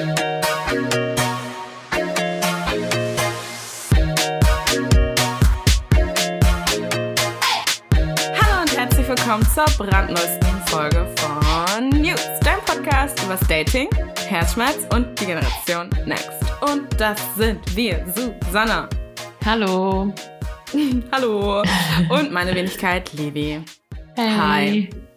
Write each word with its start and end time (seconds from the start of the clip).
Hallo 0.00 0.14
und 8.62 8.76
herzlich 8.78 9.06
willkommen 9.06 9.46
zur 9.54 9.66
brandneuesten 9.76 10.48
Folge 10.68 11.06
von 11.16 11.90
News, 11.90 12.26
dein 12.42 12.60
Podcast 12.64 13.22
über 13.22 13.36
Dating, 13.46 13.90
Herzschmerz 14.26 14.86
und 14.94 15.20
die 15.20 15.26
Generation 15.26 15.90
Next. 16.06 16.30
Und 16.62 16.98
das 16.98 17.20
sind 17.36 17.60
wir, 17.76 18.02
Susanna. 18.14 18.88
Hallo. 19.44 20.14
Hallo. 21.12 21.62
Und 22.08 22.32
meine 22.32 22.54
Wenigkeit, 22.54 23.12
Levi. 23.12 23.62
Hey. 24.16 24.38
Hi. 24.38 25.09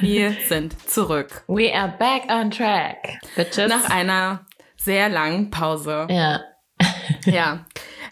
Wir 0.00 0.36
sind 0.48 0.78
zurück. 0.88 1.44
We 1.46 1.72
are 1.74 1.94
back 1.98 2.24
on 2.28 2.50
track, 2.50 3.20
bitches. 3.36 3.68
Nach 3.68 3.90
einer 3.90 4.46
sehr 4.76 5.08
langen 5.08 5.50
Pause. 5.50 6.06
ja. 6.10 6.40
Ja. 7.24 7.66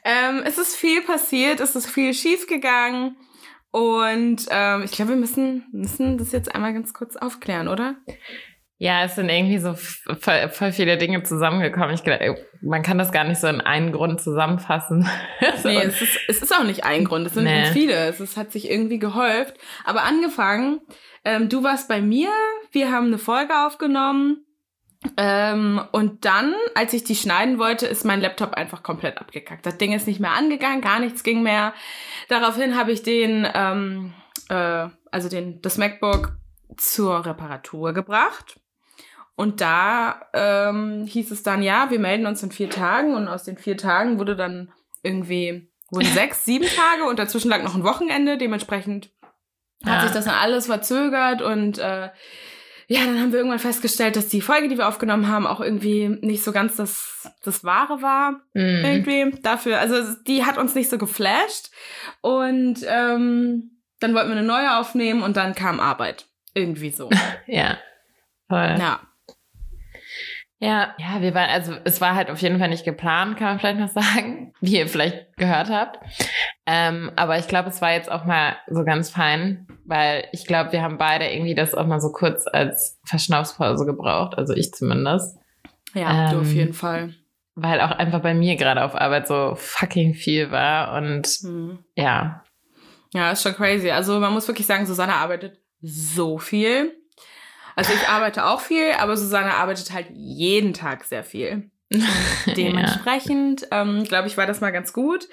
Ähm, 0.04 0.42
es 0.44 0.58
ist 0.58 0.76
viel 0.76 1.02
passiert, 1.02 1.60
es 1.60 1.74
ist 1.74 1.88
viel 1.88 2.14
schief 2.14 2.46
gegangen. 2.46 3.16
Und 3.70 4.46
ähm, 4.50 4.82
ich 4.84 4.92
glaube, 4.92 5.10
wir 5.10 5.16
müssen, 5.16 5.64
müssen 5.72 6.18
das 6.18 6.32
jetzt 6.32 6.54
einmal 6.54 6.72
ganz 6.72 6.92
kurz 6.94 7.16
aufklären, 7.16 7.68
oder? 7.68 7.96
Ja, 8.82 9.04
es 9.04 9.14
sind 9.14 9.28
irgendwie 9.28 9.58
so 9.58 9.74
voll, 9.74 10.48
voll 10.48 10.72
viele 10.72 10.96
Dinge 10.96 11.22
zusammengekommen. 11.22 11.90
Ich 11.90 12.02
glaube, 12.02 12.42
man 12.62 12.82
kann 12.82 12.96
das 12.96 13.12
gar 13.12 13.24
nicht 13.24 13.38
so 13.38 13.46
in 13.46 13.60
einen 13.60 13.92
Grund 13.92 14.22
zusammenfassen. 14.22 15.06
Nee, 15.64 15.82
es 15.82 16.00
ist, 16.00 16.18
es 16.28 16.42
ist 16.42 16.54
auch 16.58 16.64
nicht 16.64 16.84
ein 16.84 17.04
Grund, 17.04 17.26
es 17.26 17.34
sind 17.34 17.44
Nee. 17.44 17.60
ganz 17.62 17.74
viele. 17.74 17.94
Es 18.08 18.20
ist, 18.20 18.38
hat 18.38 18.50
sich 18.52 18.70
irgendwie 18.70 18.98
gehäuft. 18.98 19.54
Aber 19.84 20.04
angefangen, 20.04 20.80
ähm, 21.26 21.50
du 21.50 21.62
warst 21.62 21.88
bei 21.88 22.00
mir, 22.00 22.30
wir 22.72 22.90
haben 22.90 23.08
eine 23.08 23.18
Folge 23.18 23.52
aufgenommen. 23.66 24.46
Ähm, 25.18 25.82
und 25.92 26.24
dann, 26.24 26.54
als 26.74 26.94
ich 26.94 27.04
die 27.04 27.16
schneiden 27.16 27.58
wollte, 27.58 27.86
ist 27.86 28.06
mein 28.06 28.22
Laptop 28.22 28.54
einfach 28.54 28.82
komplett 28.82 29.18
abgekackt. 29.18 29.66
Das 29.66 29.76
Ding 29.76 29.92
ist 29.92 30.06
nicht 30.06 30.20
mehr 30.20 30.32
angegangen, 30.32 30.80
gar 30.80 31.00
nichts 31.00 31.22
ging 31.22 31.42
mehr. 31.42 31.74
Daraufhin 32.30 32.78
habe 32.78 32.92
ich 32.92 33.02
den, 33.02 33.46
ähm, 33.54 34.14
äh, 34.48 34.86
also 35.10 35.28
den, 35.28 35.60
das 35.60 35.76
MacBook 35.76 36.32
zur 36.78 37.26
Reparatur 37.26 37.92
gebracht. 37.92 38.59
Und 39.40 39.60
da 39.62 40.20
ähm, 40.34 41.06
hieß 41.06 41.30
es 41.30 41.42
dann, 41.42 41.62
ja, 41.62 41.90
wir 41.90 41.98
melden 41.98 42.26
uns 42.26 42.42
in 42.42 42.50
vier 42.50 42.68
Tagen. 42.68 43.14
Und 43.14 43.26
aus 43.26 43.44
den 43.44 43.56
vier 43.56 43.76
Tagen 43.76 44.18
wurde 44.18 44.36
dann 44.36 44.70
irgendwie, 45.02 45.70
wurden 45.90 46.06
sechs, 46.14 46.44
sieben 46.44 46.66
Tage 46.66 47.08
und 47.08 47.18
dazwischen 47.18 47.48
lag 47.48 47.62
noch 47.62 47.74
ein 47.74 47.84
Wochenende. 47.84 48.36
Dementsprechend 48.36 49.10
hat 49.84 49.94
Ja. 49.94 50.02
sich 50.02 50.12
das 50.12 50.26
dann 50.26 50.34
alles 50.34 50.66
verzögert 50.66 51.40
und 51.40 51.78
äh, 51.78 52.10
ja, 52.92 53.04
dann 53.04 53.20
haben 53.20 53.30
wir 53.32 53.38
irgendwann 53.38 53.60
festgestellt, 53.60 54.16
dass 54.16 54.26
die 54.28 54.40
Folge, 54.40 54.66
die 54.68 54.76
wir 54.76 54.88
aufgenommen 54.88 55.28
haben, 55.28 55.46
auch 55.46 55.60
irgendwie 55.60 56.08
nicht 56.08 56.42
so 56.42 56.50
ganz 56.52 56.74
das, 56.76 57.30
das 57.44 57.62
Wahre 57.64 58.02
war. 58.02 58.32
Mhm. 58.52 58.84
Irgendwie 58.84 59.40
dafür. 59.42 59.78
Also 59.78 60.14
die 60.26 60.44
hat 60.44 60.58
uns 60.58 60.74
nicht 60.74 60.90
so 60.90 60.98
geflasht. 60.98 61.70
Und 62.20 62.80
ähm, 62.88 63.80
dann 64.00 64.12
wollten 64.14 64.28
wir 64.30 64.36
eine 64.36 64.46
neue 64.46 64.76
aufnehmen 64.76 65.22
und 65.22 65.36
dann 65.36 65.54
kam 65.54 65.78
Arbeit. 65.78 66.26
Irgendwie 66.52 66.90
so. 66.90 67.08
Ja. 67.46 67.78
Voll. 68.48 68.76
ja. 68.80 69.00
Ja, 70.62 70.94
ja, 70.98 71.22
wir 71.22 71.32
waren, 71.34 71.48
also 71.48 71.74
es 71.84 72.02
war 72.02 72.14
halt 72.14 72.30
auf 72.30 72.40
jeden 72.42 72.58
Fall 72.58 72.68
nicht 72.68 72.84
geplant, 72.84 73.38
kann 73.38 73.48
man 73.48 73.58
vielleicht 73.58 73.80
noch 73.80 73.88
sagen, 74.02 74.52
wie 74.60 74.76
ihr 74.76 74.88
vielleicht 74.88 75.36
gehört 75.38 75.70
habt. 75.70 75.98
Ähm, 76.66 77.10
aber 77.16 77.38
ich 77.38 77.48
glaube, 77.48 77.70
es 77.70 77.80
war 77.80 77.92
jetzt 77.92 78.12
auch 78.12 78.26
mal 78.26 78.56
so 78.68 78.84
ganz 78.84 79.08
fein, 79.08 79.66
weil 79.86 80.24
ich 80.32 80.46
glaube, 80.46 80.72
wir 80.72 80.82
haben 80.82 80.98
beide 80.98 81.32
irgendwie 81.32 81.54
das 81.54 81.74
auch 81.74 81.86
mal 81.86 82.00
so 82.00 82.12
kurz 82.12 82.44
als 82.46 83.00
Verschnaufspause 83.04 83.86
gebraucht, 83.86 84.36
also 84.36 84.52
ich 84.52 84.72
zumindest. 84.72 85.38
Ja, 85.94 86.30
du 86.30 86.36
Ähm, 86.36 86.42
auf 86.42 86.52
jeden 86.52 86.74
Fall. 86.74 87.14
Weil 87.54 87.80
auch 87.80 87.90
einfach 87.90 88.20
bei 88.20 88.34
mir 88.34 88.56
gerade 88.56 88.84
auf 88.84 88.94
Arbeit 88.94 89.28
so 89.28 89.54
fucking 89.56 90.12
viel 90.14 90.50
war 90.50 90.94
und 90.96 91.26
Hm. 91.42 91.78
ja, 91.96 92.44
Ja, 93.14 93.32
ist 93.32 93.42
schon 93.42 93.54
crazy. 93.54 93.90
Also 93.90 94.20
man 94.20 94.32
muss 94.34 94.46
wirklich 94.46 94.66
sagen, 94.66 94.84
Susanne 94.86 95.14
arbeitet 95.14 95.58
so 95.80 96.38
viel. 96.38 96.99
Also 97.76 97.92
ich 97.92 98.08
arbeite 98.08 98.46
auch 98.46 98.60
viel, 98.60 98.92
aber 98.98 99.16
Susanne 99.16 99.54
arbeitet 99.54 99.92
halt 99.92 100.08
jeden 100.12 100.74
Tag 100.74 101.04
sehr 101.04 101.24
viel. 101.24 101.70
ja. 101.92 102.06
Dementsprechend, 102.54 103.66
ähm, 103.70 104.04
glaube 104.04 104.28
ich, 104.28 104.36
war 104.36 104.46
das 104.46 104.60
mal 104.60 104.70
ganz 104.70 104.92
gut. 104.92 105.28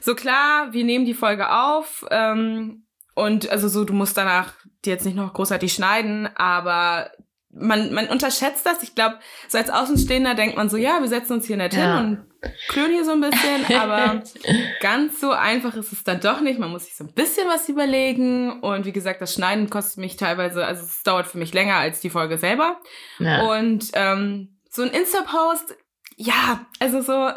So 0.00 0.14
klar, 0.14 0.72
wir 0.72 0.84
nehmen 0.84 1.04
die 1.04 1.14
Folge 1.14 1.50
auf 1.50 2.04
ähm, 2.10 2.86
und 3.14 3.50
also 3.50 3.68
so, 3.68 3.84
du 3.84 3.92
musst 3.92 4.16
danach 4.16 4.54
die 4.84 4.90
jetzt 4.90 5.04
nicht 5.04 5.16
noch 5.16 5.32
großartig 5.32 5.72
schneiden, 5.72 6.28
aber 6.34 7.10
man, 7.52 7.92
man 7.92 8.08
unterschätzt 8.08 8.64
das. 8.66 8.82
Ich 8.82 8.94
glaube, 8.94 9.18
so 9.48 9.58
als 9.58 9.70
Außenstehender 9.70 10.34
denkt 10.34 10.56
man 10.56 10.68
so, 10.70 10.76
ja, 10.76 11.00
wir 11.00 11.08
setzen 11.08 11.34
uns 11.34 11.46
hier 11.46 11.56
nett 11.56 11.74
Ja. 11.74 11.98
hin 11.98 12.06
und 12.42 12.52
klönen 12.68 12.92
hier 12.92 13.04
so 13.04 13.12
ein 13.12 13.20
bisschen, 13.20 13.76
aber 13.78 14.22
ganz 14.80 15.20
so 15.20 15.30
einfach 15.32 15.74
ist 15.76 15.92
es 15.92 16.02
dann 16.04 16.20
doch 16.20 16.40
nicht. 16.40 16.58
Man 16.58 16.70
muss 16.70 16.84
sich 16.86 16.96
so 16.96 17.04
ein 17.04 17.12
bisschen 17.12 17.46
was 17.48 17.68
überlegen 17.68 18.60
und 18.62 18.84
wie 18.86 18.92
gesagt, 18.92 19.20
das 19.20 19.34
Schneiden 19.34 19.70
kostet 19.70 19.98
mich 19.98 20.16
teilweise, 20.16 20.64
also 20.66 20.82
es 20.82 21.02
dauert 21.02 21.26
für 21.26 21.38
mich 21.38 21.52
länger 21.54 21.76
als 21.76 22.00
die 22.00 22.10
Folge 22.10 22.38
selber. 22.38 22.80
ja. 23.18 23.42
Und 23.42 23.90
ähm, 23.94 24.56
so 24.70 24.82
ein 24.82 24.90
Insta-Post, 24.90 25.76
ja, 26.16 26.64
also 26.78 27.02
so, 27.02 27.30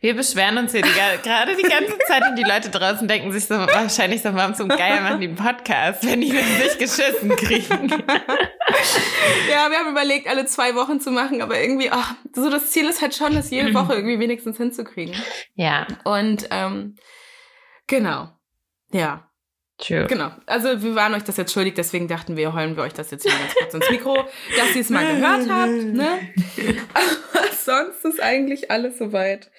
Wir 0.00 0.14
beschweren 0.14 0.58
uns 0.58 0.72
hier 0.72 0.82
die, 0.82 0.90
gerade 1.22 1.56
die 1.56 1.62
ganze 1.62 1.98
Zeit 2.06 2.22
und 2.28 2.36
die 2.36 2.44
Leute 2.44 2.70
draußen 2.70 3.08
denken 3.08 3.32
sich 3.32 3.46
so 3.46 3.54
wahrscheinlich 3.54 4.22
so, 4.22 4.32
warum 4.34 4.54
zum 4.54 4.68
Geier 4.68 5.00
machen 5.00 5.20
die 5.20 5.26
einen 5.28 5.36
Podcast, 5.36 6.04
wenn 6.06 6.20
die 6.20 6.32
das 6.32 6.46
nicht 6.58 6.78
geschissen 6.78 7.34
kriegen. 7.36 7.88
ja, 9.50 9.70
wir 9.70 9.78
haben 9.78 9.90
überlegt, 9.90 10.28
alle 10.28 10.46
zwei 10.46 10.74
Wochen 10.74 11.00
zu 11.00 11.10
machen, 11.10 11.42
aber 11.42 11.60
irgendwie, 11.60 11.90
ach, 11.90 12.14
so 12.34 12.50
das 12.50 12.70
Ziel 12.70 12.88
ist 12.88 13.02
halt 13.02 13.14
schon, 13.14 13.34
das 13.34 13.50
jede 13.50 13.74
Woche 13.74 13.94
irgendwie 13.94 14.20
wenigstens 14.20 14.56
hinzukriegen. 14.56 15.14
Ja, 15.54 15.86
Und 16.04 16.46
ähm, 16.50 16.94
genau, 17.86 18.28
ja, 18.92 19.27
true. 19.78 20.06
genau. 20.06 20.30
Also 20.46 20.82
wir 20.82 20.94
waren 20.94 21.14
euch 21.14 21.24
das 21.24 21.36
jetzt 21.36 21.52
schuldig, 21.52 21.74
deswegen 21.74 22.08
dachten 22.08 22.36
wir, 22.36 22.52
heulen 22.54 22.76
wir 22.76 22.82
euch 22.82 22.94
das 22.94 23.10
jetzt 23.10 23.22
hier 23.22 23.32
ganz 23.38 23.54
kurz 23.54 23.74
ins 23.74 23.90
Mikro, 23.90 24.14
dass 24.56 24.74
ihr 24.74 24.80
es 24.82 24.90
mal 24.90 25.06
gehört 25.06 25.48
habt, 25.50 25.72
ne? 25.94 26.18
Aber 26.94 27.52
sonst 27.64 28.04
ist 28.04 28.22
eigentlich 28.22 28.70
alles 28.70 28.98
soweit. 28.98 29.50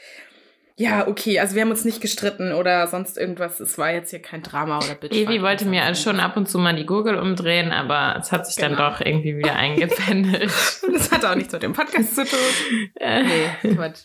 Ja, 0.75 1.09
okay, 1.09 1.39
also 1.41 1.55
wir 1.55 1.61
haben 1.63 1.71
uns 1.71 1.83
nicht 1.83 1.99
gestritten 1.99 2.53
oder 2.53 2.87
sonst 2.87 3.17
irgendwas. 3.17 3.59
Es 3.59 3.77
war 3.77 3.91
jetzt 3.91 4.11
hier 4.11 4.21
kein 4.21 4.41
Drama 4.43 4.77
oder 4.77 4.95
Bitch. 4.95 5.11
Evi 5.13 5.41
wollte 5.41 5.65
mir 5.65 5.83
also 5.83 6.01
schon 6.09 6.21
ab 6.21 6.37
und 6.37 6.47
zu 6.47 6.57
mal 6.57 6.73
die 6.73 6.85
Gurgel 6.85 7.17
umdrehen, 7.17 7.73
aber 7.73 8.15
es 8.17 8.31
hat 8.31 8.47
sich 8.47 8.55
dann 8.55 8.77
Genau. 8.77 8.89
doch 8.89 9.01
irgendwie 9.01 9.37
wieder 9.37 9.57
eingependelt. 9.57 10.49
Und 10.87 10.93
das 10.95 11.11
hat 11.11 11.25
auch 11.25 11.35
nichts 11.35 11.51
mit 11.51 11.63
dem 11.63 11.73
Podcast 11.73 12.15
zu 12.15 12.23
tun. 12.23 12.39
Nee, 13.01 13.73
Quatsch. 13.75 14.03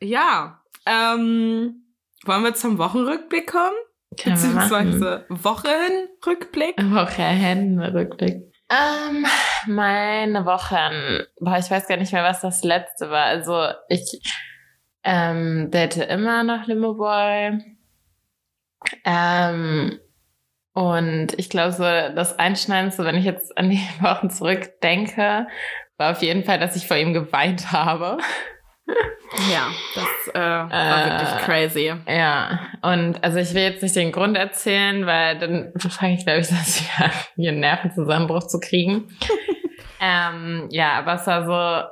Ja, 0.00 0.60
ähm, 0.84 1.76
wollen 2.26 2.42
wir 2.44 2.52
zum 2.54 2.76
Wochenrückblick 2.76 3.50
kommen? 3.50 3.76
Können. 4.16 4.34
Beziehungsweise 4.34 5.26
Wochenrückblick? 5.28 6.76
Wochenrückblick. 6.78 8.52
Ähm, 8.70 9.26
meine 9.66 10.46
Wochen. 10.46 11.26
Boah, 11.40 11.58
ich 11.58 11.70
weiß 11.70 11.86
gar 11.86 11.96
nicht 11.96 12.12
mehr, 12.12 12.24
was 12.24 12.40
das 12.40 12.64
letzte 12.64 13.10
war. 13.10 13.24
Also 13.24 13.66
ich 13.88 14.20
ähm, 15.04 15.70
date 15.70 15.98
immer 15.98 16.42
noch 16.42 16.66
Limo 16.66 16.94
Boy. 16.94 17.58
Ähm, 19.04 19.98
und 20.74 21.38
ich 21.38 21.50
glaube, 21.50 21.72
so 21.72 21.82
das 21.82 22.38
Einschneidendste, 22.38 23.04
wenn 23.04 23.16
ich 23.16 23.24
jetzt 23.24 23.56
an 23.58 23.70
die 23.70 23.76
Wochen 24.00 24.30
zurückdenke, 24.30 25.46
war 25.98 26.12
auf 26.12 26.22
jeden 26.22 26.44
Fall, 26.44 26.58
dass 26.58 26.76
ich 26.76 26.88
vor 26.88 26.96
ihm 26.96 27.12
geweint 27.12 27.72
habe. 27.72 28.18
Ja, 29.50 29.68
das 29.94 30.34
äh, 30.34 30.38
war 30.38 30.70
Äh, 30.70 31.10
wirklich 31.10 31.44
crazy. 31.44 31.94
Ja, 32.06 32.60
und 32.82 33.22
also 33.22 33.38
ich 33.38 33.54
will 33.54 33.62
jetzt 33.62 33.82
nicht 33.82 33.96
den 33.96 34.12
Grund 34.12 34.36
erzählen, 34.36 35.06
weil 35.06 35.38
dann 35.38 35.72
fange 35.78 36.14
ich, 36.14 36.24
glaube 36.24 36.40
ich, 36.40 36.48
das 36.48 36.80
wieder 36.98 37.10
hier 37.36 37.50
einen 37.50 37.60
Nervenzusammenbruch 37.60 38.46
zu 38.46 38.60
kriegen. 38.60 39.08
ähm, 40.00 40.68
ja, 40.70 40.98
aber 40.98 41.14
es 41.14 41.26
war 41.26 41.44
so 41.46 41.88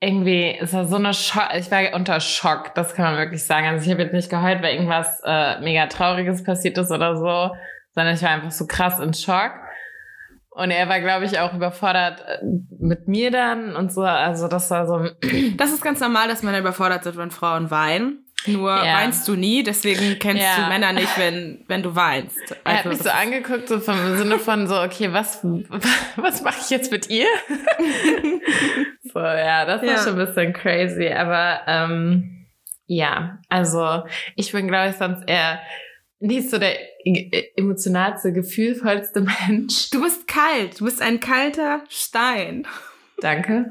irgendwie, 0.00 0.56
es 0.58 0.72
war 0.72 0.86
so 0.86 0.96
eine 0.96 1.12
Schock, 1.12 1.48
ich 1.54 1.70
war 1.70 1.92
unter 1.94 2.20
Schock, 2.20 2.74
das 2.74 2.94
kann 2.94 3.04
man 3.06 3.16
wirklich 3.16 3.44
sagen. 3.44 3.66
Also 3.66 3.84
ich 3.84 3.90
habe 3.92 4.02
jetzt 4.02 4.14
nicht 4.14 4.30
geheult, 4.30 4.62
weil 4.62 4.74
irgendwas 4.74 5.20
äh, 5.24 5.60
mega 5.60 5.86
Trauriges 5.86 6.42
passiert 6.44 6.78
ist 6.78 6.90
oder 6.90 7.16
so, 7.16 7.54
sondern 7.94 8.14
ich 8.14 8.22
war 8.22 8.30
einfach 8.30 8.50
so 8.50 8.66
krass 8.66 8.98
in 8.98 9.12
Schock. 9.12 9.52
Und 10.60 10.70
er 10.70 10.88
war, 10.90 11.00
glaube 11.00 11.24
ich, 11.24 11.38
auch 11.38 11.54
überfordert 11.54 12.20
äh, 12.26 12.38
mit 12.78 13.08
mir 13.08 13.30
dann 13.30 13.74
und 13.76 13.92
so. 13.92 14.02
Also 14.02 14.46
das 14.46 14.70
war 14.70 14.86
so, 14.86 15.08
Das 15.56 15.72
ist 15.72 15.82
ganz 15.82 16.00
normal, 16.00 16.28
dass 16.28 16.42
Männer 16.42 16.58
überfordert 16.58 17.04
sind, 17.04 17.16
wenn 17.16 17.30
Frauen 17.30 17.70
weinen. 17.70 18.24
Nur 18.46 18.70
Ja. 18.70 18.94
weinst 18.98 19.26
du 19.28 19.36
nie, 19.36 19.62
deswegen 19.62 20.18
kennst 20.18 20.42
Ja. 20.42 20.62
du 20.64 20.68
Männer 20.68 20.92
nicht, 20.92 21.18
wenn, 21.18 21.64
wenn 21.68 21.82
du 21.82 21.94
weinst. 21.94 22.54
Er 22.64 22.78
hat 22.78 22.86
mich 22.86 22.98
das 22.98 23.06
so 23.06 23.10
angeguckt, 23.12 23.68
so 23.68 23.80
vom 23.80 24.16
Sinne 24.16 24.38
von 24.38 24.66
so, 24.66 24.80
okay, 24.80 25.12
was, 25.12 25.40
was 26.16 26.42
mache 26.42 26.58
ich 26.60 26.70
jetzt 26.70 26.90
mit 26.92 27.08
ihr? 27.10 27.26
so, 29.12 29.18
ja, 29.18 29.64
das 29.64 29.82
war 29.82 29.88
Ja. 29.88 30.02
schon 30.02 30.18
ein 30.18 30.26
bisschen 30.26 30.52
crazy, 30.52 31.08
aber 31.08 31.60
ähm, 31.66 32.46
ja, 32.86 33.38
also 33.48 34.04
ich 34.36 34.52
bin, 34.52 34.68
glaube 34.68 34.90
ich, 34.90 34.96
sonst 34.96 35.24
eher 35.28 35.60
nicht 36.20 36.50
so 36.50 36.58
der 36.58 36.76
e- 37.04 37.50
emotionalste, 37.56 38.32
gefühlvollste 38.32 39.20
Mensch. 39.48 39.90
Du 39.90 40.02
bist 40.02 40.26
kalt, 40.28 40.78
du 40.80 40.84
bist 40.84 41.02
ein 41.02 41.18
kalter 41.20 41.82
Stein. 41.88 42.66
Danke. 43.20 43.70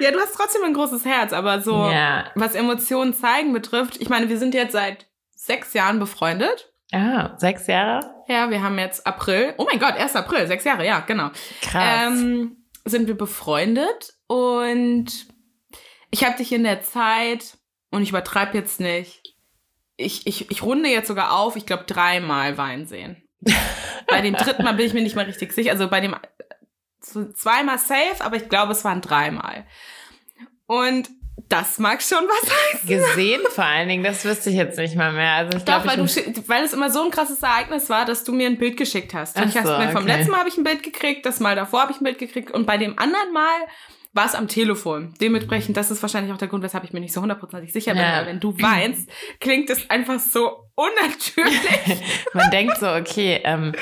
Ja, 0.00 0.10
du 0.12 0.18
hast 0.20 0.34
trotzdem 0.34 0.62
ein 0.64 0.74
großes 0.74 1.04
Herz, 1.04 1.32
aber 1.32 1.60
so, 1.60 1.72
Ja. 1.90 2.30
was 2.36 2.54
Emotionen 2.54 3.14
zeigen 3.14 3.52
betrifft, 3.52 4.00
ich 4.00 4.08
meine, 4.08 4.28
wir 4.28 4.38
sind 4.38 4.54
jetzt 4.54 4.72
seit 4.72 5.06
sechs 5.34 5.74
Jahren 5.74 5.98
befreundet. 5.98 6.72
Ah, 6.92 7.36
sechs 7.38 7.66
Jahre? 7.66 8.00
Ja, 8.28 8.50
wir 8.50 8.62
haben 8.62 8.78
jetzt 8.78 9.06
April. 9.06 9.54
Oh 9.58 9.66
mein 9.68 9.78
Gott, 9.80 9.94
1. 9.94 10.16
April, 10.16 10.46
sechs 10.46 10.64
Jahre, 10.64 10.86
ja, 10.86 11.00
genau. 11.00 11.30
Krass. 11.62 12.06
Ähm, 12.06 12.56
sind 12.84 13.06
wir 13.08 13.16
befreundet 13.16 14.14
und 14.28 15.06
ich 16.10 16.24
habe 16.24 16.36
dich 16.38 16.52
in 16.52 16.64
der 16.64 16.80
Zeit, 16.82 17.58
und 17.90 18.02
ich 18.02 18.10
übertreibe 18.10 18.56
jetzt 18.56 18.80
nicht, 18.80 19.27
ich, 19.98 20.26
ich, 20.26 20.50
ich 20.50 20.62
runde 20.62 20.88
jetzt 20.88 21.08
sogar 21.08 21.32
auf, 21.32 21.56
ich 21.56 21.66
glaube 21.66 21.84
dreimal 21.84 22.56
Wein 22.56 22.86
sehen. 22.86 23.22
bei 24.06 24.22
dem 24.22 24.34
dritten 24.34 24.62
Mal 24.62 24.74
bin 24.74 24.86
ich 24.86 24.94
mir 24.94 25.02
nicht 25.02 25.16
mal 25.16 25.26
richtig 25.26 25.52
sicher. 25.52 25.72
Also 25.72 25.88
bei 25.88 26.00
dem 26.00 26.16
zweimal 27.00 27.78
safe, 27.78 28.20
aber 28.20 28.36
ich 28.36 28.48
glaube, 28.48 28.72
es 28.72 28.84
waren 28.84 29.00
dreimal. 29.00 29.66
Und 30.66 31.08
das 31.48 31.78
mag 31.78 32.02
schon 32.02 32.18
was 32.18 32.50
heißen. 32.74 32.88
Gesehen 32.88 33.40
vor 33.50 33.64
allen 33.64 33.88
Dingen, 33.88 34.04
das 34.04 34.24
wüsste 34.24 34.50
ich 34.50 34.56
jetzt 34.56 34.78
nicht 34.78 34.94
mal 34.94 35.12
mehr. 35.12 35.32
Also 35.32 35.58
ich 35.58 35.64
Doch, 35.64 35.82
glaube, 35.82 35.88
weil, 35.88 35.96
du, 35.96 36.04
ich 36.04 36.48
weil 36.48 36.64
es 36.64 36.72
immer 36.72 36.90
so 36.90 37.02
ein 37.02 37.10
krasses 37.10 37.42
Ereignis 37.42 37.90
war, 37.90 38.04
dass 38.04 38.22
du 38.22 38.32
mir 38.32 38.46
ein 38.46 38.58
Bild 38.58 38.76
geschickt 38.76 39.14
hast. 39.14 39.36
Und 39.36 39.44
Ach 39.44 39.48
ich 39.48 39.56
hast 39.56 39.66
so, 39.66 39.78
mir 39.78 39.90
vom 39.90 40.04
okay. 40.04 40.16
letzten 40.16 40.30
Mal 40.30 40.38
habe 40.40 40.48
ich 40.48 40.56
ein 40.56 40.64
Bild 40.64 40.82
gekriegt, 40.82 41.26
das 41.26 41.40
Mal 41.40 41.56
davor 41.56 41.82
habe 41.82 41.92
ich 41.92 42.00
ein 42.00 42.04
Bild 42.04 42.18
gekriegt 42.18 42.50
und 42.52 42.66
bei 42.66 42.76
dem 42.76 42.98
anderen 42.98 43.32
Mal 43.32 43.66
war 44.18 44.26
es 44.26 44.34
am 44.34 44.48
Telefon. 44.48 45.14
Dementsprechend, 45.20 45.76
das 45.76 45.92
ist 45.92 46.02
wahrscheinlich 46.02 46.32
auch 46.32 46.38
der 46.38 46.48
Grund, 46.48 46.64
weshalb 46.64 46.82
ich 46.82 46.92
mir 46.92 46.98
nicht 46.98 47.12
so 47.12 47.20
hundertprozentig 47.20 47.72
sicher 47.72 47.92
bin, 47.92 48.02
Ja. 48.02 48.16
weil 48.18 48.26
wenn 48.26 48.40
du 48.40 48.52
weinst, 48.60 49.08
klingt 49.38 49.70
es 49.70 49.88
einfach 49.88 50.18
so 50.18 50.64
unnatürlich. 50.74 52.02
man 52.34 52.50
denkt 52.50 52.78
so, 52.78 52.88
okay, 52.88 53.40
ähm, 53.44 53.74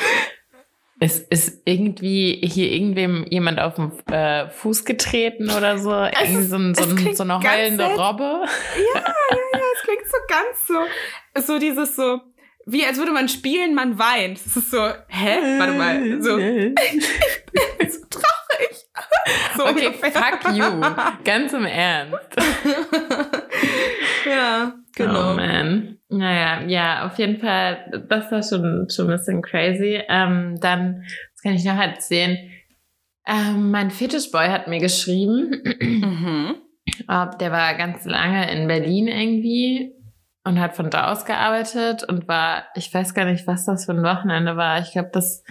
ist, 1.00 1.32
ist 1.32 1.62
irgendwie 1.64 2.38
hier 2.44 2.70
irgendwem 2.70 3.24
jemand 3.30 3.60
auf 3.60 3.76
den 3.76 3.92
äh, 4.12 4.50
Fuß 4.50 4.84
getreten 4.84 5.48
oder 5.50 5.78
so? 5.78 5.90
Irgendwie 5.90 6.42
so, 6.42 6.56
ein, 6.56 6.74
so, 6.74 6.82
es 6.82 6.90
ein, 6.90 6.96
klingt 6.96 7.16
so 7.16 7.22
eine 7.22 7.40
heulende. 7.40 7.84
Robbe? 7.84 8.22
ja, 8.24 9.00
ja, 9.00 9.36
ja, 9.54 9.60
es 9.74 9.82
klingt 9.84 10.04
so 10.04 10.18
ganz 10.28 10.66
so, 10.66 11.52
so 11.52 11.58
dieses 11.58 11.96
so, 11.96 12.20
wie 12.66 12.84
als 12.84 12.98
würde 12.98 13.12
man 13.12 13.30
spielen, 13.30 13.74
man 13.74 13.98
weint. 13.98 14.36
Es 14.44 14.54
ist 14.54 14.70
so, 14.70 14.86
hä? 15.08 15.58
Warte 15.58 15.72
mal, 15.72 16.20
so, 16.20 16.30
so 17.88 18.06
traurig. 18.10 18.85
So 19.56 19.66
Okay, 19.66 19.86
ungefähr. 19.88 20.12
fuck 20.12 20.56
you. 20.56 20.64
Ganz 21.24 21.52
im 21.52 21.64
Ernst. 21.66 22.36
Ja, 24.28 24.74
genau. 24.94 25.32
Oh 25.32 25.34
man. 25.34 25.98
Naja, 26.08 26.62
ja, 26.66 27.06
auf 27.06 27.18
jeden 27.18 27.38
Fall, 27.40 28.04
das 28.08 28.30
war 28.30 28.42
schon, 28.42 28.88
schon 28.90 29.06
ein 29.10 29.16
bisschen 29.16 29.42
crazy. 29.42 30.00
Ähm, 30.08 30.56
dann, 30.60 31.02
was 31.34 31.42
kann 31.42 31.54
ich 31.54 31.64
noch 31.64 31.78
erzählen? 31.78 32.36
Ähm, 33.26 33.70
mein 33.72 33.90
Fetischboy 33.90 34.48
hat 34.48 34.68
mir 34.68 34.78
geschrieben, 34.78 35.50
Mhm. 35.80 36.54
ob 37.08 37.38
der 37.38 37.50
war 37.50 37.74
ganz 37.74 38.04
lange 38.04 38.50
in 38.52 38.68
Berlin 38.68 39.08
irgendwie 39.08 39.92
und 40.44 40.60
hat 40.60 40.76
von 40.76 40.90
da 40.90 41.10
aus 41.10 41.24
gearbeitet 41.24 42.04
und 42.04 42.28
war, 42.28 42.64
ich 42.76 42.92
weiß 42.94 43.14
gar 43.14 43.24
nicht, 43.24 43.46
was 43.48 43.64
das 43.66 43.84
für 43.86 43.92
ein 43.92 44.04
Wochenende 44.04 44.56
war. 44.56 44.78
Ich 44.80 44.92
glaube, 44.92 45.10
das, 45.12 45.42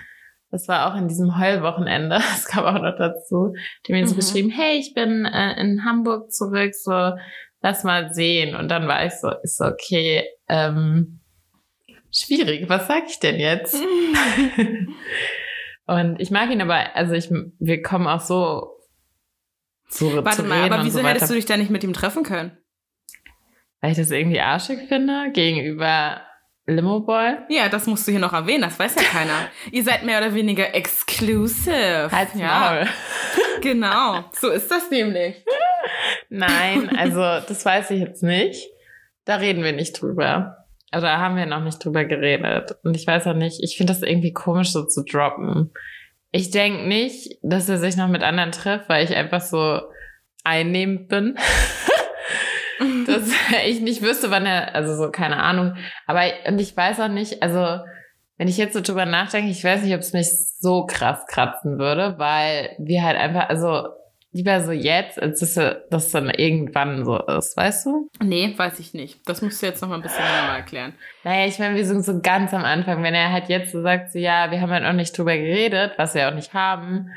das 0.56 0.70
war 0.70 0.90
auch 0.90 0.98
in 0.98 1.10
diesem 1.10 1.38
Heulwochenende. 1.38 2.16
Das 2.32 2.46
kam 2.46 2.64
auch 2.64 2.82
noch 2.82 2.96
dazu. 2.98 3.54
Die 3.86 3.92
mir 3.92 4.08
so 4.08 4.14
Mhm. 4.14 4.20
geschrieben, 4.20 4.50
hey, 4.50 4.78
ich 4.80 4.94
bin 4.94 5.26
äh, 5.26 5.60
in 5.60 5.84
Hamburg 5.84 6.32
zurück, 6.32 6.74
so 6.74 7.12
lass 7.62 7.84
mal 7.84 8.14
sehen. 8.14 8.56
Und 8.56 8.70
dann 8.70 8.88
war 8.88 9.06
ich 9.06 9.12
so, 9.14 9.30
ist 9.44 9.58
so, 9.58 9.66
okay, 9.66 10.24
ähm, 10.48 11.20
schwierig, 12.10 12.70
was 12.70 12.88
sag 12.88 13.04
ich 13.10 13.20
denn 13.20 13.38
jetzt? 13.38 13.76
und 15.88 16.22
ich 16.22 16.32
mag 16.32 16.50
ihn 16.52 16.62
aber, 16.62 16.96
also 16.96 17.14
ich, 17.14 17.30
wir 17.60 17.82
kommen 17.82 18.08
auch 18.08 18.22
so 18.22 18.72
zu, 19.90 20.24
Warte 20.24 20.44
zu 20.44 20.44
mal, 20.44 20.72
aber 20.72 20.86
wieso 20.86 21.00
so 21.00 21.08
hättest 21.08 21.30
du 21.30 21.34
dich 21.36 21.46
da 21.46 21.58
nicht 21.58 21.70
mit 21.70 21.84
ihm 21.84 21.92
treffen 21.94 22.24
können? 22.24 22.58
Weil 23.82 23.92
ich 23.92 23.98
das 23.98 24.12
irgendwie 24.12 24.40
arschig 24.40 24.88
finde 24.88 25.32
gegenüber 25.34 26.22
Limo 26.68 27.00
Boy. 27.02 27.38
Ja, 27.50 27.70
das 27.70 27.86
musst 27.86 28.08
du 28.08 28.12
hier 28.12 28.20
noch 28.20 28.34
erwähnen, 28.34 28.64
das 28.64 28.80
weiß 28.80 28.96
ja 28.96 29.04
keiner. 29.04 29.50
Ihr 29.72 29.84
seid 29.84 30.04
mehr 30.04 30.18
oder 30.18 30.34
weniger 30.34 30.74
exclusive. 30.74 32.10
Halt's 32.12 32.34
ja, 32.36 32.60
Maul. 32.60 32.88
genau. 33.62 34.24
So 34.34 34.50
ist 34.50 34.70
das 34.70 34.90
nämlich. 34.90 35.44
Nein, 36.30 36.90
also 36.98 37.20
das 37.20 37.66
weiß 37.66 37.92
ich 37.92 38.02
jetzt 38.02 38.24
nicht. 38.24 38.68
Da 39.26 39.36
reden 39.36 39.64
wir 39.64 39.74
nicht 39.74 40.02
drüber. 40.02 40.66
Also 40.92 41.08
da 41.08 41.18
haben 41.18 41.36
wir 41.36 41.46
noch 41.46 41.64
nicht 41.64 41.84
drüber 41.84 42.06
geredet. 42.06 42.76
Und 42.84 42.96
ich 42.96 43.06
weiß 43.06 43.28
auch 43.28 43.34
nicht, 43.34 43.62
ich 43.62 43.76
finde 43.78 43.94
das 43.94 44.02
irgendwie 44.02 44.34
komisch 44.34 44.72
so 44.72 44.86
zu 44.86 45.04
droppen. 45.04 45.72
Ich 46.32 46.52
denke 46.52 46.88
nicht, 46.88 47.38
dass 47.42 47.70
er 47.70 47.78
sich 47.78 47.98
noch 47.98 48.08
mit 48.08 48.24
anderen 48.24 48.52
trifft, 48.52 48.90
weil 48.90 49.04
ich 49.04 49.16
einfach 49.16 49.42
so 49.42 49.82
einnehmend 50.44 51.08
bin. 51.08 51.38
dass 53.08 53.30
ich 53.66 53.82
nicht 53.82 54.02
wüsste, 54.02 54.32
wann 54.32 54.46
er, 54.46 54.76
also 54.76 54.96
so, 54.96 55.12
keine 55.12 55.38
Ahnung. 55.38 55.76
Aber, 56.08 56.22
und 56.48 56.60
ich 56.60 56.76
weiß 56.76 57.00
auch 57.00 57.10
nicht, 57.10 57.42
also, 57.42 57.84
wenn 58.38 58.48
ich 58.48 58.58
jetzt 58.58 58.74
so 58.74 58.82
drüber 58.82 59.06
nachdenke, 59.06 59.50
ich 59.50 59.64
weiß 59.64 59.84
nicht, 59.84 59.94
ob 59.94 60.02
es 60.02 60.14
mich 60.14 60.30
so 60.60 60.86
krass 60.86 61.26
kratzen 61.28 61.80
würde, 61.80 62.16
weil 62.18 62.76
wir 62.80 63.04
halt 63.04 63.18
einfach, 63.18 63.50
also, 63.50 63.88
lieber 64.36 64.60
so 64.62 64.74
jetzt, 64.74 65.22
als 65.22 65.40
dass 65.40 65.80
das 65.90 66.12
dann 66.12 66.30
irgendwann 66.30 67.06
so 67.06 67.18
ist, 67.18 67.56
weißt 67.56 67.86
du? 67.86 68.10
Nee, 68.22 68.54
weiß 68.56 68.80
ich 68.80 68.94
nicht. 68.94 69.22
Das 69.26 69.42
musst 69.42 69.62
du 69.62 69.66
jetzt 69.66 69.82
noch 69.82 69.88
mal 69.88 69.96
ein 69.96 70.02
bisschen 70.02 70.26
genauer 70.26 70.58
erklären. 70.58 70.94
Naja, 71.24 71.48
ich 71.48 71.58
meine, 71.58 71.76
wir 71.76 71.86
sind 71.86 72.04
so 72.04 72.20
ganz 72.20 72.54
am 72.54 72.66
Anfang, 72.66 73.02
wenn 73.02 73.14
er 73.14 73.32
halt 73.32 73.48
jetzt 73.48 73.72
so 73.72 73.82
sagt, 73.82 74.12
so, 74.12 74.20
ja, 74.20 74.52
wir 74.52 74.60
haben 74.60 74.72
halt 74.72 74.84
noch 74.84 74.92
nicht 74.92 75.18
drüber 75.18 75.38
geredet, 75.38 75.94
was 75.96 76.16
wir 76.16 76.28
auch 76.28 76.34
nicht 76.34 76.54
haben, 76.54 77.12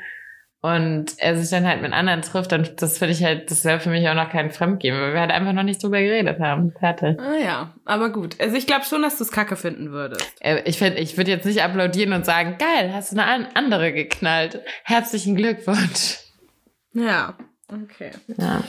und 0.60 1.06
er 1.18 1.36
sich 1.36 1.50
dann 1.50 1.66
halt 1.66 1.82
mit 1.82 1.92
anderen 1.92 2.22
trifft, 2.22 2.50
dann 2.52 2.68
das 2.76 2.98
finde 2.98 3.12
ich 3.14 3.22
halt, 3.22 3.50
das 3.50 3.64
wäre 3.64 3.78
für 3.78 3.90
mich 3.90 4.08
auch 4.08 4.14
noch 4.14 4.28
kein 4.30 4.50
Fremdgehen, 4.50 4.98
weil 5.00 5.12
wir 5.14 5.20
halt 5.20 5.30
einfach 5.30 5.52
noch 5.52 5.62
nicht 5.62 5.82
drüber 5.82 6.00
geredet 6.00 6.40
haben. 6.40 6.72
Fertig. 6.78 7.18
Ah 7.20 7.36
ja, 7.42 7.74
aber 7.84 8.10
gut. 8.10 8.34
Also 8.40 8.56
ich 8.56 8.66
glaube 8.66 8.84
schon, 8.84 9.02
dass 9.02 9.18
du 9.18 9.24
es 9.24 9.30
kacke 9.30 9.54
finden 9.56 9.92
würdest. 9.92 10.26
Äh, 10.40 10.62
Ich 10.64 10.78
finde, 10.78 10.98
ich 10.98 11.16
würde 11.16 11.30
jetzt 11.30 11.44
nicht 11.46 11.62
applaudieren 11.62 12.12
und 12.12 12.26
sagen, 12.26 12.56
geil, 12.58 12.92
hast 12.92 13.12
du 13.12 13.16
eine 13.20 13.26
an- 13.30 13.48
andere 13.54 13.92
geknallt. 13.92 14.60
Herzlichen 14.84 15.36
Glückwunsch. 15.36 16.18
Ja, 16.92 17.36
okay. 17.72 18.10
Ja. 18.36 18.62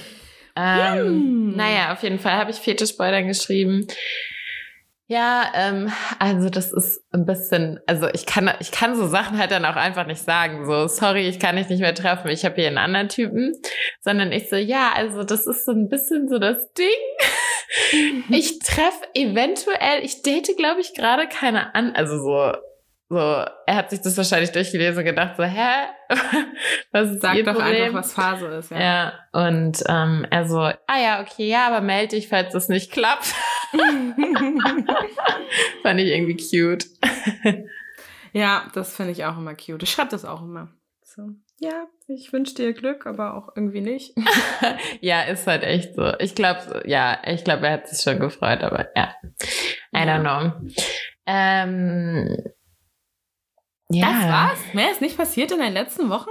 Ähm, 0.56 1.06
Hm. 1.06 1.56
Naja, 1.56 1.94
auf 1.94 2.04
jeden 2.04 2.20
Fall 2.20 2.34
habe 2.34 2.52
ich 2.52 2.58
Fetischboy 2.58 3.10
dann 3.12 3.28
geschrieben. 3.28 3.88
Ja, 5.12 5.52
ähm, 5.56 5.92
also 6.20 6.52
das 6.52 6.72
ist 6.72 7.02
ein 7.12 7.26
bisschen, 7.26 7.80
also 7.88 8.08
ich 8.14 8.28
kann, 8.28 8.52
ich 8.60 8.70
kann 8.70 8.96
so 8.96 9.08
Sachen 9.08 9.40
halt 9.40 9.50
dann 9.50 9.66
auch 9.66 9.76
einfach 9.76 10.06
nicht 10.06 10.22
sagen, 10.22 10.68
so, 10.68 10.88
sorry, 10.88 11.28
ich 11.28 11.40
kann 11.40 11.56
dich 11.56 11.68
nicht 11.68 11.80
mehr 11.80 11.96
treffen, 11.96 12.30
ich 12.30 12.46
habe 12.46 12.54
hier 12.54 12.68
einen 12.68 12.78
anderen 12.78 13.10
Typen, 13.10 13.54
sondern 14.02 14.32
ich 14.32 14.52
so, 14.52 14.56
ja, 14.56 14.92
also 14.94 15.24
das 15.24 15.48
ist 15.48 15.66
so 15.66 15.72
ein 15.72 15.90
bisschen 15.90 16.30
so 16.30 16.38
das 16.38 16.72
Ding. 16.74 16.88
Ich 18.30 18.60
treffe 18.60 19.04
eventuell, 19.14 20.04
ich 20.04 20.22
date, 20.22 20.56
glaube 20.58 20.82
ich, 20.82 20.94
gerade 20.94 21.28
keine 21.28 21.74
an, 21.74 21.96
also 21.96 22.18
so, 22.18 22.54
so, 23.10 23.18
er 23.18 23.76
hat 23.76 23.90
sich 23.90 24.02
das 24.02 24.16
wahrscheinlich 24.18 24.52
durchgelesen 24.52 25.00
und 25.00 25.06
gedacht 25.06 25.36
so, 25.36 25.44
hä? 25.44 25.88
Was 26.92 27.10
ist 27.10 27.22
Sag 27.24 27.36
ihr 27.36 27.44
doch 27.44 27.56
Problem? 27.56 27.86
einfach, 27.86 28.00
was 28.00 28.14
Phase 28.14 28.46
ist. 28.48 28.70
Ja. 28.72 28.80
Ja, 28.80 29.14
und 29.32 29.84
ähm, 29.88 30.28
er 30.30 30.48
so, 30.48 30.60
ah 30.60 31.00
ja, 31.02 31.22
okay, 31.22 31.48
ja, 31.48 31.68
aber 31.68 31.82
melde 31.82 32.16
dich, 32.16 32.28
falls 32.30 32.54
das 32.54 32.70
nicht 32.70 32.92
klappt. 32.92 33.26
Fand 35.84 36.00
ich 36.00 36.08
irgendwie 36.10 36.38
cute. 36.38 36.86
Ja, 38.32 38.68
das 38.76 38.96
finde 38.96 39.12
ich 39.12 39.26
auch 39.26 39.40
immer 39.40 39.56
cute. 39.56 39.82
Ich 39.82 39.90
schreibe 39.90 40.12
das 40.12 40.24
auch 40.24 40.44
immer. 40.44 40.70
So. 41.04 41.30
Ja, 41.60 41.88
ich 42.08 42.32
wünsche 42.32 42.54
dir 42.54 42.74
Glück, 42.74 43.08
aber 43.08 43.34
auch 43.34 43.50
irgendwie 43.56 43.82
nicht. 43.82 44.14
ja, 45.02 45.24
ist 45.24 45.48
halt 45.48 45.64
echt 45.64 45.96
so. 45.96 46.14
Ich 46.20 46.36
glaube, 46.36 46.84
ja, 46.86 47.18
ich 47.26 47.44
glaube, 47.44 47.66
er 47.66 47.74
hat 47.74 47.88
sich 47.88 48.02
schon 48.04 48.20
gefreut, 48.20 48.62
aber 48.62 48.90
ja. 48.96 49.16
I 49.96 50.02
don't 50.02 50.22
know. 50.22 50.52
Ähm, 51.26 52.38
ja. 53.90 54.08
Das 54.12 54.28
war's? 54.30 54.74
Mehr 54.74 54.92
ist 54.92 55.02
nicht 55.02 55.18
passiert 55.18 55.52
in 55.52 55.60
den 55.60 55.74
letzten 55.74 56.10
Wochen? 56.10 56.30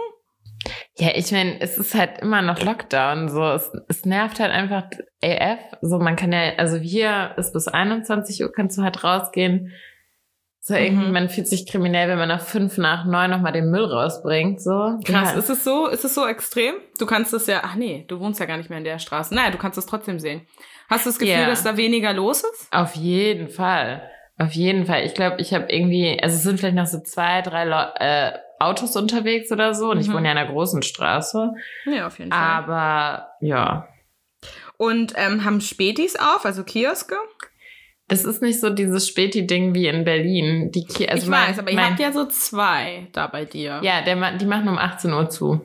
Ja, 0.96 1.10
ich 1.14 1.30
meine, 1.30 1.60
es 1.60 1.78
ist 1.78 1.94
halt 1.94 2.18
immer 2.20 2.42
noch 2.42 2.60
Lockdown. 2.62 3.28
So, 3.28 3.42
es, 3.52 3.70
es 3.88 4.04
nervt 4.04 4.40
halt 4.40 4.50
einfach 4.50 4.84
AF. 5.22 5.58
So, 5.80 5.98
man 5.98 6.16
kann 6.16 6.32
ja, 6.32 6.54
also 6.56 6.76
hier 6.76 7.34
ist 7.36 7.52
bis 7.52 7.68
21 7.68 8.42
Uhr 8.42 8.52
kannst 8.52 8.76
du 8.76 8.82
halt 8.82 9.02
rausgehen. 9.04 9.72
So, 10.60 10.74
irgendwie, 10.74 11.06
Mhm. 11.06 11.12
man 11.12 11.28
fühlt 11.30 11.46
sich 11.48 11.66
kriminell, 11.70 12.08
wenn 12.08 12.18
man 12.18 12.28
nach 12.28 12.42
fünf 12.42 12.76
nach 12.76 13.06
neun 13.06 13.30
nochmal 13.30 13.52
den 13.52 13.70
Müll 13.70 13.84
rausbringt. 13.84 14.60
So. 14.60 14.98
Krass, 15.04 15.32
Ja. 15.32 15.38
ist 15.38 15.48
es 15.48 15.64
so, 15.64 15.86
ist 15.86 16.04
es 16.04 16.14
so 16.14 16.26
extrem? 16.26 16.74
Du 16.98 17.06
kannst 17.06 17.32
es 17.32 17.46
ja, 17.46 17.60
ach 17.64 17.76
nee, 17.76 18.04
du 18.08 18.18
wohnst 18.20 18.40
ja 18.40 18.46
gar 18.46 18.56
nicht 18.58 18.68
mehr 18.68 18.78
in 18.78 18.84
der 18.84 18.98
Straße. 18.98 19.34
Naja, 19.34 19.50
du 19.50 19.56
kannst 19.58 19.78
es 19.78 19.86
trotzdem 19.86 20.18
sehen. 20.18 20.46
Hast 20.90 21.06
du 21.06 21.10
das 21.10 21.18
Gefühl, 21.18 21.34
Ja. 21.34 21.46
dass 21.46 21.62
da 21.62 21.76
weniger 21.76 22.12
los 22.12 22.42
ist? 22.42 22.68
Auf 22.72 22.96
jeden 22.96 23.48
Fall. 23.48 24.02
Auf 24.38 24.52
jeden 24.52 24.87
Fall. 24.87 25.04
Ich 25.04 25.14
glaube, 25.14 25.40
ich 25.40 25.52
habe 25.52 25.66
irgendwie, 25.73 26.18
also 26.23 26.37
es 26.37 26.42
sind 26.45 26.59
vielleicht 26.61 26.76
noch 26.76 26.87
so 26.87 27.00
zwei, 27.00 27.42
drei 27.42 27.64
Leu 27.64 27.83
äh, 27.97 28.33
Autos 28.61 28.95
unterwegs 28.97 29.50
oder 29.52 29.75
so. 29.75 29.90
Und 29.90 30.00
ich 30.00 30.09
Mhm. 30.09 30.12
wohne 30.14 30.26
ja 30.26 30.33
in 30.33 30.38
einer 30.38 30.50
großen 30.50 30.83
Straße. 30.83 31.52
Ja, 31.87 32.07
auf 32.07 32.18
jeden 32.18 32.33
Aber 32.33 33.28
ja, 33.40 33.88
Und 34.76 35.14
ähm, 35.16 35.45
haben 35.45 35.61
Spätis 35.61 36.14
auf, 36.16 36.45
also 36.45 36.62
Kioske? 36.64 37.16
das 38.11 38.25
ist 38.25 38.40
nicht 38.40 38.59
so 38.61 38.71
dieses 38.71 39.07
Späti-Ding 39.09 39.75
wie 39.75 39.87
in 39.87 40.04
Berlin. 40.04 40.71
Die 40.73 40.87
Ki 40.87 41.07
also 41.09 41.25
ich 41.25 41.28
mein- 41.28 41.50
weiß, 41.50 41.59
aber 41.59 41.71
ihr 41.71 41.76
mein- 41.76 41.90
habt 41.90 42.00
ja 42.00 42.11
so 42.12 42.25
zwei 42.26 43.09
da 43.12 43.26
bei 43.26 43.45
dir. 43.45 43.80
Ja, 43.83 44.00
der, 44.02 44.33
die 44.38 44.47
machen 44.47 44.66
um 44.68 44.78
18 44.78 45.12
Uhr 45.12 45.28
zu. 45.28 45.61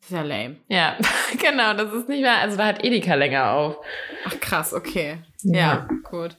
Ist 0.00 0.10
ja 0.12 0.22
lame. 0.22 0.56
Ja, 0.68 0.96
genau, 1.40 1.74
das 1.74 1.92
ist 1.92 2.08
nicht 2.08 2.20
mehr, 2.20 2.38
also 2.38 2.56
da 2.56 2.66
hat 2.66 2.84
Edeka 2.84 3.14
länger 3.14 3.50
auf. 3.52 3.78
Ach 4.26 4.38
krass, 4.38 4.72
okay. 4.74 5.18
Ja, 5.42 5.56
ja 5.58 5.88
gut. 6.08 6.36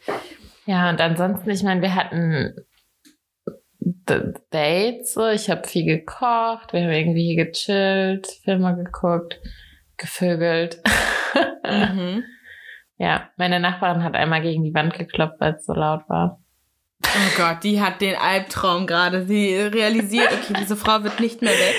Ja, 0.67 0.89
und 0.89 0.99
ansonsten, 0.99 1.49
ich 1.49 1.63
meine, 1.63 1.81
wir 1.81 1.95
hatten 1.95 2.53
Dates, 4.51 5.13
so. 5.13 5.27
ich 5.27 5.49
habe 5.49 5.65
viel 5.65 5.85
gekocht, 5.85 6.73
wir 6.73 6.81
haben 6.81 6.91
irgendwie 6.91 7.35
gechillt, 7.35 8.27
Filme 8.43 8.75
geguckt, 8.75 9.39
gevögelt. 9.95 10.81
Mhm. 11.63 12.23
ja, 12.97 13.29
meine 13.37 13.61
Nachbarin 13.61 14.03
hat 14.03 14.15
einmal 14.15 14.41
gegen 14.41 14.63
die 14.65 14.73
Wand 14.73 14.93
geklopft, 14.93 15.39
weil 15.39 15.53
es 15.53 15.65
so 15.65 15.73
laut 15.73 16.07
war. 16.09 16.41
Oh 17.01 17.37
Gott, 17.37 17.63
die 17.63 17.81
hat 17.81 18.01
den 18.01 18.15
Albtraum 18.15 18.87
gerade. 18.87 19.25
Sie 19.25 19.55
realisiert, 19.55 20.33
okay, 20.33 20.53
diese 20.59 20.75
Frau 20.75 21.03
wird 21.03 21.21
nicht 21.21 21.41
mehr 21.41 21.53
weg. 21.53 21.75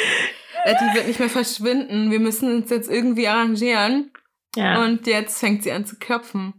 Äh, 0.65 0.75
die 0.81 0.97
wird 0.97 1.09
nicht 1.09 1.21
mehr 1.21 1.29
verschwinden. 1.29 2.11
Wir 2.11 2.21
müssen 2.21 2.55
uns 2.55 2.71
jetzt 2.71 2.91
irgendwie 2.91 3.29
arrangieren. 3.29 4.13
Ja. 4.57 4.83
Und 4.83 5.07
jetzt 5.07 5.41
fängt 5.41 5.63
sie 5.63 5.73
an 5.73 5.85
zu 5.85 5.97
klopfen. 5.99 6.55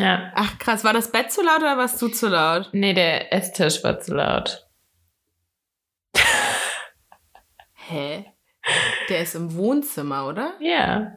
Ja. 0.00 0.32
Ach 0.34 0.58
krass, 0.58 0.82
war 0.84 0.92
das 0.92 1.12
Bett 1.12 1.30
zu 1.30 1.42
laut 1.42 1.58
oder 1.58 1.76
warst 1.76 2.00
du 2.00 2.08
zu 2.08 2.28
laut? 2.28 2.70
Nee, 2.72 2.94
der 2.94 3.32
Esstisch 3.32 3.84
war 3.84 4.00
zu 4.00 4.14
laut. 4.14 4.66
Hä? 7.74 8.24
Der 9.08 9.20
ist 9.20 9.34
im 9.34 9.54
Wohnzimmer, 9.56 10.26
oder? 10.26 10.54
Ja. 10.60 11.12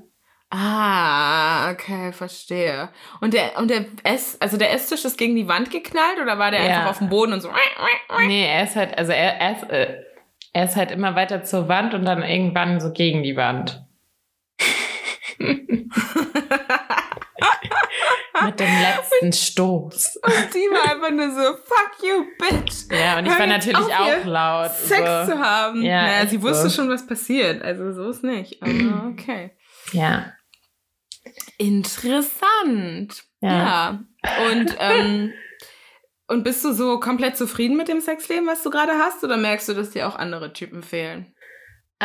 Ah, 0.49 1.71
okay, 1.71 2.11
verstehe. 2.11 2.89
Und 3.21 3.33
der 3.33 3.57
und 3.57 3.69
der 3.71 3.85
Ess, 4.03 4.37
also 4.39 4.57
der 4.57 4.71
Esstisch 4.71 5.03
ist 5.03 5.17
gegen 5.17 5.35
die 5.35 5.47
Wand 5.47 5.71
geknallt 5.71 6.19
oder 6.21 6.37
war 6.37 6.51
der 6.51 6.61
ja. 6.63 6.67
einfach 6.67 6.91
auf 6.91 6.99
dem 6.99 7.09
Boden 7.09 7.33
und 7.33 7.41
so? 7.41 7.49
Nee, 8.27 8.45
er 8.45 8.63
ist 8.63 8.75
halt, 8.75 8.95
also 8.97 9.11
er, 9.11 9.39
er, 9.39 9.51
ist, 9.51 9.63
äh, 9.69 10.03
er 10.53 10.65
ist 10.65 10.75
halt 10.75 10.91
immer 10.91 11.15
weiter 11.15 11.43
zur 11.43 11.69
Wand 11.69 11.95
und 11.95 12.05
dann 12.05 12.21
irgendwann 12.21 12.79
so 12.79 12.91
gegen 12.91 13.23
die 13.23 13.35
Wand. 13.35 13.83
Mit 18.41 18.59
dem 18.59 18.67
letzten 18.67 19.33
Stoß. 19.51 20.17
Und 20.23 20.53
die 20.53 20.69
war 20.71 20.91
einfach 20.91 21.11
nur 21.11 21.31
so, 21.31 21.55
fuck 21.57 21.91
you, 22.01 22.25
bitch. 22.39 22.91
Ja, 22.91 23.19
und 23.19 23.25
ich 23.25 23.31
Hör 23.31 23.39
war 23.39 23.47
natürlich 23.47 23.77
auf, 23.77 23.89
auch 23.89 24.25
laut. 24.25 24.71
Sex 24.71 25.01
so. 25.01 25.33
zu 25.33 25.39
haben. 25.39 25.81
Ja, 25.81 26.03
naja, 26.03 26.27
sie 26.27 26.41
wusste 26.41 26.69
so. 26.69 26.81
schon, 26.81 26.89
was 26.89 27.05
passiert. 27.05 27.61
Also 27.61 27.93
so 27.93 28.09
ist 28.09 28.23
nicht. 28.23 28.61
Aber 28.61 29.11
okay. 29.13 29.51
Ja. 29.91 30.33
Interessant. 31.57 33.23
Ja. 33.41 33.49
ja. 33.51 33.99
Und, 34.51 34.75
ähm, 34.79 35.33
und 36.27 36.43
bist 36.43 36.65
du 36.65 36.73
so 36.73 36.99
komplett 36.99 37.37
zufrieden 37.37 37.77
mit 37.77 37.87
dem 37.87 38.01
Sexleben, 38.01 38.47
was 38.47 38.63
du 38.63 38.69
gerade 38.69 38.93
hast? 38.93 39.23
Oder 39.23 39.37
merkst 39.37 39.69
du, 39.69 39.73
dass 39.73 39.91
dir 39.91 40.07
auch 40.07 40.15
andere 40.15 40.53
Typen 40.53 40.81
fehlen? 40.81 41.33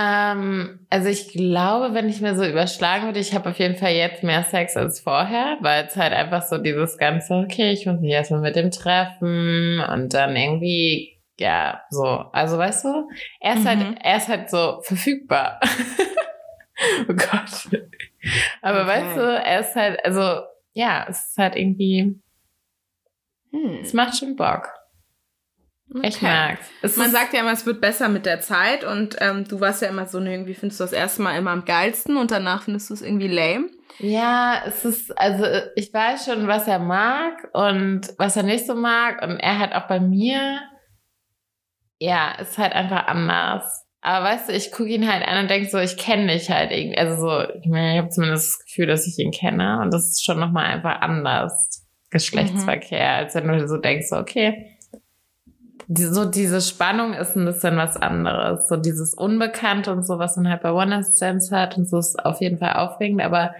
Ähm, 0.00 0.86
also 0.90 1.08
ich 1.08 1.32
glaube, 1.32 1.92
wenn 1.92 2.08
ich 2.08 2.20
mir 2.20 2.36
so 2.36 2.44
überschlagen 2.44 3.06
würde, 3.06 3.18
ich 3.18 3.34
habe 3.34 3.50
auf 3.50 3.58
jeden 3.58 3.74
Fall 3.74 3.94
jetzt 3.94 4.22
mehr 4.22 4.44
Sex 4.44 4.76
als 4.76 5.00
vorher, 5.00 5.56
weil 5.60 5.86
es 5.86 5.96
halt 5.96 6.12
einfach 6.12 6.42
so 6.42 6.56
dieses 6.58 6.98
ganze, 6.98 7.34
okay, 7.34 7.72
ich 7.72 7.84
muss 7.84 7.98
mich 7.98 8.12
erstmal 8.12 8.42
mit 8.42 8.54
dem 8.54 8.70
treffen 8.70 9.80
und 9.80 10.14
dann 10.14 10.36
irgendwie, 10.36 11.18
ja, 11.36 11.82
so. 11.90 12.04
Also 12.04 12.58
weißt 12.58 12.84
du, 12.84 13.08
er 13.40 13.54
ist 13.54 13.66
halt, 13.66 13.78
mhm. 13.80 13.84
halt, 13.86 13.98
er 14.02 14.16
ist 14.18 14.28
halt 14.28 14.50
so 14.50 14.80
verfügbar. 14.82 15.58
oh 17.08 17.14
Gott. 17.14 17.82
Aber 18.62 18.82
okay. 18.82 18.88
weißt 18.88 19.16
du, 19.16 19.22
er 19.22 19.60
ist 19.60 19.74
halt, 19.74 20.04
also, 20.04 20.42
ja, 20.74 21.06
es 21.08 21.30
ist 21.30 21.38
halt 21.38 21.56
irgendwie, 21.56 22.20
hm. 23.50 23.78
es 23.82 23.92
macht 23.94 24.16
schon 24.16 24.36
Bock. 24.36 24.77
Okay. 25.94 26.08
Ich 26.08 26.22
mag's. 26.22 26.70
Es 26.82 26.96
Man 26.96 27.10
sagt 27.10 27.32
ja 27.32 27.40
immer, 27.40 27.52
es 27.52 27.64
wird 27.64 27.80
besser 27.80 28.08
mit 28.08 28.26
der 28.26 28.40
Zeit 28.40 28.84
und 28.84 29.16
ähm, 29.20 29.44
du 29.48 29.60
warst 29.60 29.80
ja 29.80 29.88
immer 29.88 30.06
so, 30.06 30.20
irgendwie 30.20 30.54
findest 30.54 30.80
du 30.80 30.84
das 30.84 30.92
erste 30.92 31.22
Mal 31.22 31.38
immer 31.38 31.50
am 31.50 31.64
geilsten 31.64 32.16
und 32.16 32.30
danach 32.30 32.62
findest 32.62 32.90
du 32.90 32.94
es 32.94 33.02
irgendwie 33.02 33.28
lame. 33.28 33.70
Ja, 33.98 34.62
es 34.66 34.84
ist, 34.84 35.18
also 35.18 35.44
ich 35.76 35.92
weiß 35.92 36.26
schon, 36.26 36.46
was 36.46 36.68
er 36.68 36.78
mag 36.78 37.48
und 37.52 38.02
was 38.18 38.36
er 38.36 38.42
nicht 38.42 38.66
so 38.66 38.74
mag 38.74 39.22
und 39.22 39.40
er 39.40 39.58
hat 39.58 39.72
auch 39.72 39.88
bei 39.88 39.98
mir, 39.98 40.60
ja, 41.98 42.32
ist 42.32 42.58
halt 42.58 42.74
einfach 42.74 43.06
anders. 43.06 43.86
Aber 44.00 44.26
weißt 44.26 44.48
du, 44.48 44.52
ich 44.52 44.70
gucke 44.70 44.90
ihn 44.90 45.10
halt 45.10 45.26
an 45.26 45.42
und 45.42 45.50
denke 45.50 45.68
so, 45.68 45.78
ich 45.78 45.96
kenne 45.96 46.32
dich 46.32 46.50
halt 46.50 46.70
irgendwie. 46.70 46.98
Also 46.98 47.16
so, 47.16 47.52
ich 47.60 47.66
meine, 47.66 47.94
ich 47.94 47.98
habe 47.98 48.10
zumindest 48.10 48.52
das 48.52 48.66
Gefühl, 48.66 48.86
dass 48.86 49.06
ich 49.06 49.18
ihn 49.18 49.32
kenne 49.32 49.80
und 49.82 49.92
das 49.92 50.04
ist 50.04 50.24
schon 50.24 50.38
nochmal 50.38 50.66
einfach 50.66 51.00
anders. 51.00 51.84
Geschlechtsverkehr, 52.10 52.98
mhm. 52.98 53.18
als 53.18 53.34
wenn 53.34 53.48
du 53.48 53.68
so 53.68 53.76
denkst, 53.76 54.06
so, 54.08 54.16
okay, 54.16 54.77
die, 55.90 56.04
so 56.04 56.26
diese 56.26 56.60
Spannung 56.60 57.14
ist 57.14 57.34
ein 57.34 57.46
bisschen 57.46 57.76
was 57.78 57.96
anderes. 57.96 58.68
So 58.68 58.76
dieses 58.76 59.14
Unbekannte 59.14 59.90
und 59.90 60.06
so, 60.06 60.18
was 60.18 60.36
man 60.36 60.48
halt 60.48 60.62
bei 60.62 60.70
One 60.70 61.02
Sense 61.02 61.54
hat 61.56 61.78
und 61.78 61.88
so 61.88 61.98
ist 61.98 62.22
auf 62.24 62.40
jeden 62.42 62.58
Fall 62.58 62.74
aufregend, 62.74 63.22
aber 63.22 63.54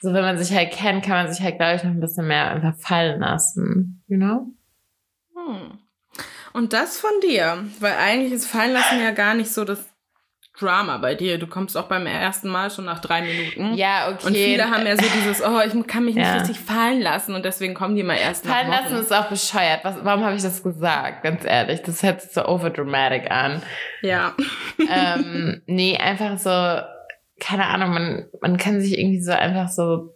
so 0.00 0.14
wenn 0.14 0.22
man 0.22 0.38
sich 0.38 0.54
halt 0.54 0.72
kennt, 0.72 1.04
kann 1.04 1.24
man 1.24 1.32
sich 1.32 1.42
halt, 1.42 1.56
glaube 1.58 1.76
ich, 1.76 1.84
noch 1.84 1.90
ein 1.90 2.00
bisschen 2.00 2.26
mehr 2.26 2.50
einfach 2.50 2.74
fallen 2.76 3.20
lassen, 3.20 4.02
you 4.08 4.16
know? 4.16 4.46
Hm. 5.34 5.78
Und 6.54 6.72
das 6.72 6.98
von 6.98 7.10
dir, 7.22 7.64
weil 7.80 7.94
eigentlich 7.94 8.32
ist 8.32 8.46
Fallen 8.46 8.72
lassen 8.72 9.00
ja 9.00 9.10
gar 9.10 9.34
nicht 9.34 9.52
so 9.52 9.64
das 9.64 9.84
Drama 10.58 10.98
bei 10.98 11.14
dir. 11.14 11.38
Du 11.38 11.46
kommst 11.46 11.76
auch 11.76 11.86
beim 11.86 12.06
ersten 12.06 12.48
Mal 12.48 12.70
schon 12.70 12.84
nach 12.84 13.00
drei 13.00 13.22
Minuten. 13.22 13.74
Ja, 13.74 14.08
okay. 14.08 14.26
Und 14.26 14.34
viele 14.34 14.70
haben 14.70 14.86
ja 14.86 14.96
so 14.96 15.04
dieses, 15.14 15.42
oh, 15.42 15.60
ich 15.60 15.86
kann 15.86 16.04
mich 16.04 16.14
nicht 16.14 16.26
ja. 16.26 16.38
richtig 16.38 16.58
fallen 16.58 17.00
lassen 17.00 17.34
und 17.34 17.44
deswegen 17.44 17.74
kommen 17.74 17.96
die 17.96 18.02
mal 18.02 18.16
erst 18.16 18.46
Fallen 18.46 18.70
lassen 18.70 18.96
ist 18.96 19.12
auch 19.12 19.28
bescheuert. 19.28 19.80
Was, 19.84 19.96
warum 20.02 20.24
habe 20.24 20.36
ich 20.36 20.42
das 20.42 20.62
gesagt? 20.62 21.22
Ganz 21.22 21.44
ehrlich, 21.44 21.82
das 21.82 22.02
hört 22.02 22.22
sich 22.22 22.32
so 22.32 22.46
overdramatic 22.46 23.30
an. 23.30 23.62
Ja. 24.02 24.34
ähm, 24.78 25.62
nee, 25.66 25.96
einfach 25.96 26.38
so, 26.38 26.50
keine 27.40 27.66
Ahnung, 27.66 27.90
man, 27.90 28.26
man 28.40 28.56
kann 28.56 28.80
sich 28.80 28.98
irgendwie 28.98 29.20
so 29.20 29.32
einfach 29.32 29.68
so 29.68 30.14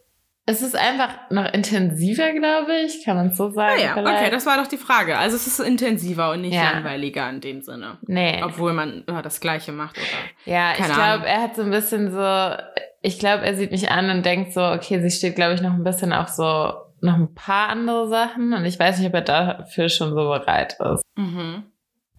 es 0.50 0.62
ist 0.62 0.76
einfach 0.76 1.30
noch 1.30 1.52
intensiver, 1.52 2.32
glaube 2.32 2.72
ich, 2.84 3.04
kann 3.04 3.16
man 3.16 3.32
so 3.32 3.50
sagen. 3.50 3.80
Ja, 3.80 3.94
ah 3.94 4.02
ja. 4.02 4.18
okay, 4.18 4.30
das 4.30 4.46
war 4.46 4.56
doch 4.56 4.66
die 4.66 4.78
Frage. 4.78 5.16
Also 5.16 5.36
es 5.36 5.46
ist 5.46 5.60
intensiver 5.60 6.32
und 6.32 6.40
nicht 6.40 6.54
ja. 6.54 6.72
langweiliger 6.72 7.30
in 7.30 7.40
dem 7.40 7.62
Sinne. 7.62 7.98
Nee. 8.06 8.42
Obwohl 8.42 8.72
man 8.72 9.04
ja, 9.08 9.22
das 9.22 9.40
Gleiche 9.40 9.70
macht, 9.70 9.96
oder? 9.96 10.52
Ja, 10.52 10.72
Keine 10.72 10.88
ich 10.88 10.94
glaube, 10.94 11.26
er 11.26 11.42
hat 11.42 11.54
so 11.54 11.62
ein 11.62 11.70
bisschen 11.70 12.10
so, 12.10 12.56
ich 13.00 13.20
glaube, 13.20 13.44
er 13.44 13.54
sieht 13.54 13.70
mich 13.70 13.90
an 13.90 14.10
und 14.10 14.26
denkt 14.26 14.52
so, 14.52 14.62
okay, 14.62 15.00
sie 15.00 15.16
steht, 15.16 15.36
glaube 15.36 15.54
ich, 15.54 15.62
noch 15.62 15.74
ein 15.74 15.84
bisschen 15.84 16.12
auf 16.12 16.28
so 16.28 16.72
noch 17.02 17.14
ein 17.14 17.32
paar 17.32 17.68
andere 17.68 18.08
Sachen 18.08 18.52
und 18.52 18.64
ich 18.64 18.78
weiß 18.78 18.98
nicht, 18.98 19.08
ob 19.08 19.14
er 19.14 19.22
dafür 19.22 19.88
schon 19.88 20.10
so 20.10 20.16
bereit 20.16 20.76
ist. 20.80 21.02
Mhm. 21.16 21.64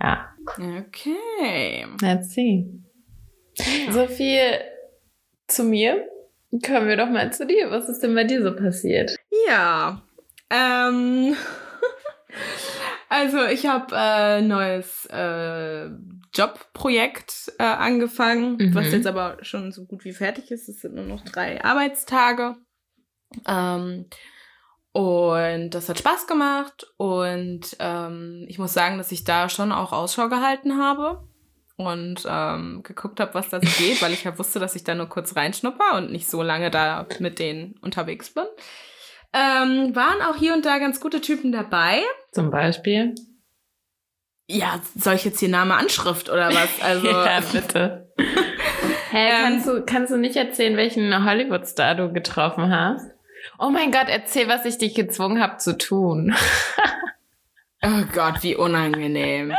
Ja. 0.02 0.30
Okay. 0.58 1.86
Let's 2.02 2.34
see. 2.34 2.66
So 3.92 4.08
viel 4.08 4.42
zu 5.48 5.66
mir. 5.66 6.08
Kommen 6.66 6.88
wir 6.88 6.98
doch 6.98 7.10
mal 7.10 7.32
zu 7.32 7.46
dir. 7.46 7.72
Was 7.72 7.88
ist 7.88 8.04
denn 8.04 8.14
bei 8.14 8.26
dir 8.26 8.44
so 8.44 8.56
passiert? 8.56 9.16
Ja. 9.48 10.02
Ähm. 10.50 11.36
also 13.10 13.46
ich 13.46 13.68
habe 13.68 13.96
ein 13.96 14.44
äh, 14.44 14.48
neues 14.48 15.06
äh, 15.08 15.90
Jobprojekt 16.34 17.54
äh, 17.58 17.64
angefangen, 17.64 18.58
mhm. 18.58 18.76
was 18.76 18.92
jetzt 18.92 19.08
aber 19.08 19.38
schon 19.42 19.72
so 19.72 19.86
gut 19.86 20.04
wie 20.04 20.14
fertig 20.14 20.52
ist. 20.52 20.68
Es 20.68 20.82
sind 20.82 20.96
nur 20.96 21.06
noch 21.06 21.24
drei 21.24 21.64
Arbeitstage. 21.64 22.56
Ähm, 23.48 24.08
und 24.92 25.70
das 25.70 25.88
hat 25.88 26.00
Spaß 26.00 26.28
gemacht 26.28 26.86
und 26.98 27.78
ähm, 27.80 28.46
ich 28.50 28.60
muss 28.60 28.74
sagen, 28.74 28.98
dass 28.98 29.14
ich 29.14 29.24
da 29.24 29.48
schon 29.48 29.72
auch 29.72 29.94
Ausschau 29.94 30.28
gehalten 30.28 30.78
habe 30.78 31.26
und 31.88 32.26
ähm, 32.28 32.82
geguckt 32.84 33.20
habe, 33.20 33.34
was 33.34 33.50
da 33.50 33.60
so 33.62 33.84
geht, 33.84 34.02
weil 34.02 34.14
ich 34.14 34.24
ja 34.24 34.38
wusste, 34.38 34.60
dass 34.60 34.76
ich 34.76 34.84
da 34.84 34.96
nur 34.96 35.08
kurz 35.08 35.36
reinschnupper 35.36 35.96
und 35.98 36.12
nicht 36.12 36.30
so 36.30 36.42
lange 36.42 36.72
da 36.72 37.06
mit 37.20 37.40
denen 37.40 37.76
unterwegs 37.82 38.34
bin. 38.34 38.46
Ähm, 39.34 39.96
waren 39.96 40.22
auch 40.22 40.36
hier 40.36 40.54
und 40.54 40.66
da 40.66 40.78
ganz 40.78 41.00
gute 41.00 41.22
Typen 41.22 41.52
dabei. 41.52 42.02
Zum 42.32 42.52
Beispiel? 42.52 43.16
Ja, 44.48 44.82
soll 44.96 45.16
ich 45.16 45.24
jetzt 45.24 45.40
hier 45.40 45.50
Name 45.50 45.76
Anschrift 45.76 46.30
oder 46.30 46.50
was? 46.50 46.70
Also, 46.82 47.08
ja, 47.08 47.40
bitte. 47.40 48.12
Hä, 49.12 49.30
ähm, 49.30 49.44
kannst, 49.44 49.68
du, 49.68 49.86
kannst 49.86 50.12
du 50.12 50.18
nicht 50.18 50.36
erzählen, 50.36 50.76
welchen 50.76 51.26
Hollywood-Star 51.26 51.96
du 51.96 52.12
getroffen 52.12 52.70
hast? 52.70 53.06
Oh 53.60 53.70
mein 53.70 53.92
Gott, 53.92 54.08
erzähl, 54.08 54.48
was 54.48 54.66
ich 54.66 54.78
dich 54.78 54.94
gezwungen 54.94 55.42
habe 55.42 55.58
zu 55.58 55.78
tun. 55.78 56.36
oh 57.84 58.04
Gott, 58.14 58.44
wie 58.44 58.56
unangenehm. 58.56 59.54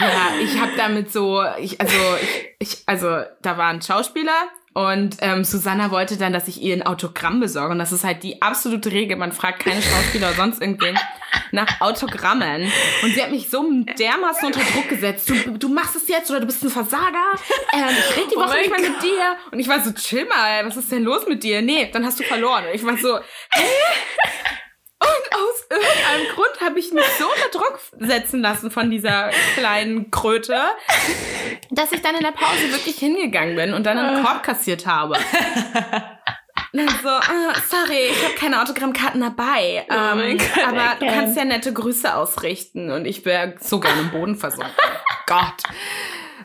Ja, 0.00 0.32
ich 0.42 0.58
habe 0.60 0.72
damit 0.76 1.12
so, 1.12 1.42
ich, 1.58 1.80
also, 1.80 1.96
ich, 2.22 2.48
ich, 2.58 2.82
also 2.86 3.22
da 3.42 3.58
war 3.58 3.68
ein 3.68 3.82
Schauspieler 3.82 4.48
und 4.72 5.16
ähm, 5.20 5.42
Susanna 5.44 5.90
wollte 5.90 6.16
dann, 6.16 6.32
dass 6.32 6.46
ich 6.46 6.62
ihr 6.62 6.74
ein 6.74 6.82
Autogramm 6.82 7.40
besorge. 7.40 7.72
Und 7.72 7.80
das 7.80 7.90
ist 7.90 8.04
halt 8.04 8.22
die 8.22 8.40
absolute 8.40 8.92
Regel. 8.92 9.16
Man 9.16 9.32
fragt 9.32 9.64
keine 9.64 9.82
Schauspieler 9.82 10.28
oder 10.28 10.36
sonst 10.36 10.60
irgendwen 10.60 10.96
nach 11.50 11.80
Autogrammen. 11.80 12.70
Und 13.02 13.14
sie 13.14 13.20
hat 13.20 13.32
mich 13.32 13.50
so 13.50 13.64
dermaßen 13.98 14.46
unter 14.46 14.60
Druck 14.60 14.88
gesetzt. 14.88 15.28
Du, 15.28 15.58
du 15.58 15.68
machst 15.68 15.96
es 15.96 16.06
jetzt 16.06 16.30
oder 16.30 16.40
du 16.40 16.46
bist 16.46 16.62
ein 16.62 16.70
Versager. 16.70 17.32
Ähm, 17.72 17.88
ich 17.88 18.16
rede 18.16 18.28
die 18.30 18.36
oh 18.36 18.40
Woche 18.40 18.54
oh 18.54 18.58
nicht 18.58 18.70
mehr 18.70 18.90
mit 18.90 19.02
dir. 19.02 19.36
Und 19.50 19.58
ich 19.58 19.68
war 19.68 19.80
so, 19.80 19.92
chill 19.92 20.24
mal, 20.26 20.64
was 20.64 20.76
ist 20.76 20.92
denn 20.92 21.02
los 21.02 21.26
mit 21.26 21.42
dir? 21.42 21.62
Nee, 21.62 21.90
dann 21.92 22.06
hast 22.06 22.20
du 22.20 22.24
verloren. 22.24 22.64
Und 22.66 22.74
ich 22.74 22.84
war 22.84 22.96
so, 22.96 23.18
hä? 23.18 23.62
Und 25.10 25.34
aus 25.36 25.66
irgendeinem 25.70 26.34
Grund 26.34 26.60
habe 26.60 26.78
ich 26.78 26.92
mich 26.92 27.04
so 27.18 27.24
unter 27.26 27.48
Druck 27.58 27.80
setzen 27.98 28.40
lassen 28.40 28.70
von 28.70 28.90
dieser 28.90 29.30
kleinen 29.54 30.10
Kröte, 30.10 30.58
dass 31.70 31.92
ich 31.92 32.02
dann 32.02 32.14
in 32.14 32.22
der 32.22 32.32
Pause 32.32 32.70
wirklich 32.72 32.96
hingegangen 32.96 33.56
bin 33.56 33.74
und 33.74 33.84
dann 33.84 33.98
einen 33.98 34.24
Korb 34.24 34.42
kassiert 34.42 34.86
habe. 34.86 35.16
Dann 36.72 36.88
so, 37.02 37.08
ah, 37.08 37.52
sorry, 37.68 38.10
ich 38.12 38.24
habe 38.24 38.34
keine 38.34 38.62
Autogrammkarten 38.62 39.20
dabei. 39.20 39.84
Oh 39.90 39.92
Ähm, 39.92 40.38
Gott, 40.38 40.64
aber 40.68 40.94
du 41.00 41.06
kannst 41.06 41.36
ja 41.36 41.44
nette 41.44 41.72
Grüße 41.72 42.14
ausrichten. 42.14 42.92
Und 42.92 43.06
ich 43.06 43.24
wäre 43.24 43.56
so 43.58 43.80
gerne 43.80 44.02
im 44.02 44.10
Boden 44.12 44.36
versunken. 44.36 44.70
Gott. 45.26 45.64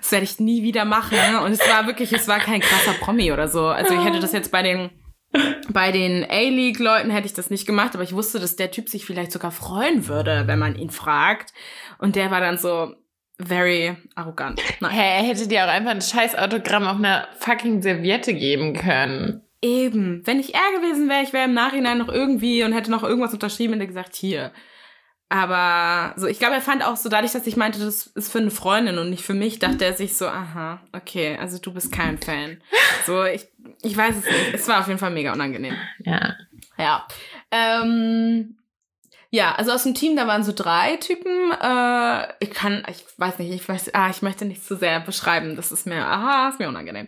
Das 0.01 0.11
werde 0.11 0.23
ich 0.23 0.39
nie 0.39 0.63
wieder 0.63 0.83
machen. 0.83 1.15
ne? 1.31 1.41
Und 1.43 1.51
es 1.51 1.59
war 1.69 1.85
wirklich, 1.85 2.11
es 2.11 2.27
war 2.27 2.39
kein 2.39 2.59
krasser 2.59 2.93
Promi 2.93 3.31
oder 3.31 3.47
so. 3.47 3.67
Also 3.67 3.93
ich 3.93 4.03
hätte 4.03 4.19
das 4.19 4.31
jetzt 4.31 4.51
bei 4.51 4.63
den 4.63 4.89
bei 5.69 5.91
den 5.91 6.23
A-League-Leuten 6.23 7.09
hätte 7.09 7.27
ich 7.27 7.33
das 7.33 7.49
nicht 7.49 7.65
gemacht, 7.65 7.93
aber 7.93 8.03
ich 8.03 8.13
wusste, 8.13 8.39
dass 8.39 8.55
der 8.55 8.71
Typ 8.71 8.89
sich 8.89 9.05
vielleicht 9.05 9.31
sogar 9.31 9.51
freuen 9.51 10.07
würde, 10.07 10.43
wenn 10.45 10.59
man 10.59 10.75
ihn 10.75 10.89
fragt. 10.89 11.53
Und 11.97 12.15
der 12.15 12.31
war 12.31 12.39
dann 12.39 12.57
so 12.57 12.93
very 13.39 13.95
arrogant. 14.15 14.61
Nein. 14.79 14.91
Hä, 14.91 15.17
er 15.17 15.27
hätte 15.27 15.47
dir 15.47 15.65
auch 15.65 15.69
einfach 15.69 15.91
ein 15.91 16.01
scheiß 16.01 16.35
Autogramm 16.35 16.87
auf 16.87 16.97
einer 16.97 17.27
fucking 17.39 17.81
Serviette 17.81 18.33
geben 18.33 18.73
können. 18.73 19.41
Eben. 19.61 20.21
Wenn 20.25 20.39
ich 20.39 20.53
er 20.53 20.79
gewesen 20.79 21.09
wäre, 21.09 21.23
ich 21.23 21.33
wäre 21.33 21.45
im 21.45 21.53
Nachhinein 21.53 21.97
noch 21.97 22.09
irgendwie 22.09 22.63
und 22.63 22.73
hätte 22.73 22.91
noch 22.91 23.03
irgendwas 23.03 23.33
unterschrieben 23.33 23.73
und 23.73 23.79
hätte 23.79 23.87
gesagt, 23.89 24.15
hier. 24.15 24.51
Aber 25.29 26.13
so, 26.17 26.27
ich 26.27 26.37
glaube, 26.37 26.55
er 26.55 26.61
fand 26.61 26.83
auch 26.85 26.97
so, 26.97 27.09
dadurch, 27.09 27.31
dass 27.31 27.47
ich 27.47 27.57
meinte, 27.57 27.79
das 27.79 28.07
ist 28.07 28.31
für 28.31 28.37
eine 28.37 28.51
Freundin 28.51 28.99
und 28.99 29.09
nicht 29.09 29.23
für 29.23 29.33
mich, 29.33 29.57
dachte 29.57 29.83
er 29.83 29.93
sich 29.93 30.15
so, 30.15 30.27
aha, 30.27 30.81
okay, 30.93 31.37
also 31.39 31.57
du 31.57 31.73
bist 31.73 31.91
kein 31.91 32.19
Fan. 32.19 32.61
So, 33.05 33.23
ich, 33.23 33.47
ich 33.81 33.97
weiß 33.97 34.15
es 34.17 34.25
nicht. 34.25 34.53
Es 34.53 34.67
war 34.67 34.79
auf 34.79 34.87
jeden 34.87 34.99
Fall 34.99 35.11
mega 35.11 35.33
unangenehm. 35.33 35.75
Ja. 35.99 36.35
Ja. 36.77 37.07
Ähm, 37.51 38.57
ja, 39.31 39.53
also 39.55 39.71
aus 39.71 39.83
dem 39.83 39.95
Team, 39.95 40.15
da 40.15 40.27
waren 40.27 40.43
so 40.43 40.53
drei 40.55 40.97
Typen. 40.97 41.51
Äh, 41.51 42.27
ich 42.39 42.51
kann, 42.51 42.85
ich 42.89 43.03
weiß 43.17 43.39
nicht, 43.39 43.51
ich 43.51 43.67
weiß, 43.67 43.93
ah, 43.93 44.09
ich 44.09 44.21
möchte 44.21 44.45
nicht 44.45 44.63
zu 44.63 44.77
sehr 44.77 44.99
beschreiben. 44.99 45.55
Das 45.55 45.71
ist 45.71 45.85
mir, 45.85 46.05
aha, 46.05 46.49
ist 46.49 46.59
mir 46.59 46.69
unangenehm. 46.69 47.07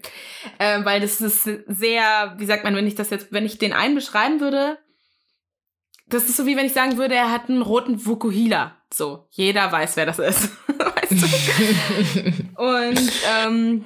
Äh, 0.58 0.84
weil 0.84 1.00
das 1.00 1.22
ist 1.22 1.44
sehr, 1.44 2.36
wie 2.38 2.46
sagt 2.46 2.64
man, 2.64 2.76
wenn 2.76 2.88
ich 2.88 2.96
das 2.96 3.12
jetzt, 3.12 3.32
wenn 3.32 3.46
ich 3.46 3.60
den 3.60 3.74
einen 3.74 3.96
beschreiben 3.96 4.42
würde, 4.42 4.78
das 6.10 6.24
ist 6.30 6.38
so 6.38 6.46
wie 6.46 6.56
wenn 6.58 6.66
ich 6.66 6.74
sagen 6.74 6.98
würde, 6.98 7.16
er 7.16 7.32
hat 7.32 7.50
einen 7.50 7.62
roten 7.62 8.06
Vukuhila. 8.06 8.76
So, 8.94 9.28
jeder 9.32 9.72
weiß, 9.72 9.96
wer 9.98 10.06
das 10.06 10.20
ist. 10.20 10.50
weißt 10.78 11.12
du? 11.12 12.32
Und 12.62 13.12
ähm, 13.36 13.86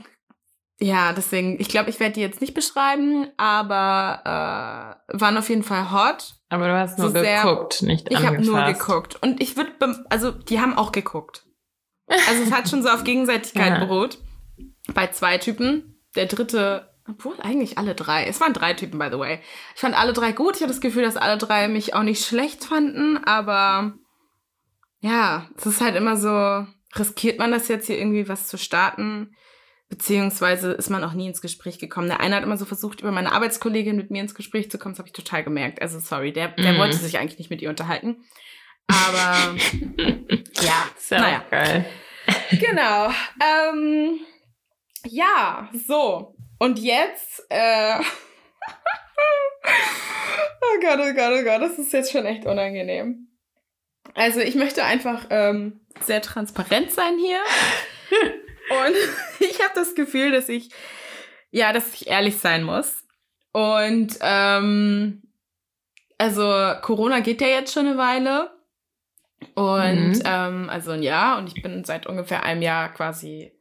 ja, 0.79 1.13
deswegen, 1.13 1.59
ich 1.59 1.69
glaube, 1.69 1.89
ich 1.89 1.99
werde 1.99 2.13
die 2.15 2.21
jetzt 2.21 2.41
nicht 2.41 2.53
beschreiben, 2.53 3.27
aber 3.37 4.97
äh, 5.09 5.19
waren 5.19 5.37
auf 5.37 5.49
jeden 5.49 5.63
Fall 5.63 5.91
hot. 5.91 6.35
Aber 6.49 6.67
du 6.67 6.73
hast 6.77 6.97
nur 6.97 7.09
So 7.09 7.13
sehr- 7.19 7.43
geguckt, 7.43 7.81
nicht 7.83 8.07
Ich 8.11 8.17
habe 8.25 8.41
nur 8.41 8.63
geguckt. 8.65 9.17
Und 9.21 9.41
ich 9.41 9.55
würde, 9.57 9.71
also 10.09 10.31
die 10.31 10.59
haben 10.59 10.77
auch 10.77 10.91
geguckt. 10.91 11.45
Also 12.27 12.43
es 12.43 12.51
hat 12.51 12.67
schon 12.69 12.83
so 12.83 12.89
auf 12.89 13.03
Gegenseitigkeit 13.03 13.73
Ja. 13.79 13.85
beruht. 13.85 14.17
Bei 14.93 15.07
zwei 15.07 15.37
Typen. 15.37 16.01
Der 16.15 16.25
dritte, 16.25 16.90
obwohl 17.07 17.39
eigentlich 17.41 17.77
alle 17.77 17.95
drei. 17.95 18.25
Es 18.25 18.39
waren 18.41 18.53
drei 18.53 18.73
Typen, 18.73 18.99
by 18.99 19.07
the 19.11 19.19
way. 19.19 19.39
Ich 19.75 19.81
fand 19.81 19.97
alle 19.97 20.13
drei 20.13 20.31
gut. 20.31 20.55
Ich 20.55 20.61
hatte 20.61 20.71
das 20.73 20.81
Gefühl, 20.81 21.03
dass 21.03 21.17
alle 21.17 21.37
drei 21.37 21.67
mich 21.67 21.93
auch 21.93 22.03
nicht 22.03 22.25
schlecht 22.25 22.63
fanden. 22.63 23.17
Aber 23.23 23.93
ja, 24.99 25.49
es 25.57 25.65
ist 25.65 25.81
halt 25.81 25.95
immer 25.95 26.15
so, 26.17 26.67
riskiert 26.97 27.39
man 27.39 27.51
das 27.51 27.67
jetzt 27.67 27.87
hier 27.87 27.97
irgendwie 27.97 28.27
was 28.29 28.47
zu 28.47 28.57
starten? 28.57 29.35
Beziehungsweise 29.89 30.71
ist 30.71 30.89
man 30.89 31.03
auch 31.03 31.13
nie 31.13 31.27
ins 31.27 31.41
Gespräch 31.41 31.77
gekommen. 31.79 32.07
Der 32.07 32.21
eine 32.21 32.35
hat 32.37 32.43
immer 32.43 32.55
so 32.57 32.63
versucht, 32.65 33.01
über 33.01 33.11
meine 33.11 33.33
Arbeitskollegin 33.33 33.97
mit 33.97 34.09
mir 34.09 34.21
ins 34.21 34.35
Gespräch 34.35 34.71
zu 34.71 34.77
kommen. 34.77 34.93
Das 34.93 34.99
habe 34.99 35.09
ich 35.09 35.13
total 35.13 35.43
gemerkt. 35.43 35.81
Also 35.81 35.99
sorry, 35.99 36.31
der, 36.31 36.49
der 36.49 36.73
Mhm. 36.73 36.77
wollte 36.77 36.95
sich 36.97 37.17
eigentlich 37.17 37.39
nicht 37.39 37.49
mit 37.49 37.61
ihr 37.61 37.69
unterhalten. 37.69 38.23
Aber 38.87 39.55
ja, 40.61 40.85
ja 41.09 41.19
naja. 41.19 41.43
geil. 41.49 41.85
Genau. 42.51 43.09
Ähm, 43.41 44.19
ja, 45.05 45.69
so. 45.73 46.35
Und 46.61 46.77
jetzt, 46.77 47.43
äh, 47.49 47.95
oh 50.61 50.79
Gott, 50.79 50.99
oh 50.99 51.13
Gott, 51.15 51.33
oh 51.39 51.43
Gott, 51.43 51.59
das 51.59 51.79
ist 51.79 51.91
jetzt 51.91 52.11
schon 52.11 52.23
echt 52.25 52.45
unangenehm. 52.45 53.29
Also 54.13 54.41
ich 54.41 54.53
möchte 54.53 54.83
einfach 54.83 55.25
ähm, 55.31 55.79
sehr 56.01 56.21
transparent 56.21 56.91
sein 56.91 57.17
hier. 57.17 57.39
Und 58.69 58.95
ich 59.39 59.59
habe 59.63 59.71
das 59.73 59.95
Gefühl, 59.95 60.31
dass 60.31 60.49
ich, 60.49 60.69
ja, 61.49 61.73
dass 61.73 61.95
ich 61.95 62.05
ehrlich 62.07 62.37
sein 62.37 62.61
muss. 62.63 63.05
Und 63.53 64.19
ähm, 64.21 65.23
also 66.19 66.43
Corona 66.83 67.21
geht 67.21 67.41
ja 67.41 67.47
jetzt 67.47 67.73
schon 67.73 67.87
eine 67.87 67.97
Weile. 67.97 68.51
Und 69.55 70.11
Mhm. 70.11 70.21
ähm, 70.25 70.69
also 70.69 70.91
ein 70.91 71.01
Jahr 71.01 71.39
und 71.39 71.47
ich 71.47 71.63
bin 71.63 71.83
seit 71.85 72.05
ungefähr 72.05 72.43
einem 72.43 72.61
Jahr 72.61 72.93
quasi 72.93 73.51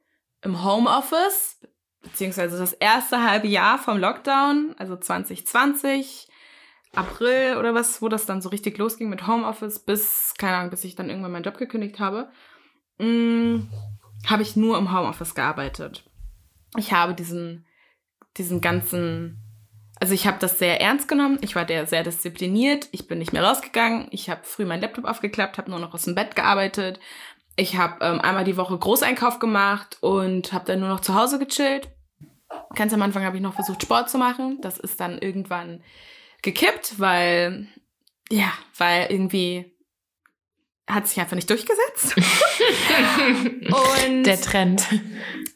im 0.43 0.63
Homeoffice, 0.63 1.59
beziehungsweise 2.03 2.59
das 2.59 2.73
erste 2.73 3.23
halbe 3.23 3.49
Jahr 3.49 3.79
vom 3.79 3.99
Lockdown, 3.99 4.75
also 4.79 4.97
2020, 4.97 6.29
April 6.95 7.57
oder 7.59 7.75
was, 7.75 8.03
wo 8.03 8.09
das 8.09 8.27
dann 8.27 8.43
so 8.43 8.49
richtig 8.49 8.79
losging 8.79 9.09
mit 9.09 9.27
Homeoffice, 9.27 9.79
bis, 9.79 10.35
keine 10.39 10.57
Ahnung, 10.57 10.71
bis 10.71 10.85
ich 10.85 10.97
dann 10.97 11.09
irgendwann 11.09 11.33
meinen 11.33 11.45
Job 11.45 11.57
gekündigt 11.57 12.01
habe, 12.01 12.31
mh, 12.99 13.67
habe 14.27 14.43
ich 14.43 14.57
nur 14.57 14.77
im 14.77 14.93
Homeoffice 14.93 15.35
gearbeitet. 15.35 16.05
Ich 16.77 16.93
habe 16.93 17.15
diesen, 17.15 17.67
diesen 18.37 18.61
ganzen 18.61 19.51
also 20.01 20.15
ich 20.15 20.27
habe 20.27 20.39
das 20.41 20.59
sehr 20.59 20.81
ernst 20.81 21.09
genommen. 21.09 21.39
Ich 21.43 21.55
war 21.55 21.67
der 21.67 21.87
sehr 21.87 22.03
diszipliniert. 22.03 22.89
Ich 22.91 23.07
bin 23.07 23.19
nicht 23.19 23.35
mehr 23.35 23.45
rausgegangen. 23.45 24.09
Ich 24.11 24.31
habe 24.31 24.41
früh 24.45 24.65
meinen 24.65 24.81
Laptop 24.81 25.05
aufgeklappt, 25.05 25.59
habe 25.59 25.71
nur 25.71 25.79
noch 25.79 25.93
aus 25.93 26.05
dem 26.05 26.15
Bett 26.15 26.35
gearbeitet. 26.35 26.99
Ich 27.57 27.77
habe 27.77 28.05
ähm, 28.05 28.21
einmal 28.21 28.45
die 28.45 28.57
Woche 28.57 28.77
Großeinkauf 28.79 29.39
gemacht 29.39 29.99
und 30.01 30.53
habe 30.53 30.65
dann 30.65 30.81
nur 30.81 30.89
noch 30.89 31.01
zu 31.01 31.15
Hause 31.15 31.39
gechillt. 31.39 31.89
Ganz 32.75 32.93
am 32.93 33.03
Anfang 33.03 33.25
habe 33.25 33.37
ich 33.37 33.43
noch 33.43 33.55
versucht, 33.55 33.83
Sport 33.83 34.11
zu 34.11 34.19
machen. 34.19 34.59
Das 34.61 34.79
ist 34.79 35.01
dann 35.01 35.19
irgendwann 35.19 35.83
gekippt, 36.43 36.99
weil, 36.99 37.69
ja, 38.31 38.53
weil 38.77 39.11
irgendwie 39.11 39.77
hat 40.89 41.07
sich 41.07 41.21
einfach 41.21 41.37
nicht 41.37 41.51
durchgesetzt. 41.51 42.17
und 44.07 44.25
Der 44.25 44.41
Trend. 44.41 44.87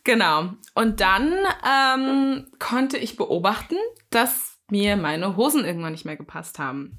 Genau. 0.04 0.50
Und 0.74 1.00
dann 1.00 1.34
ähm, 1.66 2.46
konnte 2.58 2.98
ich 2.98 3.16
beobachten, 3.16 3.76
dass 4.10 4.58
mir 4.70 4.96
meine 4.96 5.36
Hosen 5.36 5.64
irgendwann 5.64 5.92
nicht 5.92 6.04
mehr 6.04 6.16
gepasst 6.16 6.58
haben. 6.58 6.98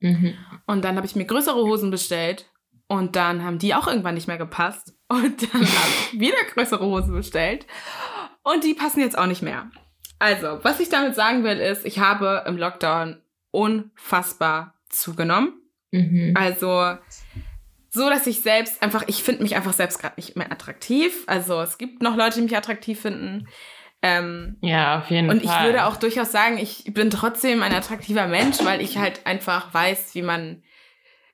Mhm. 0.00 0.34
Und 0.66 0.84
dann 0.84 0.96
habe 0.96 1.06
ich 1.06 1.16
mir 1.16 1.24
größere 1.24 1.62
Hosen 1.62 1.90
bestellt 1.90 2.50
und 2.94 3.16
dann 3.16 3.44
haben 3.44 3.58
die 3.58 3.74
auch 3.74 3.86
irgendwann 3.86 4.14
nicht 4.14 4.28
mehr 4.28 4.38
gepasst. 4.38 4.94
Und 5.08 5.42
dann 5.42 5.60
habe 5.62 5.90
ich 6.12 6.20
wieder 6.20 6.36
größere 6.54 6.84
Hosen 6.84 7.14
bestellt 7.14 7.66
und 8.42 8.64
die 8.64 8.74
passen 8.74 9.00
jetzt 9.00 9.18
auch 9.18 9.26
nicht 9.26 9.42
mehr. 9.42 9.70
Also, 10.18 10.58
was 10.62 10.80
ich 10.80 10.88
damit 10.88 11.14
sagen 11.14 11.44
will, 11.44 11.58
ist, 11.58 11.84
ich 11.84 11.98
habe 11.98 12.44
im 12.46 12.56
Lockdown 12.56 13.20
unfassbar 13.50 14.74
zugenommen. 14.88 15.54
Mhm. 15.90 16.34
Also 16.36 16.96
so, 17.90 18.08
dass 18.08 18.26
ich 18.26 18.40
selbst 18.40 18.82
einfach, 18.82 19.04
ich 19.06 19.22
finde 19.22 19.42
mich 19.42 19.54
einfach 19.54 19.72
selbst 19.72 20.00
gerade 20.00 20.14
nicht 20.16 20.36
mehr 20.36 20.50
attraktiv. 20.50 21.24
Also 21.26 21.60
es 21.60 21.78
gibt 21.78 22.02
noch 22.02 22.16
Leute, 22.16 22.36
die 22.36 22.42
mich 22.42 22.56
attraktiv 22.56 23.00
finden. 23.00 23.46
Ähm, 24.02 24.56
Ja, 24.60 24.98
auf 24.98 25.10
jeden 25.10 25.30
und 25.30 25.42
ich 25.42 25.50
Fall. 25.50 25.66
würde 25.66 25.84
auch 25.84 25.96
durchaus 25.96 26.32
sagen, 26.32 26.58
ich 26.58 26.84
bin 26.92 27.10
trotzdem 27.10 27.62
ein 27.62 27.72
attraktiver 27.72 28.26
Mensch, 28.26 28.58
weil 28.64 28.80
ich 28.80 28.98
halt 28.98 29.24
einfach 29.26 29.72
weiß, 29.72 30.14
wie 30.14 30.22
man, 30.22 30.62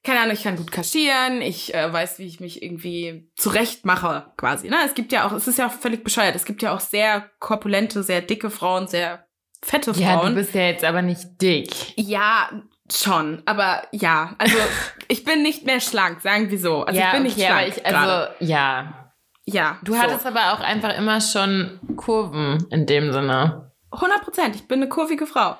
keine 0.02 0.20
Ahnung, 0.20 0.32
ich 0.34 0.42
kann 0.42 0.56
gut 0.56 0.72
kaschieren, 0.72 1.42
ich 1.42 1.74
äh, 1.74 1.92
weiß, 1.92 2.18
wie 2.18 2.26
ich 2.26 2.40
mich 2.40 2.62
irgendwie 2.62 3.30
zurecht 3.36 3.84
mache, 3.84 4.32
quasi. 4.36 4.68
Ne? 4.70 4.76
Es 4.86 4.94
gibt 4.94 5.12
ja 5.12 5.26
auch, 5.26 5.32
es 5.32 5.46
ist 5.46 5.58
ja 5.58 5.66
auch 5.66 5.72
völlig 5.72 6.02
bescheuert, 6.04 6.34
es 6.34 6.44
gibt 6.44 6.62
ja 6.62 6.74
auch 6.74 6.80
sehr 6.80 7.30
korpulente, 7.38 8.02
sehr 8.02 8.22
dicke 8.22 8.50
Frauen, 8.50 8.86
sehr 8.88 9.26
fette 9.62 9.90
Ja, 9.92 10.18
Frauen. 10.18 10.30
du 10.30 10.40
bist 10.40 10.54
ja 10.54 10.62
jetzt 10.62 10.84
aber 10.84 11.02
nicht 11.02 11.40
dick. 11.42 11.70
Ja, 11.96 12.48
schon. 12.90 13.42
Aber 13.44 13.82
ja, 13.92 14.34
also 14.38 14.56
ich 15.08 15.24
bin 15.24 15.42
nicht 15.42 15.66
mehr 15.66 15.80
schlank, 15.80 16.22
sagen 16.22 16.50
wir 16.50 16.58
so. 16.58 16.82
Also 16.84 16.98
ja, 16.98 17.08
ich 17.08 17.12
bin 17.12 17.22
nicht 17.24 17.36
okay, 17.36 17.46
schlank. 17.46 17.68
ich, 17.76 17.86
also, 17.86 18.32
ja. 18.40 19.12
ja, 19.44 19.78
Du 19.84 19.92
so. 19.92 19.98
hattest 19.98 20.24
aber 20.26 20.54
auch 20.54 20.60
einfach 20.60 20.96
immer 20.96 21.20
schon 21.20 21.78
Kurven 21.96 22.66
in 22.70 22.86
dem 22.86 23.12
Sinne. 23.12 23.70
100 23.92 24.22
Prozent. 24.22 24.54
Ich 24.54 24.66
bin 24.68 24.80
eine 24.80 24.88
kurvige 24.88 25.26
Frau. 25.26 25.56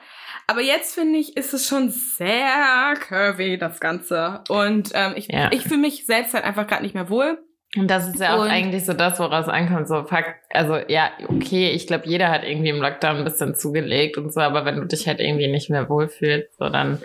Aber 0.50 0.60
jetzt 0.62 0.94
finde 0.94 1.18
ich, 1.18 1.36
ist 1.36 1.54
es 1.54 1.68
schon 1.68 1.90
sehr 1.90 2.94
curvy, 3.00 3.56
das 3.56 3.78
Ganze. 3.80 4.42
Und 4.48 4.90
ähm, 4.94 5.12
ich, 5.16 5.28
Ja. 5.28 5.50
ich 5.52 5.62
fühle 5.62 5.80
mich 5.80 6.06
selbst 6.06 6.34
halt 6.34 6.44
einfach 6.44 6.66
gerade 6.66 6.82
nicht 6.82 6.94
mehr 6.94 7.08
wohl. 7.08 7.38
Und 7.76 7.88
das 7.88 8.08
ist 8.08 8.18
ja 8.18 8.34
auch 8.34 8.42
Und- 8.42 8.48
eigentlich 8.50 8.84
so 8.84 8.92
das, 8.94 9.20
woraus 9.20 9.46
ankommt. 9.46 9.86
So, 9.86 10.02
fuck, 10.04 10.24
also 10.52 10.76
ja, 10.88 11.10
okay, 11.28 11.70
ich 11.70 11.86
glaube, 11.86 12.08
jeder 12.08 12.28
hat 12.30 12.42
irgendwie 12.42 12.70
im 12.70 12.80
Lockdown 12.82 13.18
ein 13.18 13.24
bisschen 13.24 13.54
zugelegt 13.54 14.18
und 14.18 14.32
so, 14.34 14.40
aber 14.40 14.64
wenn 14.64 14.74
du 14.76 14.86
dich 14.86 15.06
halt 15.06 15.20
irgendwie 15.20 15.46
nicht 15.46 15.70
mehr 15.70 15.88
wohlfühlst, 15.88 16.58
so 16.58 16.68
dann. 16.68 17.00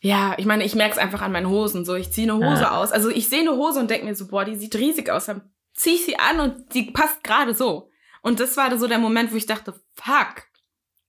Ja, 0.00 0.34
ich 0.36 0.44
meine, 0.46 0.64
ich 0.64 0.74
merke 0.74 0.92
es 0.94 0.98
einfach 0.98 1.22
an 1.22 1.30
meinen 1.30 1.48
Hosen. 1.48 1.84
So, 1.84 1.94
ich 1.94 2.10
ziehe 2.10 2.28
eine 2.32 2.44
Hose 2.44 2.62
Ja. 2.62 2.78
aus. 2.78 2.90
Also 2.90 3.10
ich 3.10 3.28
sehe 3.28 3.40
eine 3.42 3.52
Hose 3.52 3.78
und 3.78 3.90
denke 3.90 4.06
mir 4.06 4.14
so, 4.16 4.26
boah, 4.26 4.44
die 4.44 4.56
sieht 4.56 4.74
riesig 4.74 5.08
aus. 5.10 5.26
Dann 5.26 5.42
ziehe 5.74 5.94
ich 5.94 6.04
sie 6.04 6.18
an 6.18 6.40
und 6.40 6.74
die 6.74 6.90
passt 6.90 7.22
gerade 7.22 7.54
so. 7.54 7.90
Und 8.22 8.40
das 8.40 8.56
war 8.56 8.76
so 8.76 8.88
der 8.88 8.98
Moment, 8.98 9.32
wo 9.32 9.36
ich 9.36 9.46
dachte, 9.46 9.72
fuck, 9.94 10.42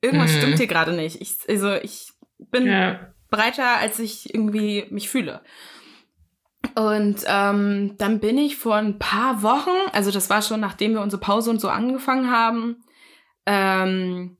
irgendwas 0.01 0.31
Mhm. 0.33 0.37
stimmt 0.37 0.57
hier 0.57 0.67
gerade 0.67 0.93
nicht. 0.93 1.21
Ich, 1.21 1.37
also 1.47 1.73
ich 1.73 2.11
bin 2.37 2.67
Ja. 2.67 3.13
breiter, 3.29 3.77
als 3.77 3.99
ich 3.99 4.33
irgendwie 4.33 4.85
mich 4.89 5.09
fühle. 5.09 5.41
Und 6.75 7.23
ähm, 7.27 7.95
dann 7.97 8.19
bin 8.19 8.37
ich 8.37 8.57
vor 8.57 8.75
ein 8.75 8.99
paar 8.99 9.41
Wochen, 9.43 9.75
also 9.93 10.11
das 10.11 10.29
war 10.29 10.41
schon 10.41 10.59
nachdem 10.59 10.93
wir 10.93 11.01
unsere 11.01 11.21
Pause 11.21 11.49
und 11.49 11.59
so 11.61 11.69
angefangen 11.69 12.29
haben, 12.31 12.83
ähm, 13.45 14.37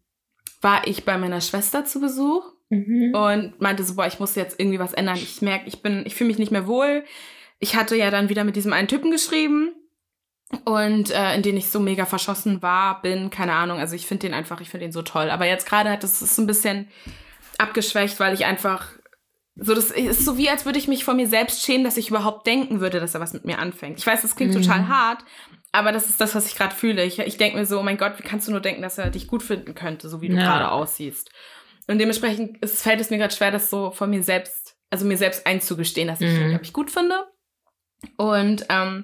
war 0.62 0.86
ich 0.88 1.06
bei 1.06 1.18
meiner 1.18 1.40
Schwester 1.42 1.86
zu 1.86 2.02
Besuch 2.02 2.44
mhm. 2.70 3.14
und 3.16 3.62
meinte 3.62 3.84
so, 3.84 3.96
boah, 3.96 4.06
ich 4.08 4.20
muss 4.20 4.36
jetzt 4.36 4.60
irgendwie 4.60 4.80
was 4.80 4.94
ändern. 4.94 5.16
Ich 5.16 5.42
merke, 5.42 5.68
ich 5.68 5.82
bin, 5.82 6.06
ich 6.06 6.16
fühle 6.16 6.28
mich 6.30 6.40
nicht 6.40 6.52
mehr 6.52 6.68
wohl. 6.68 7.04
Ich 7.60 7.76
hatte 7.76 7.96
ja 7.96 8.12
dann 8.12 8.30
wieder 8.30 8.44
mit 8.44 8.56
diesem 8.58 8.74
einen 8.74 8.88
Typen 8.90 9.12
geschrieben 9.12 9.72
und 10.66 11.12
äh, 11.12 11.36
in 11.36 11.44
den 11.44 11.58
ich 11.58 11.70
so 11.70 11.80
mega 11.80 12.06
verschossen 12.06 12.62
war, 12.62 13.02
bin, 13.02 13.30
keine 13.30 13.54
Ahnung. 13.54 13.80
Also 13.80 13.96
ich 13.96 14.08
finde 14.08 14.28
den 14.28 14.34
einfach, 14.34 14.62
ich 14.62 14.70
finde 14.70 14.88
den 14.88 14.92
so 14.92 15.02
toll. 15.02 15.30
Aber 15.30 15.46
jetzt 15.46 15.68
gerade 15.68 15.92
hat 15.92 16.04
es 16.04 16.20
so 16.20 16.42
ein 16.42 16.48
bisschen 16.48 16.88
abgeschwächt, 17.58 18.20
weil 18.20 18.34
ich 18.34 18.46
einfach 18.46 18.88
so, 19.62 19.76
das 19.76 19.92
ist 19.92 20.26
so 20.26 20.38
wie, 20.38 20.50
als 20.50 20.66
würde 20.66 20.80
ich 20.80 20.88
mich 20.88 21.04
vor 21.04 21.14
mir 21.14 21.28
selbst 21.28 21.64
schämen, 21.64 21.84
dass 21.84 21.98
ich 21.98 22.10
überhaupt 22.10 22.48
denken 22.48 22.80
würde, 22.80 23.00
dass 23.00 23.14
er 23.14 23.20
was 23.20 23.34
mit 23.34 23.46
mir 23.46 23.60
anfängt. 23.60 24.00
Ich 24.00 24.08
weiß, 24.08 24.22
das 24.22 24.36
klingt 24.36 24.54
mhm. 24.54 24.62
total 24.62 24.88
hart, 24.88 25.24
aber 25.72 25.92
das 25.92 26.10
ist 26.10 26.22
das, 26.22 26.34
was 26.34 26.48
ich 26.48 26.56
gerade 26.56 26.74
fühle. 26.74 27.04
Ich, 27.04 27.20
ich 27.20 27.38
denke 27.38 27.58
mir 27.58 27.66
so, 27.66 27.80
oh 27.80 27.84
mein 27.84 27.98
Gott, 27.98 28.14
wie 28.18 28.24
kannst 28.24 28.48
du 28.48 28.52
nur 28.52 28.62
denken, 28.62 28.82
dass 28.82 28.98
er 28.98 29.10
dich 29.10 29.28
gut 29.28 29.44
finden 29.44 29.76
könnte, 29.76 30.10
so 30.10 30.22
wie 30.22 30.30
du 30.30 30.36
ja. 30.36 30.44
gerade 30.44 30.72
aussiehst. 30.72 31.30
Und 31.88 32.00
dementsprechend 32.00 32.58
es 32.62 32.82
fällt 32.82 33.02
es 33.02 33.10
mir 33.10 33.18
gerade 33.18 33.36
schwer, 33.36 33.52
das 33.52 33.70
so 33.70 33.92
von 33.92 34.10
mir 34.10 34.24
selbst, 34.24 34.78
also 34.90 35.06
mir 35.06 35.18
selbst 35.18 35.46
einzugestehen, 35.46 36.08
dass 36.08 36.22
ich 36.22 36.32
mhm. 36.32 36.52
ihn, 36.52 36.60
ich, 36.62 36.74
gut 36.74 36.90
finde. 36.90 37.26
Und 38.16 38.66
ähm, 38.70 39.04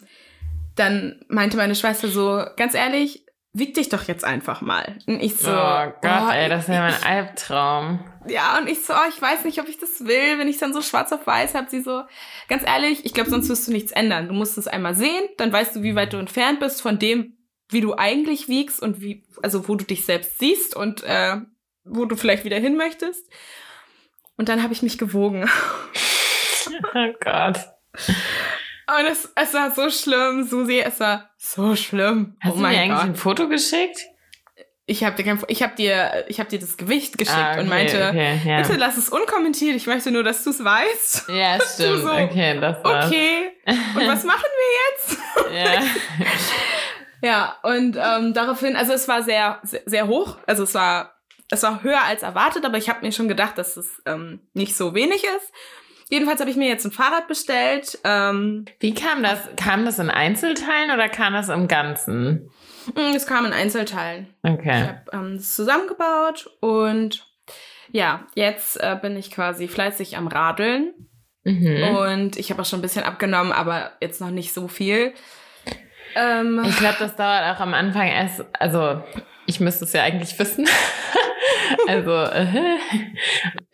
dann 0.76 1.24
meinte 1.28 1.58
meine 1.58 1.76
Schwester 1.76 2.08
so, 2.08 2.44
ganz 2.58 2.74
ehrlich, 2.74 3.26
wieg 3.54 3.74
dich 3.74 3.88
doch 3.88 4.04
jetzt 4.04 4.26
einfach 4.26 4.62
mal. 4.62 4.98
Und 5.08 5.22
ich 5.22 5.38
so, 5.38 5.50
oh 5.50 5.94
Gott, 6.02 6.24
oh, 6.28 6.30
ey, 6.30 6.50
das 6.50 6.64
ist 6.64 6.74
ja 6.74 6.82
mein 6.82 7.04
Albtraum. 7.04 8.04
Ja, 8.28 8.58
und 8.58 8.68
ich 8.68 8.84
so, 8.84 8.94
oh, 8.94 9.10
ich 9.10 9.22
weiß 9.22 9.46
nicht, 9.46 9.62
ob 9.62 9.70
ich 9.70 9.80
das 9.80 10.06
will, 10.06 10.38
wenn 10.38 10.50
ich 10.50 10.58
dann 10.58 10.74
so 10.74 10.82
schwarz 10.82 11.14
auf 11.14 11.26
weiß 11.26 11.56
habe. 11.56 11.70
Sie 11.70 11.82
so, 11.82 12.04
ganz 12.50 12.64
ehrlich, 12.66 13.06
ich 13.06 13.14
glaube, 13.14 13.30
sonst 13.30 13.48
wirst 13.48 13.68
du 13.68 13.72
nichts 13.72 13.94
ändern. 13.94 14.28
Du 14.28 14.34
musst 14.34 14.58
es 14.58 14.68
einmal 14.68 14.94
sehen, 14.94 15.30
dann 15.38 15.54
weißt 15.54 15.78
du, 15.78 15.84
wie 15.84 15.96
weit 15.96 16.12
du 16.12 16.18
entfernt 16.18 16.60
bist 16.60 16.82
von 16.82 17.00
dem, 17.00 17.38
wie 17.70 17.82
du 17.82 17.96
eigentlich 17.98 18.50
wiegst 18.50 18.82
und 18.82 19.00
wie, 19.00 19.24
also 19.42 19.70
wo 19.70 19.76
du 19.76 19.86
dich 19.86 20.06
selbst 20.06 20.38
siehst 20.38 20.76
und 20.76 21.04
äh, 21.04 21.38
wo 21.86 22.06
du 22.06 22.18
vielleicht 22.18 22.44
wieder 22.44 22.60
hin 22.60 22.76
möchtest. 22.76 23.26
Und 24.36 24.50
dann 24.50 24.64
habe 24.64 24.74
ich 24.74 24.82
mich 24.82 24.98
gewogen. 24.98 25.50
oh 26.94 27.14
Gott. 27.22 27.60
Und 28.88 29.06
es, 29.08 29.32
es 29.36 29.54
war 29.54 29.72
so 29.72 29.90
schlimm, 29.90 30.44
Susi, 30.44 30.80
es 30.80 31.00
war 31.00 31.30
so 31.38 31.76
schlimm. 31.76 32.36
Hast 32.40 32.54
oh 32.54 32.56
du 32.58 32.62
mir 32.62 32.68
eigentlich 32.68 33.00
Gott. 33.00 33.04
ein 33.06 33.16
Foto 33.16 33.48
geschickt? 33.48 34.00
Ich 34.88 35.04
habe 35.04 35.16
dir, 35.16 35.24
kein, 35.24 35.42
ich 35.48 35.64
hab 35.64 35.76
dir, 35.76 36.26
ich 36.28 36.40
hab 36.40 36.50
dir 36.50 36.60
das 36.60 36.78
Gewicht 36.78 37.18
geschickt 37.18 37.40
ah, 37.40 37.54
okay, 37.54 37.60
und 37.62 37.70
meinte, 37.70 38.08
okay, 38.10 38.40
ja. 38.46 38.62
bitte 38.62 38.76
lass 38.76 38.98
es 38.98 39.10
unkommentiert. 39.10 39.76
Ich 39.76 39.88
möchte 39.88 40.12
nur, 40.12 40.24
dass 40.24 40.44
du 40.44 40.52
es 40.52 40.64
weißt. 40.64 41.30
Ja, 41.30 41.58
stimmt. 41.74 42.04
So, 42.04 42.12
okay, 42.12 42.60
das 42.60 42.84
war's. 42.84 43.08
Okay. 43.08 43.54
Und 43.66 44.08
was 44.08 44.24
machen 44.26 44.46
wir 44.46 45.50
jetzt? 45.50 45.84
Ja. 47.24 47.28
ja. 47.28 47.58
Und 47.64 47.98
ähm, 48.00 48.36
daraufhin, 48.36 48.76
also 48.76 48.94
es 48.94 49.08
war 49.08 49.24
sehr, 49.24 49.60
sehr, 49.64 49.82
sehr 49.88 50.08
hoch. 50.08 50.38
Also 50.46 50.64
es 50.64 50.76
war, 50.76 51.16
es 51.50 51.64
war 51.64 51.82
höher 51.82 52.04
als 52.04 52.22
erwartet, 52.22 52.64
aber 52.64 52.78
ich 52.78 52.88
habe 52.88 53.04
mir 53.04 53.12
schon 53.12 53.28
gedacht, 53.28 53.58
dass 53.58 53.78
es 53.78 54.04
ähm, 54.06 54.42
nicht 54.54 54.76
so 54.76 54.94
wenig 54.94 55.24
ist. 55.24 55.52
Jedenfalls 56.10 56.40
habe 56.40 56.52
ich 56.52 56.58
mir 56.58 56.68
jetzt 56.68 56.86
ein 56.86 56.92
Fahrrad 56.92 57.28
bestellt. 57.28 58.00
Ähm, 58.04 58.66
Wie 58.80 58.94
kam 58.94 59.24
das? 59.24 59.40
Kam 59.58 59.86
das 59.86 60.00
in 60.00 60.10
Einzelteilen 60.10 60.92
oder 60.92 61.10
kam 61.10 61.34
das 61.34 61.50
im 61.50 61.68
Ganzen? 61.68 62.52
Mm, 62.94 63.16
es 63.16 63.26
kam 63.26 63.46
in 63.46 63.54
Einzelteilen. 63.54 64.28
Okay. 64.44 64.82
Ich 64.82 64.88
habe 64.88 65.02
ähm, 65.14 65.38
das 65.38 65.56
zusammengebaut 65.56 66.50
und 66.60 67.28
ja, 67.92 68.28
jetzt 68.36 68.78
äh, 68.82 68.98
bin 69.02 69.18
ich 69.18 69.32
quasi 69.32 69.68
fleißig 69.68 70.18
am 70.18 70.28
Radeln. 70.28 70.94
Mhm. 71.44 71.84
Und 71.96 72.38
ich 72.38 72.50
habe 72.52 72.62
auch 72.62 72.66
schon 72.66 72.80
ein 72.80 72.82
bisschen 72.82 73.04
abgenommen, 73.04 73.52
aber 73.52 73.92
jetzt 74.02 74.20
noch 74.20 74.32
nicht 74.32 74.54
so 74.54 74.68
viel. 74.68 75.14
Ähm, 76.16 76.64
ich 76.68 76.78
glaube, 76.78 76.96
das 77.00 77.16
dauert 77.16 77.56
auch 77.56 77.60
am 77.62 77.74
Anfang 77.74 78.08
erst, 78.08 78.44
also 78.60 79.04
ich 79.46 79.60
müsste 79.60 79.86
es 79.86 79.94
ja 79.94 80.04
eigentlich 80.04 80.38
wissen. 80.38 80.68
also 81.88 82.12
äh, 82.12 82.78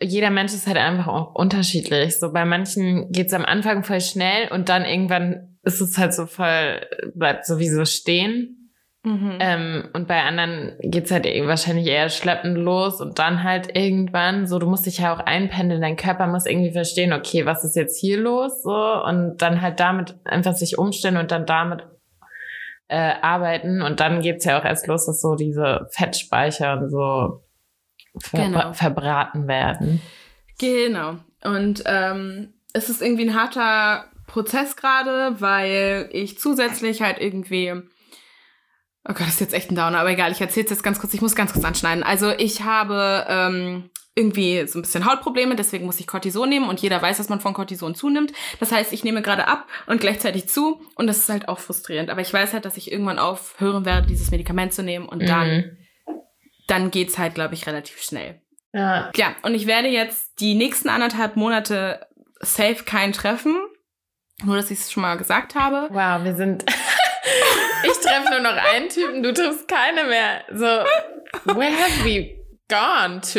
jeder 0.00 0.30
Mensch 0.30 0.52
ist 0.52 0.66
halt 0.66 0.76
einfach 0.76 1.08
auch 1.08 1.34
unterschiedlich. 1.34 2.18
So 2.18 2.32
bei 2.32 2.44
manchen 2.44 3.10
geht's 3.10 3.34
am 3.34 3.44
Anfang 3.44 3.84
voll 3.84 4.00
schnell 4.00 4.48
und 4.50 4.68
dann 4.68 4.84
irgendwann 4.84 5.58
ist 5.62 5.80
es 5.80 5.98
halt 5.98 6.14
so 6.14 6.26
voll, 6.26 6.80
bleibt 7.14 7.46
sowieso 7.46 7.84
stehen. 7.84 8.58
Mhm. 9.04 9.38
Ähm, 9.40 9.88
und 9.94 10.06
bei 10.06 10.22
anderen 10.22 10.76
geht's 10.80 11.10
halt 11.10 11.26
wahrscheinlich 11.26 11.88
eher 11.88 12.08
schleppend 12.08 12.56
los 12.56 13.00
und 13.00 13.18
dann 13.18 13.42
halt 13.42 13.76
irgendwann 13.76 14.46
so, 14.46 14.60
du 14.60 14.68
musst 14.68 14.86
dich 14.86 14.98
ja 14.98 15.12
auch 15.12 15.18
einpendeln, 15.18 15.80
dein 15.80 15.96
Körper 15.96 16.28
muss 16.28 16.46
irgendwie 16.46 16.70
verstehen, 16.70 17.12
okay, 17.12 17.44
was 17.44 17.64
ist 17.64 17.74
jetzt 17.74 17.98
hier 17.98 18.20
los, 18.20 18.62
so, 18.62 18.70
und 18.70 19.38
dann 19.38 19.60
halt 19.60 19.80
damit 19.80 20.14
einfach 20.24 20.52
sich 20.52 20.78
umstellen 20.78 21.16
und 21.16 21.32
dann 21.32 21.46
damit 21.46 21.84
äh, 22.92 23.14
arbeiten 23.22 23.80
und 23.80 24.00
dann 24.00 24.20
geht's 24.20 24.44
ja 24.44 24.60
auch 24.60 24.64
erst 24.64 24.86
los, 24.86 25.06
dass 25.06 25.22
so 25.22 25.34
diese 25.34 25.88
Fettspeicher 25.90 26.74
und 26.74 26.90
so 26.90 27.42
ver 28.20 28.44
genau. 28.44 28.72
verbraten 28.74 29.48
werden. 29.48 30.02
Genau. 30.58 31.16
Und 31.42 31.82
ähm, 31.86 32.52
es 32.74 32.90
ist 32.90 33.00
irgendwie 33.00 33.28
ein 33.28 33.34
harter 33.34 34.04
Prozess 34.26 34.76
gerade, 34.76 35.40
weil 35.40 36.10
ich 36.12 36.38
zusätzlich 36.38 37.00
halt 37.00 37.18
irgendwie 37.18 37.82
Oh 39.04 39.14
Gott, 39.14 39.22
das 39.22 39.30
ist 39.30 39.40
jetzt 39.40 39.54
echt 39.54 39.72
ein 39.72 39.74
Downer, 39.74 39.98
aber 39.98 40.10
egal, 40.10 40.30
ich 40.30 40.40
erzähle 40.40 40.64
es 40.64 40.70
jetzt 40.70 40.84
ganz 40.84 41.00
kurz, 41.00 41.12
ich 41.12 41.20
muss 41.20 41.34
ganz 41.34 41.52
kurz 41.52 41.64
anschneiden. 41.64 42.04
Also 42.04 42.30
ich 42.30 42.62
habe 42.62 43.26
ähm, 43.28 43.90
irgendwie 44.14 44.66
so 44.66 44.78
ein 44.78 44.82
bisschen 44.82 45.06
Hautprobleme, 45.06 45.56
deswegen 45.56 45.86
muss 45.86 45.98
ich 45.98 46.06
Cortison 46.06 46.48
nehmen 46.48 46.68
und 46.68 46.80
jeder 46.80 47.00
weiß, 47.00 47.16
dass 47.16 47.28
man 47.28 47.40
von 47.40 47.54
Cortison 47.54 47.94
zunimmt. 47.94 48.32
Das 48.60 48.70
heißt, 48.70 48.92
ich 48.92 49.04
nehme 49.04 49.22
gerade 49.22 49.48
ab 49.48 49.66
und 49.86 50.00
gleichzeitig 50.00 50.48
zu 50.48 50.82
und 50.96 51.06
das 51.06 51.18
ist 51.18 51.28
halt 51.28 51.48
auch 51.48 51.58
frustrierend. 51.58 52.10
Aber 52.10 52.20
ich 52.20 52.32
weiß 52.32 52.52
halt, 52.52 52.64
dass 52.64 52.76
ich 52.76 52.92
irgendwann 52.92 53.18
aufhören 53.18 53.86
werde, 53.86 54.06
dieses 54.06 54.30
Medikament 54.30 54.74
zu 54.74 54.82
nehmen 54.82 55.08
und 55.08 55.26
dann 55.26 55.56
mhm 55.56 55.76
dann 56.66 56.90
geht's 56.90 57.18
halt, 57.18 57.34
glaube 57.34 57.54
ich, 57.54 57.66
relativ 57.66 58.00
schnell. 58.02 58.40
Ja. 58.72 59.10
Ja, 59.14 59.34
und 59.42 59.54
ich 59.54 59.66
werde 59.66 59.88
jetzt 59.88 60.40
die 60.40 60.54
nächsten 60.54 60.88
anderthalb 60.88 61.36
Monate 61.36 62.06
safe 62.40 62.84
kein 62.84 63.12
treffen. 63.12 63.56
Nur, 64.44 64.56
dass 64.56 64.70
ich 64.70 64.80
es 64.80 64.90
schon 64.90 65.02
mal 65.02 65.16
gesagt 65.16 65.54
habe. 65.54 65.88
Wow, 65.90 66.24
wir 66.24 66.34
sind. 66.34 66.64
ich 67.84 67.98
treffe 67.98 68.30
nur 68.30 68.40
noch 68.40 68.56
einen 68.56 68.88
Typen, 68.88 69.22
du 69.22 69.32
triffst 69.32 69.68
keine 69.68 70.04
mehr. 70.04 70.44
So, 70.50 70.64
where 71.54 71.70
have 71.70 72.04
we 72.04 72.41
gone 72.72 73.20
to? 73.20 73.38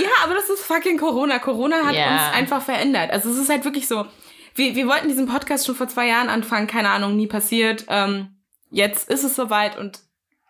Ja, 0.00 0.10
aber 0.24 0.34
das 0.34 0.50
ist 0.50 0.64
fucking 0.64 0.98
Corona. 0.98 1.38
Corona 1.38 1.84
hat 1.84 1.94
yeah. 1.94 2.12
uns 2.12 2.36
einfach 2.36 2.62
verändert. 2.62 3.10
Also 3.10 3.30
es 3.30 3.38
ist 3.38 3.48
halt 3.48 3.64
wirklich 3.64 3.86
so. 3.86 4.06
Wir, 4.54 4.74
wir 4.74 4.86
wollten 4.88 5.08
diesen 5.08 5.26
Podcast 5.26 5.66
schon 5.66 5.74
vor 5.74 5.88
zwei 5.88 6.08
Jahren 6.08 6.28
anfangen, 6.28 6.66
keine 6.66 6.90
Ahnung, 6.90 7.16
nie 7.16 7.26
passiert. 7.26 7.84
Ähm, 7.88 8.36
jetzt 8.70 9.08
ist 9.10 9.22
es 9.22 9.36
soweit 9.36 9.76
und 9.76 10.00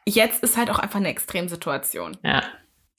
jetzt 0.07 0.43
ist 0.43 0.57
halt 0.57 0.71
auch 0.71 0.79
einfach 0.79 1.01
eine 1.01 1.09
Extremsituation. 1.09 2.17
Ja. 2.23 2.43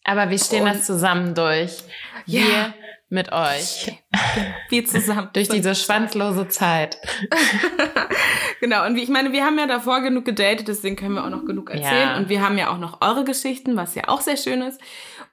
Aber 0.04 0.30
wir 0.30 0.38
stehen 0.38 0.64
und, 0.64 0.70
das 0.70 0.86
zusammen 0.86 1.34
durch. 1.34 1.80
Ja. 2.26 2.42
Wir 2.42 2.74
mit 3.10 3.32
euch. 3.32 3.92
Wir 4.70 4.86
zusammen. 4.86 5.30
durch 5.34 5.50
diese 5.50 5.76
schwanzlose 5.76 6.48
Zeit. 6.50 6.98
genau. 8.60 8.86
Und 8.86 8.96
wie, 8.96 9.04
ich 9.04 9.10
meine, 9.10 9.32
wir 9.32 9.46
haben 9.46 9.58
ja 9.58 9.68
davor 9.68 10.02
genug 10.02 10.26
gedatet, 10.26 10.68
deswegen 10.68 10.96
können 10.96 11.16
wir 11.16 11.24
auch 11.24 11.30
noch 11.30 11.46
genug 11.46 11.70
erzählen. 11.70 12.10
Ja. 12.10 12.18
Und 12.18 12.30
wir 12.30 12.42
haben 12.42 12.58
ja 12.58 12.70
auch 12.70 12.80
noch 12.80 13.02
eure 13.02 13.24
Geschichten, 13.24 13.78
was 13.78 13.96
ja 13.96 14.04
auch 14.08 14.22
sehr 14.22 14.38
schön 14.38 14.62
ist. 14.62 14.82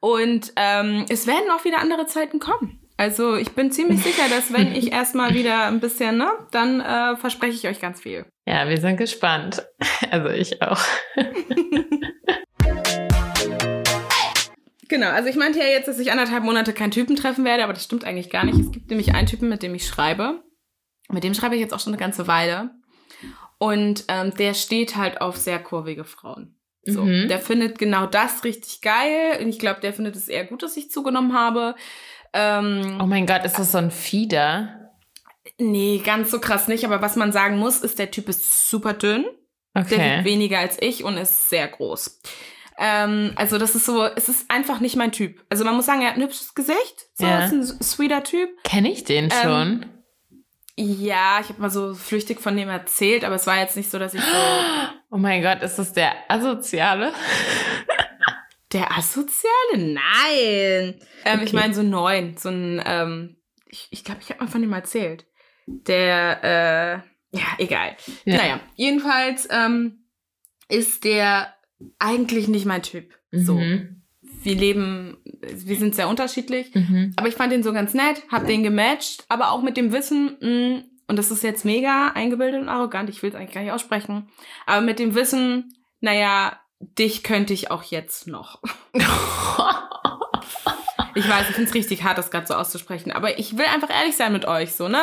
Und 0.00 0.52
ähm, 0.56 1.06
es 1.08 1.26
werden 1.26 1.50
auch 1.50 1.64
wieder 1.64 1.78
andere 1.78 2.06
Zeiten 2.06 2.38
kommen. 2.38 2.78
Also 2.96 3.34
ich 3.36 3.52
bin 3.52 3.72
ziemlich 3.72 4.02
sicher, 4.04 4.28
dass 4.28 4.52
wenn 4.52 4.74
ich 4.74 4.92
erstmal 4.92 5.34
wieder 5.34 5.66
ein 5.66 5.80
bisschen, 5.80 6.18
ne, 6.18 6.30
dann 6.50 6.80
äh, 6.80 7.16
verspreche 7.16 7.54
ich 7.54 7.66
euch 7.66 7.80
ganz 7.80 8.00
viel. 8.00 8.24
Ja, 8.46 8.68
wir 8.68 8.78
sind 8.78 8.98
gespannt. 8.98 9.64
Also 10.10 10.28
ich 10.28 10.62
auch. 10.62 10.80
Genau, 14.94 15.10
also 15.10 15.28
ich 15.28 15.36
meinte 15.36 15.58
ja 15.58 15.66
jetzt, 15.66 15.88
dass 15.88 15.98
ich 15.98 16.12
anderthalb 16.12 16.44
Monate 16.44 16.72
keinen 16.72 16.92
Typen 16.92 17.16
treffen 17.16 17.44
werde, 17.44 17.64
aber 17.64 17.72
das 17.72 17.84
stimmt 17.84 18.04
eigentlich 18.04 18.30
gar 18.30 18.44
nicht. 18.44 18.58
Es 18.58 18.70
gibt 18.70 18.90
nämlich 18.90 19.14
einen 19.14 19.26
Typen, 19.26 19.48
mit 19.48 19.62
dem 19.62 19.74
ich 19.74 19.86
schreibe. 19.86 20.42
Mit 21.10 21.24
dem 21.24 21.34
schreibe 21.34 21.56
ich 21.56 21.60
jetzt 21.60 21.74
auch 21.74 21.80
schon 21.80 21.92
eine 21.92 22.00
ganze 22.00 22.28
Weile. 22.28 22.70
Und 23.58 24.04
ähm, 24.08 24.32
der 24.36 24.54
steht 24.54 24.96
halt 24.96 25.20
auf 25.20 25.36
sehr 25.36 25.58
kurvige 25.58 26.04
Frauen. 26.04 26.56
So, 26.86 27.02
mhm. 27.02 27.28
der 27.28 27.40
findet 27.40 27.78
genau 27.78 28.06
das 28.06 28.44
richtig 28.44 28.82
geil. 28.82 29.38
Und 29.40 29.48
ich 29.48 29.58
glaube, 29.58 29.80
der 29.80 29.92
findet 29.92 30.16
es 30.16 30.28
eher 30.28 30.44
gut, 30.44 30.62
dass 30.62 30.76
ich 30.76 30.90
zugenommen 30.90 31.34
habe. 31.34 31.74
Ähm, 32.32 32.98
oh 33.02 33.06
mein 33.06 33.26
Gott, 33.26 33.44
ist 33.44 33.58
das 33.58 33.72
so 33.72 33.78
ein 33.78 33.90
Fieder? 33.90 34.92
Nee, 35.58 36.02
ganz 36.04 36.30
so 36.30 36.40
krass 36.40 36.68
nicht. 36.68 36.84
Aber 36.84 37.02
was 37.02 37.16
man 37.16 37.32
sagen 37.32 37.58
muss, 37.58 37.80
ist, 37.80 37.98
der 37.98 38.10
Typ 38.10 38.28
ist 38.28 38.70
super 38.70 38.92
dünn. 38.92 39.24
Okay. 39.74 39.96
Der 39.96 40.16
wiegt 40.16 40.24
weniger 40.24 40.58
als 40.58 40.80
ich 40.80 41.02
und 41.02 41.16
ist 41.16 41.48
sehr 41.48 41.66
groß. 41.66 42.20
Ähm, 42.78 43.32
also 43.36 43.58
das 43.58 43.74
ist 43.74 43.86
so, 43.86 44.04
es 44.04 44.28
ist 44.28 44.50
einfach 44.50 44.80
nicht 44.80 44.96
mein 44.96 45.12
Typ. 45.12 45.44
Also 45.48 45.64
man 45.64 45.76
muss 45.76 45.86
sagen, 45.86 46.02
er 46.02 46.08
hat 46.08 46.16
ein 46.16 46.22
hübsches 46.22 46.54
Gesicht. 46.54 47.08
So, 47.14 47.24
ja. 47.24 47.44
ist 47.44 47.52
ein 47.52 47.82
sweeter 47.82 48.22
Typ. 48.24 48.50
Kenne 48.64 48.90
ich 48.90 49.04
den 49.04 49.24
ähm, 49.24 49.30
schon? 49.42 49.86
Ja, 50.76 51.38
ich 51.40 51.50
habe 51.50 51.60
mal 51.60 51.70
so 51.70 51.94
flüchtig 51.94 52.40
von 52.40 52.56
dem 52.56 52.68
erzählt, 52.68 53.24
aber 53.24 53.36
es 53.36 53.46
war 53.46 53.58
jetzt 53.58 53.76
nicht 53.76 53.90
so, 53.90 53.98
dass 53.98 54.14
ich 54.14 54.20
so. 54.20 54.26
Oh 55.10 55.16
mein 55.16 55.42
Gott, 55.42 55.62
ist 55.62 55.78
das 55.78 55.92
der 55.92 56.12
Asoziale? 56.28 57.12
Der 58.72 58.90
Asoziale? 58.90 59.76
Nein. 59.76 60.98
Ähm, 61.24 61.34
okay. 61.34 61.44
Ich 61.44 61.52
meine 61.52 61.72
so 61.72 61.84
neun. 61.84 62.36
So 62.36 62.48
ein, 62.48 62.82
ähm, 62.84 63.36
ich 63.68 63.88
glaube, 63.90 63.92
ich, 63.92 64.04
glaub, 64.04 64.18
ich 64.20 64.30
habe 64.30 64.44
mal 64.44 64.50
von 64.50 64.64
ihm 64.64 64.72
erzählt. 64.72 65.26
Der, 65.66 66.42
äh, 67.32 67.38
ja, 67.38 67.46
egal. 67.58 67.96
Ja. 68.24 68.36
Naja, 68.36 68.60
jedenfalls 68.74 69.46
ähm, 69.50 70.08
ist 70.68 71.04
der 71.04 71.54
eigentlich 71.98 72.48
nicht 72.48 72.66
mein 72.66 72.82
Typ. 72.82 73.12
Mhm. 73.30 73.44
So. 73.44 73.60
Wir 74.42 74.54
leben, 74.54 75.16
wir 75.40 75.76
sind 75.76 75.94
sehr 75.94 76.08
unterschiedlich. 76.08 76.74
Mhm. 76.74 77.12
Aber 77.16 77.28
ich 77.28 77.34
fand 77.34 77.52
den 77.52 77.62
so 77.62 77.72
ganz 77.72 77.94
nett, 77.94 78.22
hab 78.30 78.46
den 78.46 78.62
gematcht, 78.62 79.24
aber 79.28 79.52
auch 79.52 79.62
mit 79.62 79.76
dem 79.76 79.92
Wissen, 79.92 80.36
mh, 80.40 80.48
mm, 80.48 80.84
und 81.06 81.16
das 81.16 81.30
ist 81.30 81.42
jetzt 81.42 81.64
mega 81.64 82.08
eingebildet 82.14 82.60
und 82.60 82.68
arrogant, 82.68 83.10
ich 83.10 83.22
will 83.22 83.30
es 83.30 83.36
eigentlich 83.36 83.52
gar 83.52 83.62
nicht 83.62 83.72
aussprechen, 83.72 84.28
aber 84.66 84.80
mit 84.80 84.98
dem 84.98 85.14
Wissen, 85.14 85.74
naja, 86.00 86.58
dich 86.80 87.22
könnte 87.22 87.52
ich 87.52 87.70
auch 87.70 87.82
jetzt 87.82 88.26
noch. 88.26 88.62
ich 91.14 91.28
weiß, 91.28 91.48
ich 91.50 91.54
finde 91.54 91.68
es 91.68 91.74
richtig 91.74 92.04
hart, 92.04 92.18
das 92.18 92.30
gerade 92.30 92.46
so 92.46 92.54
auszusprechen, 92.54 93.12
aber 93.12 93.38
ich 93.38 93.58
will 93.58 93.66
einfach 93.66 93.90
ehrlich 93.90 94.16
sein 94.16 94.32
mit 94.32 94.46
euch, 94.46 94.74
so, 94.74 94.88
ne? 94.88 95.00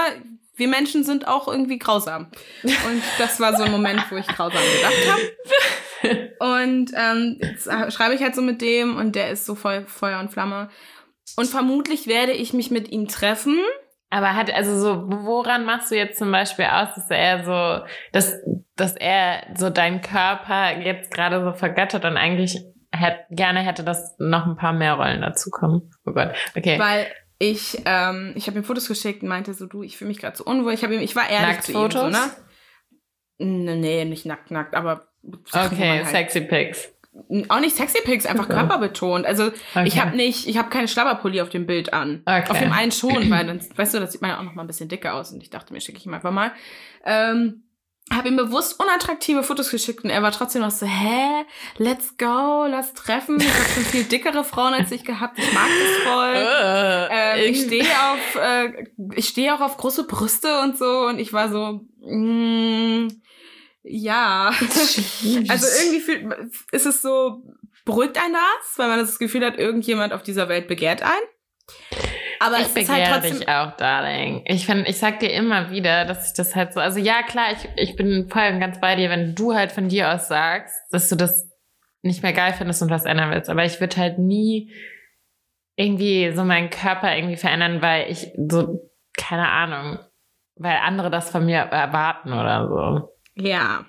Wir 0.55 0.67
Menschen 0.67 1.03
sind 1.03 1.27
auch 1.27 1.47
irgendwie 1.47 1.79
grausam. 1.79 2.27
Und 2.61 3.01
das 3.17 3.39
war 3.39 3.55
so 3.55 3.63
ein 3.63 3.71
Moment, 3.71 4.03
wo 4.11 4.17
ich 4.17 4.27
grausam 4.27 4.61
gedacht 4.61 5.09
habe. 5.09 5.21
Und 6.39 6.91
ähm, 6.95 7.37
jetzt 7.41 7.65
schreibe 7.93 8.15
ich 8.15 8.21
halt 8.21 8.35
so 8.35 8.41
mit 8.41 8.61
dem 8.61 8.97
und 8.97 9.15
der 9.15 9.29
ist 9.29 9.45
so 9.45 9.55
voll 9.55 9.85
Feuer 9.85 10.19
und 10.19 10.31
Flamme. 10.31 10.69
Und 11.37 11.47
vermutlich 11.47 12.07
werde 12.07 12.31
ich 12.31 12.53
mich 12.53 12.71
mit 12.71 12.91
ihm 12.91 13.07
treffen. 13.07 13.59
Aber 14.09 14.35
hat, 14.35 14.53
also 14.53 14.77
so, 14.77 15.05
woran 15.25 15.63
machst 15.63 15.89
du 15.89 15.95
jetzt 15.95 16.19
zum 16.19 16.31
Beispiel 16.31 16.65
aus, 16.65 16.89
dass 16.95 17.09
er 17.09 17.45
so, 17.45 17.85
dass, 18.11 18.35
dass 18.75 18.95
er 18.97 19.43
so 19.55 19.69
deinen 19.69 20.01
Körper 20.01 20.79
jetzt 20.79 21.13
gerade 21.13 21.41
so 21.43 21.53
vergöttert 21.53 22.03
und 22.03 22.17
eigentlich 22.17 22.59
hätte, 22.91 23.19
gerne 23.29 23.61
hätte, 23.61 23.85
dass 23.85 24.17
noch 24.19 24.45
ein 24.45 24.57
paar 24.57 24.73
mehr 24.73 24.95
Rollen 24.95 25.21
dazukommen? 25.21 25.91
Oh 26.05 26.11
Gott, 26.11 26.33
okay. 26.57 26.77
Weil 26.77 27.07
ich, 27.39 27.81
ähm, 27.85 28.33
ich 28.35 28.47
habe 28.47 28.57
ihm 28.57 28.65
Fotos 28.65 28.89
geschickt 28.89 29.23
und 29.23 29.29
meinte 29.29 29.53
so, 29.53 29.65
du, 29.65 29.81
ich 29.81 29.97
fühle 29.97 30.09
mich 30.09 30.19
gerade 30.19 30.35
so 30.35 30.43
unwohl. 30.43 30.73
Ich 30.73 30.83
habe 30.83 30.93
ihm, 30.93 31.01
ich 31.01 31.15
war 31.15 31.29
ehrlich 31.29 31.55
nackt 31.55 31.63
zu 31.63 31.71
ihm, 31.71 31.91
so, 31.91 32.09
ne? 32.09 32.31
Nee, 33.37 34.05
nicht 34.05 34.25
nackt, 34.25 34.51
nackt, 34.51 34.75
aber 34.75 35.10
Okay, 35.53 36.03
halt. 36.03 36.07
sexy 36.07 36.41
Pics 36.41 36.89
auch 37.49 37.59
nicht 37.59 37.75
sexy 37.75 38.01
Pics, 38.03 38.25
einfach 38.25 38.45
okay. 38.45 38.53
körperbetont. 38.53 39.25
Also 39.25 39.47
okay. 39.47 39.83
ich 39.85 39.99
habe 39.99 40.15
nicht, 40.15 40.47
ich 40.47 40.57
habe 40.57 40.69
keine 40.69 40.87
Schlabberpulli 40.87 41.41
auf 41.41 41.49
dem 41.49 41.65
Bild 41.65 41.93
an. 41.93 42.21
Okay. 42.25 42.49
Auf 42.49 42.59
dem 42.59 42.71
einen 42.71 42.91
schon, 42.91 43.29
weil 43.29 43.45
dann, 43.45 43.59
weißt 43.75 43.93
du, 43.93 43.99
das 43.99 44.13
sieht 44.13 44.21
man 44.21 44.31
ja 44.31 44.39
auch 44.39 44.43
noch 44.43 44.53
mal 44.53 44.63
ein 44.63 44.67
bisschen 44.67 44.89
dicker 44.89 45.13
aus 45.15 45.31
und 45.31 45.41
ich 45.43 45.49
dachte 45.49 45.73
mir, 45.73 45.81
schicke 45.81 45.97
ich 45.97 46.05
ihm 46.05 46.13
einfach 46.13 46.31
mal. 46.31 46.51
Ähm, 47.05 47.63
habe 48.11 48.27
ihm 48.27 48.35
bewusst 48.35 48.79
unattraktive 48.79 49.43
Fotos 49.43 49.69
geschickt 49.71 50.03
und 50.03 50.09
er 50.09 50.21
war 50.21 50.31
trotzdem 50.31 50.61
noch 50.61 50.71
so, 50.71 50.85
hä, 50.85 51.45
let's 51.77 52.17
go, 52.17 52.65
lass 52.67 52.93
treffen. 52.93 53.39
Ich 53.39 53.47
habe 53.47 53.69
schon 53.69 53.83
viel 53.83 54.03
dickere 54.03 54.43
Frauen 54.43 54.73
als 54.73 54.91
ich 54.91 55.05
gehabt. 55.05 55.37
Ich 55.37 55.53
mag 55.53 55.67
das 55.67 56.13
voll. 56.13 56.33
Äh, 56.35 57.45
ähm, 57.45 57.51
ich 57.53 57.61
stehe 57.61 57.83
auf, 57.83 58.35
äh, 58.35 58.85
ich 59.15 59.27
stehe 59.27 59.55
auch 59.55 59.61
auf 59.61 59.77
große 59.77 60.07
Brüste 60.07 60.61
und 60.61 60.77
so 60.77 61.07
und 61.07 61.19
ich 61.19 61.31
war 61.31 61.49
so, 61.49 61.81
mh, 62.01 62.15
mm, 62.15 63.21
ja. 63.83 64.47
also 65.49 65.67
irgendwie 65.83 65.99
fühlt, 65.99 66.25
ist 66.71 66.85
es 66.85 67.01
so, 67.01 67.43
beruhigt 67.85 68.17
einen 68.17 68.33
das, 68.33 68.77
weil 68.77 68.87
man 68.87 68.99
das 68.99 69.19
Gefühl 69.19 69.45
hat, 69.45 69.57
irgendjemand 69.57 70.13
auf 70.13 70.23
dieser 70.23 70.49
Welt 70.49 70.67
begehrt 70.67 71.01
einen. 71.01 71.27
Aber 72.39 72.57
ich 72.57 72.65
es 72.65 72.73
begehre 72.73 73.11
halt 73.11 73.23
dich 73.23 73.47
auch, 73.47 73.77
Darling. 73.77 74.43
Ich 74.45 74.65
finde, 74.65 74.89
ich 74.89 74.97
sag 74.97 75.19
dir 75.19 75.31
immer 75.31 75.69
wieder, 75.69 76.05
dass 76.05 76.29
ich 76.29 76.33
das 76.33 76.55
halt 76.55 76.73
so, 76.73 76.79
also 76.79 76.99
ja, 76.99 77.21
klar, 77.21 77.51
ich, 77.51 77.69
ich 77.75 77.95
bin 77.95 78.29
voll 78.29 78.47
und 78.51 78.59
ganz 78.59 78.81
bei 78.81 78.95
dir, 78.95 79.11
wenn 79.11 79.35
du 79.35 79.53
halt 79.53 79.71
von 79.71 79.89
dir 79.89 80.11
aus 80.11 80.27
sagst, 80.27 80.75
dass 80.91 81.07
du 81.07 81.15
das 81.15 81.47
nicht 82.01 82.23
mehr 82.23 82.33
geil 82.33 82.53
findest 82.57 82.81
und 82.81 82.89
was 82.89 83.05
ändern 83.05 83.29
willst. 83.29 83.49
Aber 83.49 83.63
ich 83.63 83.79
würde 83.79 83.97
halt 83.97 84.17
nie 84.17 84.73
irgendwie 85.75 86.31
so 86.31 86.43
meinen 86.43 86.71
Körper 86.71 87.15
irgendwie 87.15 87.37
verändern, 87.37 87.81
weil 87.81 88.09
ich 88.09 88.31
so, 88.49 88.89
keine 89.15 89.47
Ahnung, 89.47 89.99
weil 90.55 90.77
andere 90.77 91.11
das 91.11 91.29
von 91.29 91.45
mir 91.45 91.59
erwarten 91.59 92.33
oder 92.33 92.67
so. 92.67 93.09
Ja. 93.41 93.85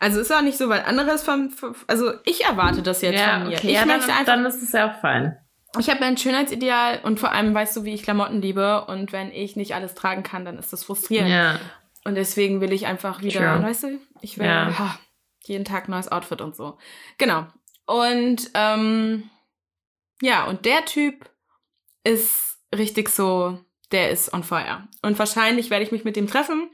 Also 0.00 0.20
ist 0.20 0.32
auch 0.32 0.42
nicht 0.42 0.58
so, 0.58 0.68
weil 0.68 0.82
anderes 0.82 1.22
von, 1.22 1.52
also 1.86 2.12
ich 2.24 2.44
erwarte 2.44 2.82
das 2.82 3.02
jetzt 3.02 3.18
ja, 3.18 3.38
von 3.38 3.48
mir. 3.48 3.56
Okay, 3.56 3.68
ich 3.68 3.74
ja, 3.74 3.86
möchte 3.86 4.08
dann, 4.08 4.18
einfach, 4.18 4.34
dann 4.34 4.46
ist 4.46 4.62
es 4.62 4.72
ja 4.72 4.90
auch 4.90 5.00
fein. 5.00 5.36
Ich 5.78 5.90
habe 5.90 6.02
ein 6.04 6.16
Schönheitsideal 6.16 7.00
und 7.02 7.20
vor 7.20 7.32
allem 7.32 7.54
weißt 7.54 7.76
du, 7.76 7.84
wie 7.84 7.94
ich 7.94 8.02
Klamotten 8.02 8.40
liebe 8.40 8.84
und 8.86 9.12
wenn 9.12 9.30
ich 9.30 9.56
nicht 9.56 9.74
alles 9.74 9.94
tragen 9.94 10.22
kann, 10.22 10.44
dann 10.44 10.58
ist 10.58 10.72
das 10.72 10.84
frustrierend. 10.84 11.30
Ja. 11.30 11.60
Und 12.04 12.14
deswegen 12.14 12.60
will 12.60 12.72
ich 12.72 12.86
einfach 12.86 13.20
wieder, 13.20 13.40
True. 13.40 13.62
weißt 13.62 13.82
du, 13.84 14.00
ich 14.20 14.38
will 14.38 14.46
ja. 14.46 14.78
ha, 14.78 14.98
jeden 15.42 15.64
Tag 15.64 15.88
neues 15.88 16.10
Outfit 16.10 16.40
und 16.40 16.54
so. 16.54 16.78
Genau. 17.18 17.46
Und 17.84 18.50
ähm, 18.54 19.28
ja, 20.22 20.44
und 20.44 20.64
der 20.64 20.84
Typ 20.84 21.28
ist 22.04 22.58
richtig 22.74 23.08
so, 23.08 23.58
der 23.92 24.10
ist 24.10 24.32
on 24.32 24.42
fire. 24.42 24.88
Und 25.02 25.18
wahrscheinlich 25.18 25.70
werde 25.70 25.84
ich 25.84 25.92
mich 25.92 26.04
mit 26.04 26.16
dem 26.16 26.26
treffen. 26.26 26.70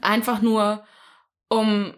Einfach 0.00 0.42
nur, 0.42 0.84
um 1.52 1.94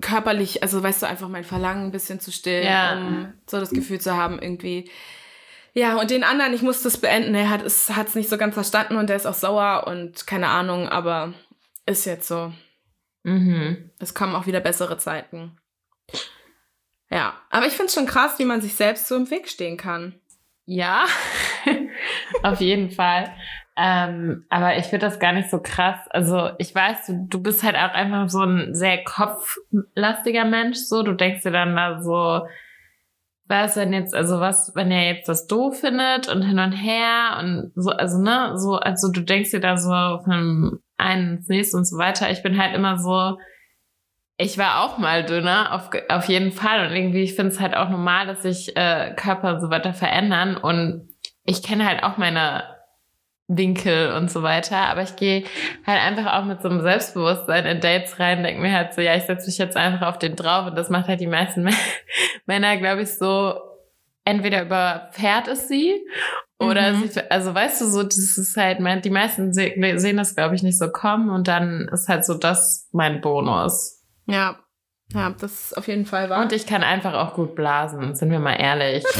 körperlich, 0.00 0.62
also 0.62 0.82
weißt 0.82 1.02
du, 1.02 1.06
einfach 1.06 1.28
mein 1.28 1.44
Verlangen 1.44 1.86
ein 1.86 1.92
bisschen 1.92 2.18
zu 2.18 2.32
stillen, 2.32 2.66
ja. 2.66 2.96
um 2.96 3.32
so 3.46 3.60
das 3.60 3.70
Gefühl 3.70 4.00
zu 4.00 4.16
haben, 4.16 4.40
irgendwie. 4.40 4.90
Ja, 5.72 5.96
und 5.96 6.10
den 6.10 6.24
anderen, 6.24 6.54
ich 6.54 6.62
muss 6.62 6.82
das 6.82 6.98
beenden. 6.98 7.34
Er 7.34 7.50
hat 7.50 7.62
es 7.62 7.90
hat's 7.94 8.14
nicht 8.14 8.28
so 8.28 8.36
ganz 8.36 8.54
verstanden 8.54 8.96
und 8.96 9.08
der 9.08 9.16
ist 9.16 9.26
auch 9.26 9.34
sauer 9.34 9.86
und 9.86 10.26
keine 10.26 10.48
Ahnung, 10.48 10.88
aber 10.88 11.34
ist 11.86 12.06
jetzt 12.06 12.28
so. 12.28 12.52
Mhm. 13.24 13.90
Es 13.98 14.14
kommen 14.14 14.34
auch 14.34 14.46
wieder 14.46 14.60
bessere 14.60 14.98
Zeiten. 14.98 15.56
Ja, 17.10 17.34
aber 17.50 17.66
ich 17.66 17.72
finde 17.72 17.86
es 17.86 17.94
schon 17.94 18.06
krass, 18.06 18.38
wie 18.38 18.44
man 18.44 18.62
sich 18.62 18.74
selbst 18.74 19.06
so 19.06 19.16
im 19.16 19.30
Weg 19.30 19.48
stehen 19.48 19.76
kann. 19.76 20.14
Ja, 20.66 21.06
auf 22.42 22.60
jeden 22.60 22.90
Fall. 22.90 23.34
Ähm, 23.76 24.44
aber 24.50 24.76
ich 24.76 24.84
finde 24.86 25.06
das 25.06 25.18
gar 25.18 25.32
nicht 25.32 25.50
so 25.50 25.60
krass. 25.60 25.98
Also 26.10 26.50
ich 26.58 26.74
weiß, 26.74 27.06
du, 27.06 27.26
du 27.28 27.42
bist 27.42 27.64
halt 27.64 27.74
auch 27.74 27.92
einfach 27.94 28.28
so 28.28 28.42
ein 28.42 28.74
sehr 28.74 29.02
kopflastiger 29.02 30.44
Mensch. 30.44 30.78
So, 30.78 31.02
du 31.02 31.12
denkst 31.12 31.42
dir 31.42 31.50
dann 31.50 31.74
da 31.74 32.00
so, 32.00 32.46
was 33.46 33.76
wenn 33.76 33.92
jetzt, 33.92 34.14
also 34.14 34.38
was, 34.40 34.72
wenn 34.74 34.90
er 34.90 35.14
jetzt 35.14 35.28
das 35.28 35.46
doof 35.46 35.80
findet 35.80 36.28
und 36.28 36.42
hin 36.42 36.58
und 36.58 36.72
her 36.72 37.38
und 37.40 37.72
so, 37.74 37.90
also 37.90 38.18
ne, 38.18 38.52
so, 38.56 38.76
also 38.76 39.10
du 39.10 39.20
denkst 39.20 39.50
dir 39.50 39.60
da 39.60 39.76
so 39.76 39.90
von 40.22 40.80
einem 40.96 41.36
ins 41.36 41.48
nächste 41.48 41.76
und 41.76 41.84
so 41.84 41.98
weiter. 41.98 42.30
Ich 42.30 42.42
bin 42.42 42.56
halt 42.60 42.74
immer 42.74 42.98
so, 42.98 43.38
ich 44.36 44.56
war 44.56 44.82
auch 44.82 44.98
mal 44.98 45.24
dünner, 45.24 45.72
auf, 45.74 45.90
auf 46.08 46.26
jeden 46.26 46.52
Fall. 46.52 46.86
Und 46.86 46.94
irgendwie, 46.94 47.22
ich 47.22 47.34
finde 47.34 47.52
es 47.52 47.60
halt 47.60 47.76
auch 47.76 47.88
normal, 47.88 48.26
dass 48.26 48.42
sich 48.42 48.76
äh, 48.76 49.14
Körper 49.16 49.60
so 49.60 49.70
weiter 49.70 49.94
verändern. 49.94 50.56
Und 50.56 51.08
ich 51.44 51.62
kenne 51.62 51.86
halt 51.86 52.02
auch 52.02 52.16
meine 52.16 52.73
Winkel 53.46 54.12
und 54.12 54.30
so 54.30 54.42
weiter. 54.42 54.76
Aber 54.76 55.02
ich 55.02 55.16
gehe 55.16 55.44
halt 55.86 56.00
einfach 56.00 56.34
auch 56.34 56.44
mit 56.44 56.62
so 56.62 56.68
einem 56.68 56.80
Selbstbewusstsein 56.80 57.66
in 57.66 57.80
Dates 57.80 58.18
rein, 58.18 58.42
denke 58.42 58.60
mir 58.60 58.72
halt 58.72 58.94
so, 58.94 59.00
ja, 59.00 59.14
ich 59.14 59.24
setze 59.24 59.46
mich 59.46 59.58
jetzt 59.58 59.76
einfach 59.76 60.06
auf 60.06 60.18
den 60.18 60.36
drauf 60.36 60.66
und 60.66 60.76
das 60.76 60.90
macht 60.90 61.08
halt 61.08 61.20
die 61.20 61.26
meisten 61.26 61.68
Männer, 62.46 62.76
glaube 62.76 63.02
ich, 63.02 63.14
so, 63.14 63.60
entweder 64.24 64.62
überfährt 64.62 65.48
es 65.48 65.68
sie 65.68 65.94
oder 66.58 66.92
mhm. 66.92 67.08
sie, 67.08 67.30
also 67.30 67.54
weißt 67.54 67.82
du, 67.82 67.86
so, 67.86 68.02
das 68.02 68.38
ist 68.38 68.56
halt, 68.56 68.78
die 69.04 69.10
meisten 69.10 69.52
sehen 69.52 70.16
das, 70.16 70.34
glaube 70.34 70.54
ich, 70.54 70.62
nicht 70.62 70.78
so 70.78 70.90
kommen 70.90 71.28
und 71.28 71.46
dann 71.46 71.88
ist 71.92 72.08
halt 72.08 72.24
so 72.24 72.34
das 72.34 72.88
mein 72.92 73.20
Bonus. 73.20 74.02
Ja, 74.26 74.58
ja, 75.12 75.30
das 75.38 75.66
ist 75.66 75.76
auf 75.76 75.86
jeden 75.86 76.06
Fall 76.06 76.30
wahr. 76.30 76.42
Und 76.42 76.52
ich 76.52 76.66
kann 76.66 76.82
einfach 76.82 77.12
auch 77.12 77.34
gut 77.34 77.54
blasen, 77.54 78.14
sind 78.14 78.30
wir 78.30 78.38
mal 78.38 78.54
ehrlich. 78.54 79.04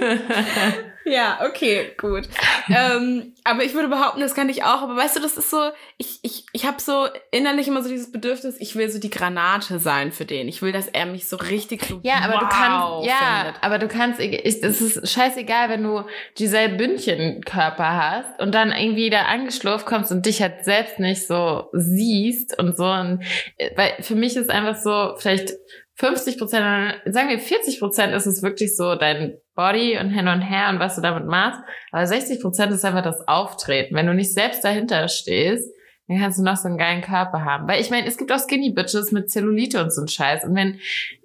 Ja, 1.04 1.40
okay, 1.46 1.92
gut. 1.98 2.28
ähm, 2.68 3.34
aber 3.44 3.62
ich 3.64 3.74
würde 3.74 3.88
behaupten, 3.88 4.20
das 4.20 4.34
kann 4.34 4.48
ich 4.48 4.64
auch. 4.64 4.82
Aber 4.82 4.96
weißt 4.96 5.16
du, 5.16 5.20
das 5.20 5.36
ist 5.36 5.50
so, 5.50 5.70
ich, 5.98 6.18
ich, 6.22 6.46
ich 6.52 6.64
habe 6.66 6.80
so 6.80 7.06
innerlich 7.30 7.68
immer 7.68 7.82
so 7.82 7.88
dieses 7.90 8.10
Bedürfnis, 8.10 8.56
ich 8.58 8.74
will 8.74 8.88
so 8.88 8.98
die 8.98 9.10
Granate 9.10 9.78
sein 9.78 10.12
für 10.12 10.24
den. 10.24 10.48
Ich 10.48 10.62
will, 10.62 10.72
dass 10.72 10.88
er 10.88 11.06
mich 11.06 11.28
so 11.28 11.36
richtig 11.36 11.84
so 11.84 12.00
Ja, 12.02 12.20
aber 12.24 12.34
wow 12.34 12.40
du 12.40 12.46
kannst, 12.48 13.06
ja, 13.08 13.42
findet. 13.44 13.62
aber 13.62 13.78
du 13.78 13.88
kannst, 13.88 14.20
es 14.20 14.80
ist 14.80 15.10
scheißegal, 15.12 15.68
wenn 15.68 15.82
du 15.82 16.04
Giselle 16.36 16.74
Bündchen 16.76 17.42
Körper 17.44 17.96
hast 18.10 18.40
und 18.40 18.54
dann 18.54 18.72
irgendwie 18.72 19.10
da 19.10 19.22
angeschlurft 19.22 19.86
kommst 19.86 20.10
und 20.10 20.24
dich 20.24 20.40
halt 20.40 20.64
selbst 20.64 20.98
nicht 20.98 21.26
so 21.26 21.68
siehst 21.72 22.58
und 22.58 22.76
so. 22.76 22.84
Und, 22.86 23.22
äh, 23.58 23.70
weil 23.76 23.94
für 24.00 24.14
mich 24.14 24.36
ist 24.36 24.50
einfach 24.50 24.76
so, 24.76 25.14
vielleicht 25.18 25.52
50 25.96 26.38
Prozent, 26.38 26.64
sagen 27.06 27.28
wir 27.28 27.38
40 27.38 27.78
Prozent 27.78 28.14
ist 28.14 28.26
es 28.26 28.42
wirklich 28.42 28.76
so 28.76 28.96
dein 28.96 29.36
Body 29.54 29.98
und 29.98 30.10
hin 30.10 30.26
und 30.26 30.40
her 30.40 30.70
und 30.70 30.80
was 30.80 30.96
du 30.96 31.02
damit 31.02 31.26
machst. 31.26 31.60
Aber 31.92 32.06
60 32.06 32.40
Prozent 32.40 32.72
ist 32.72 32.84
einfach 32.84 33.02
das 33.02 33.26
Auftreten. 33.28 33.94
Wenn 33.94 34.06
du 34.06 34.14
nicht 34.14 34.34
selbst 34.34 34.64
dahinter 34.64 35.06
stehst, 35.08 35.70
dann 36.08 36.18
kannst 36.18 36.38
du 36.38 36.42
noch 36.42 36.56
so 36.56 36.68
einen 36.68 36.76
geilen 36.76 37.00
Körper 37.00 37.44
haben. 37.44 37.66
Weil 37.66 37.80
ich 37.80 37.90
meine, 37.90 38.06
es 38.06 38.18
gibt 38.18 38.30
auch 38.30 38.38
Skinny 38.38 38.72
Bitches 38.72 39.12
mit 39.12 39.30
Zellulite 39.30 39.82
und 39.82 39.92
so 39.92 40.02
ein 40.02 40.08
Scheiß. 40.08 40.44
Und 40.44 40.54
wenn 40.54 40.78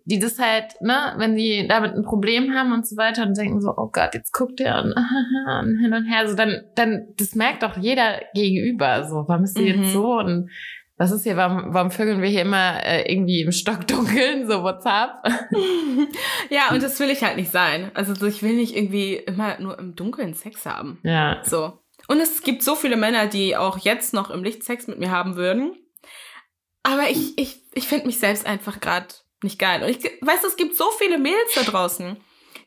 die 0.05 0.19
das 0.19 0.39
halt, 0.39 0.79
ne, 0.81 1.13
wenn 1.17 1.35
die 1.35 1.67
damit 1.67 1.93
ein 1.93 2.03
Problem 2.03 2.53
haben 2.53 2.71
und 2.71 2.87
so 2.87 2.95
weiter 2.95 3.23
und 3.23 3.37
denken 3.37 3.59
so, 3.61 3.73
oh 3.75 3.89
Gott, 3.91 4.13
jetzt 4.13 4.31
guckt 4.31 4.59
der 4.59 4.83
und, 4.83 4.93
und 5.59 5.79
hin 5.79 5.93
und 5.93 6.05
her, 6.05 6.27
so 6.27 6.35
dann, 6.35 6.63
dann, 6.75 7.07
das 7.17 7.35
merkt 7.35 7.63
doch 7.63 7.75
jeder 7.77 8.21
gegenüber. 8.33 9.03
So, 9.03 9.25
warum 9.27 9.43
ist 9.43 9.57
die 9.57 9.73
mhm. 9.73 9.83
jetzt 9.83 9.93
so? 9.93 10.17
Und 10.17 10.49
Was 10.99 11.11
ist 11.11 11.23
hier, 11.23 11.37
warum, 11.37 11.73
warum 11.73 11.91
vögeln 11.91 12.21
wir 12.21 12.27
hier 12.29 12.41
immer 12.41 12.85
äh, 12.85 13.11
irgendwie 13.11 13.41
im 13.41 13.51
Stockdunkeln, 13.53 14.47
so 14.49 14.63
WhatsApp? 14.63 15.11
ja, 16.49 16.69
und 16.71 16.83
das 16.83 16.99
will 16.99 17.09
ich 17.09 17.23
halt 17.23 17.37
nicht 17.37 17.51
sein. 17.51 17.89
Also 17.93 18.25
ich 18.27 18.43
will 18.43 18.53
nicht 18.53 18.75
irgendwie 18.75 19.15
immer 19.15 19.57
nur 19.59 19.79
im 19.79 19.95
Dunkeln 19.95 20.33
Sex 20.33 20.65
haben. 20.65 20.99
Ja. 21.03 21.41
So. 21.45 21.79
Und 22.09 22.19
es 22.19 22.41
gibt 22.43 22.63
so 22.63 22.75
viele 22.75 22.97
Männer, 22.97 23.27
die 23.27 23.55
auch 23.55 23.77
jetzt 23.77 24.13
noch 24.13 24.29
im 24.29 24.43
Licht 24.43 24.63
Sex 24.63 24.87
mit 24.87 24.99
mir 24.99 25.09
haben 25.09 25.35
würden. 25.37 25.75
Aber 26.83 27.09
ich, 27.09 27.37
ich, 27.37 27.61
ich 27.73 27.87
finde 27.87 28.07
mich 28.07 28.19
selbst 28.19 28.45
einfach 28.45 28.79
gerade 28.81 29.07
nicht 29.41 29.57
geil. 29.57 29.81
Und 29.83 29.89
ich 29.89 30.03
weiß, 30.21 30.43
es 30.43 30.57
gibt 30.57 30.75
so 30.75 30.85
viele 30.97 31.17
Mädels 31.17 31.53
da 31.55 31.61
draußen, 31.63 32.17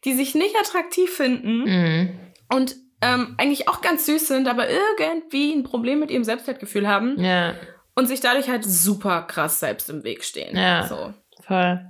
die 0.04 0.14
sich 0.14 0.34
nicht 0.34 0.56
attraktiv 0.58 1.10
finden 1.10 1.64
Mhm. 1.64 2.18
und 2.50 2.76
ähm, 3.02 3.34
eigentlich 3.36 3.68
auch 3.68 3.80
ganz 3.82 4.06
süß 4.06 4.28
sind, 4.28 4.48
aber 4.48 4.68
irgendwie 4.70 5.52
ein 5.52 5.64
Problem 5.64 5.98
mit 5.98 6.10
ihrem 6.10 6.24
Selbstwertgefühl 6.24 6.86
haben 6.88 7.18
Ja, 7.20 7.54
und 7.94 8.06
sich 8.06 8.20
dadurch 8.20 8.48
halt 8.48 8.64
super 8.64 9.22
krass 9.22 9.60
selbst 9.60 9.90
im 9.90 10.04
Weg 10.04 10.24
stehen. 10.24 10.56
Ja. 10.56 10.86
So. 10.86 11.14
Voll. 11.46 11.80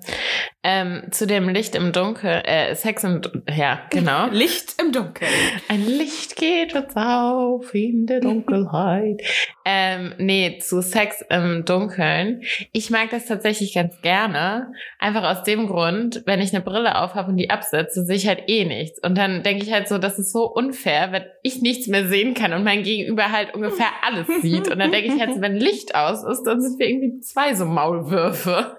Ähm, 0.65 1.03
zu 1.11 1.27
dem 1.27 1.49
Licht 1.49 1.75
im 1.75 1.93
Dunkeln, 1.93 2.45
äh, 2.45 2.77
Sex 2.77 3.03
im, 3.03 3.21
Dun- 3.21 3.43
ja, 3.53 3.81
genau. 3.91 4.27
Licht 4.31 4.81
im 4.81 4.93
Dunkeln. 4.93 5.31
Ein 5.69 5.85
Licht 5.87 6.37
geht 6.37 6.75
uns 6.75 6.95
auf 6.95 7.75
in 7.75 8.07
der 8.07 8.21
Dunkelheit. 8.21 9.21
ähm, 9.65 10.15
nee, 10.19 10.59
zu 10.61 10.81
Sex 10.81 11.25
im 11.31 11.65
Dunkeln. 11.65 12.43
Ich 12.73 12.91
mag 12.91 13.11
das 13.11 13.27
tatsächlich 13.27 13.75
ganz 13.75 14.01
gerne. 14.03 14.73
Einfach 15.01 15.25
aus 15.25 15.43
dem 15.43 15.67
Grund, 15.67 16.23
wenn 16.27 16.41
ich 16.41 16.55
eine 16.55 16.63
Brille 16.63 16.97
aufhabe 17.01 17.31
und 17.33 17.37
die 17.39 17.51
absetze, 17.51 18.05
sehe 18.05 18.17
ich 18.17 18.29
halt 18.29 18.45
eh 18.47 18.65
nichts. 18.65 19.01
Und 19.03 19.19
dann 19.19 19.43
denke 19.43 19.65
ich 19.65 19.73
halt 19.73 19.89
so, 19.89 19.99
das 19.99 20.19
ist 20.21 20.31
so 20.31 20.45
unfair, 20.45 21.11
wenn 21.11 21.25
ich 21.43 21.61
nichts 21.61 21.89
mehr 21.89 22.07
sehen 22.07 22.35
kann 22.35 22.53
und 22.53 22.63
mein 22.63 22.85
Gegenüber 22.85 23.33
halt 23.33 23.53
ungefähr 23.55 23.89
alles 24.03 24.29
sieht. 24.43 24.69
Und 24.71 24.79
dann 24.79 24.93
denke 24.93 25.13
ich 25.13 25.21
halt, 25.21 25.35
so, 25.35 25.41
wenn 25.41 25.57
Licht 25.57 25.97
aus 25.97 26.23
ist, 26.23 26.45
dann 26.45 26.61
sind 26.61 26.79
wir 26.79 26.89
irgendwie 26.89 27.19
zwei 27.21 27.55
so 27.55 27.65
Maulwürfe. 27.65 28.77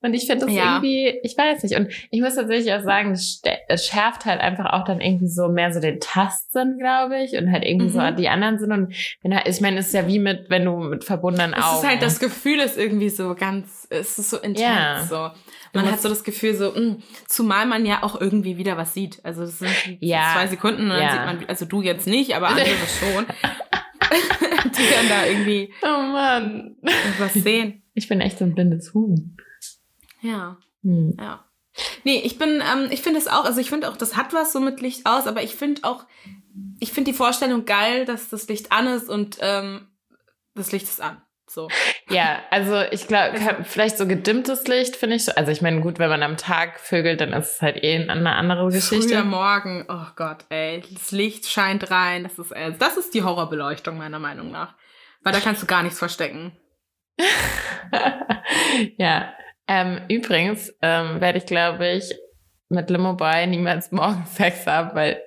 Und 0.00 0.14
ich 0.14 0.26
finde 0.26 0.46
das 0.46 0.54
Ja. 0.54 0.74
irgendwie, 0.76 1.08
ich 1.22 1.36
weiß 1.36 1.62
nicht. 1.62 1.76
Und 1.76 1.88
ich 2.10 2.20
muss 2.20 2.34
tatsächlich 2.34 2.72
auch 2.74 2.82
sagen, 2.82 3.12
es 3.12 3.40
es 3.68 3.86
schärft 3.86 4.24
halt 4.24 4.40
einfach 4.40 4.72
auch 4.72 4.84
dann 4.84 5.00
irgendwie 5.00 5.28
so 5.28 5.48
mehr 5.48 5.72
so 5.72 5.80
den 5.80 6.00
Tastsinn, 6.00 6.78
glaube 6.78 7.22
ich, 7.22 7.32
und 7.36 7.52
halt 7.52 7.64
irgendwie 7.64 7.88
so 7.90 8.00
Mhm. 8.00 8.16
die 8.16 8.28
anderen 8.28 8.58
Sinn. 8.58 8.72
Und 8.72 8.94
wenn, 9.22 9.34
halt- 9.34 9.46
ich 9.48 9.60
meine, 9.60 9.78
es 9.78 9.88
ist 9.88 9.94
ja 9.94 10.06
wie 10.08 10.18
mit, 10.18 10.50
wenn 10.50 10.64
du 10.64 10.76
mit 10.78 11.04
verbundenen 11.04 11.52
Es 11.54 11.64
Augen. 11.64 11.76
ist 11.78 11.86
halt 11.88 12.02
das 12.02 12.18
Gefühl 12.18 12.58
ist 12.60 12.76
irgendwie 12.78 13.08
so 13.10 13.34
ganz, 13.34 13.86
es 13.90 14.18
ist 14.18 14.30
so 14.30 14.38
intens 14.38 14.60
Ja. 14.60 15.02
so. 15.08 15.30
Man 15.74 15.90
hat 15.90 16.02
so 16.02 16.08
das 16.10 16.22
Gefühl 16.24 16.54
so, 16.54 16.72
mh, 16.72 16.96
zumal 17.28 17.64
man 17.66 17.86
ja 17.86 18.02
auch 18.02 18.20
irgendwie 18.20 18.58
wieder 18.58 18.76
was 18.76 18.92
sieht. 18.92 19.20
Also 19.24 19.42
das 19.42 19.58
sind 19.58 19.70
Ja. 20.00 20.32
zwei 20.34 20.46
Sekunden 20.46 20.82
und 20.82 20.90
dann 20.90 21.10
sieht 21.10 21.24
man, 21.24 21.44
also 21.48 21.64
du 21.64 21.80
jetzt 21.80 22.06
nicht, 22.06 22.34
aber 22.36 22.48
andere 22.48 22.66
schon, 23.00 23.24
die 24.64 24.94
dann 24.94 25.08
da 25.08 25.26
irgendwie 25.26 25.72
Oh 25.82 25.86
Mann. 26.02 26.76
was 27.18 27.32
sehen. 27.34 27.81
Ich 27.94 28.08
bin 28.08 28.20
echt 28.20 28.38
so 28.38 28.44
ein 28.44 28.54
blindes 28.54 28.94
Huhn. 28.94 29.36
Ja, 30.20 30.56
Hm. 30.82 31.16
ja. 31.18 31.44
Nee, 32.04 32.20
ich 32.24 32.38
bin, 32.38 32.60
ähm, 32.60 32.88
ich 32.90 33.00
finde 33.00 33.18
es 33.18 33.28
auch, 33.28 33.44
also 33.44 33.60
ich 33.60 33.70
finde 33.70 33.88
auch, 33.88 33.96
das 33.96 34.16
hat 34.16 34.34
was 34.34 34.52
so 34.52 34.60
mit 34.60 34.80
Licht 34.80 35.06
aus, 35.06 35.26
aber 35.26 35.42
ich 35.42 35.54
finde 35.54 35.84
auch, 35.84 36.04
ich 36.80 36.92
finde 36.92 37.12
die 37.12 37.16
Vorstellung 37.16 37.64
geil, 37.64 38.04
dass 38.04 38.28
das 38.28 38.46
Licht 38.48 38.72
an 38.72 38.86
ist 38.88 39.08
und 39.08 39.38
ähm, 39.40 39.88
das 40.54 40.70
Licht 40.72 40.84
ist 40.86 41.00
an. 41.00 41.22
So. 41.48 41.68
Ja, 42.08 42.40
also 42.50 42.80
ich 42.92 43.08
glaube, 43.08 43.38
vielleicht 43.64 43.98
so 43.98 44.06
gedimmtes 44.06 44.66
Licht 44.68 44.96
finde 44.96 45.16
ich 45.16 45.24
so. 45.24 45.32
Also 45.32 45.50
ich 45.50 45.60
meine, 45.60 45.80
gut, 45.80 45.98
wenn 45.98 46.08
man 46.08 46.22
am 46.22 46.36
Tag 46.36 46.80
vögelt, 46.80 47.20
dann 47.20 47.32
ist 47.32 47.56
es 47.56 47.62
halt 47.62 47.82
eh 47.82 47.96
eine 47.96 48.34
andere 48.34 48.70
Geschichte. 48.70 49.08
Früher 49.08 49.24
Morgen, 49.24 49.84
oh 49.88 50.06
Gott, 50.16 50.44
ey, 50.48 50.82
das 50.92 51.10
Licht 51.10 51.46
scheint 51.46 51.90
rein, 51.90 52.22
das 52.24 52.38
ist, 52.38 52.52
äh, 52.52 52.72
das 52.78 52.96
ist 52.96 53.12
die 53.14 53.22
Horrorbeleuchtung 53.22 53.98
meiner 53.98 54.18
Meinung 54.18 54.50
nach. 54.50 54.74
Weil 55.22 55.32
da 55.32 55.40
kannst 55.40 55.62
du 55.62 55.66
gar 55.66 55.82
nichts 55.82 55.98
verstecken. 55.98 56.52
ja. 58.98 59.32
Ähm, 59.68 60.00
übrigens 60.08 60.74
ähm, 60.82 61.20
werde 61.20 61.38
ich, 61.38 61.46
glaube 61.46 61.88
ich, 61.88 62.12
mit 62.72 62.90
Limo 62.90 63.14
Boy 63.14 63.46
niemals 63.46 63.92
morgens 63.92 64.34
Sex 64.36 64.66
haben, 64.66 64.94
weil 64.94 65.22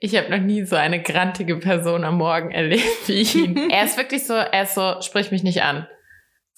ich 0.00 0.16
habe 0.16 0.30
noch 0.30 0.44
nie 0.44 0.64
so 0.64 0.76
eine 0.76 1.02
grantige 1.02 1.56
Person 1.56 2.04
am 2.04 2.16
Morgen 2.16 2.50
erlebt 2.50 3.06
wie 3.06 3.22
ihn. 3.44 3.70
er 3.70 3.84
ist 3.84 3.98
wirklich 3.98 4.26
so, 4.26 4.34
er 4.34 4.62
ist 4.62 4.74
so, 4.74 5.00
sprich 5.00 5.30
mich 5.30 5.42
nicht 5.42 5.62
an. 5.62 5.86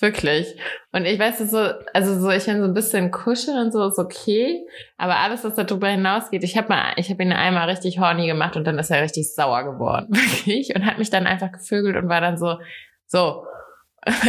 Wirklich. 0.01 0.55
Und 0.93 1.07
ich 1.07 1.19
weiß 1.19 1.41
es 1.41 1.51
so, 1.51 1.59
also 1.93 2.21
so, 2.21 2.31
ich 2.31 2.45
finde 2.45 2.61
so 2.61 2.69
ein 2.69 2.75
bisschen 2.75 3.11
kuscheln 3.11 3.59
und 3.59 3.73
so 3.73 3.85
ist 3.85 3.99
okay, 3.99 4.65
aber 4.97 5.17
alles, 5.17 5.43
was 5.43 5.57
darüber 5.57 5.89
hinausgeht, 5.89 6.45
ich 6.45 6.57
habe 6.57 6.69
mal, 6.69 6.93
ich 6.95 7.11
habe 7.11 7.21
ihn 7.25 7.33
einmal 7.33 7.69
richtig 7.69 7.99
horny 7.99 8.29
gemacht 8.29 8.55
und 8.55 8.65
dann 8.65 8.79
ist 8.79 8.91
er 8.91 9.03
richtig 9.03 9.35
sauer 9.35 9.65
geworden, 9.65 10.07
wirklich, 10.11 10.73
und 10.77 10.87
hat 10.87 10.99
mich 10.99 11.11
dann 11.11 11.27
einfach 11.27 11.51
gevögelt 11.51 11.97
und 11.97 12.09
war 12.09 12.21
dann 12.21 12.39
so, 12.39 12.59
so, 13.07 13.45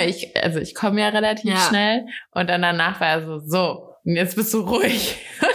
ich, 0.05 0.35
also 0.41 0.59
ich 0.59 0.75
komme 0.75 1.01
ja 1.01 1.09
relativ 1.09 1.51
Ja. 1.51 1.57
schnell 1.69 2.05
und 2.31 2.49
dann 2.49 2.61
danach 2.61 2.99
war 2.99 3.07
er 3.07 3.25
so, 3.25 3.39
so, 3.39 3.85
und 4.05 4.15
jetzt 4.15 4.35
bist 4.35 4.53
du 4.53 4.61
ruhig. 4.61 5.17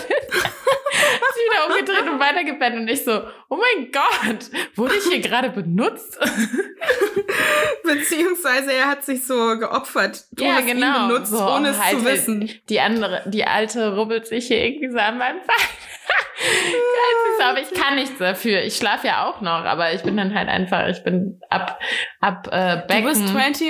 Wieder 1.67 1.75
umgedreht 1.75 2.11
und 2.13 2.21
weitergepennt 2.21 2.77
und 2.77 2.89
ich 2.89 3.05
so, 3.05 3.23
oh 3.49 3.57
mein 3.57 3.91
Gott, 3.93 4.47
wurde 4.77 4.95
ich 4.97 5.05
hier 5.05 5.21
gerade 5.21 5.51
benutzt? 5.51 6.19
Beziehungsweise 7.83 8.73
er 8.73 8.89
hat 8.89 9.05
sich 9.05 9.27
so 9.27 9.59
geopfert. 9.59 10.25
Du 10.33 10.45
Ja, 10.45 10.55
hast 10.55 10.67
genau. 10.67 11.03
ihn 11.05 11.09
benutzt, 11.09 11.33
So, 11.33 11.45
ohne 11.47 11.69
es 11.71 11.83
halt, 11.83 11.99
zu 11.99 12.05
wissen. 12.05 12.51
Die 12.69 12.81
andere, 12.81 13.23
die 13.27 13.45
alte 13.45 13.95
rubbelt 13.97 14.27
sich 14.27 14.47
hier 14.47 14.65
irgendwie 14.65 14.91
so 14.91 14.99
an 14.99 15.19
meinem 15.19 15.39
Bein. 15.39 15.57
Geil, 16.45 17.49
aber 17.49 17.61
ich 17.61 17.73
kann 17.73 17.95
nichts 17.95 18.19
dafür. 18.19 18.63
Ich 18.63 18.77
schlafe 18.77 19.07
ja 19.07 19.27
auch 19.27 19.41
noch, 19.41 19.65
aber 19.65 19.93
ich 19.93 20.03
bin 20.03 20.17
dann 20.17 20.35
halt 20.35 20.49
einfach, 20.49 20.89
ich 20.89 21.03
bin 21.05 21.41
ab, 21.51 21.79
ab 22.21 22.49
äh, 22.53 22.79
Du 22.79 22.87
Becken. 22.87 23.05
bist 23.05 23.23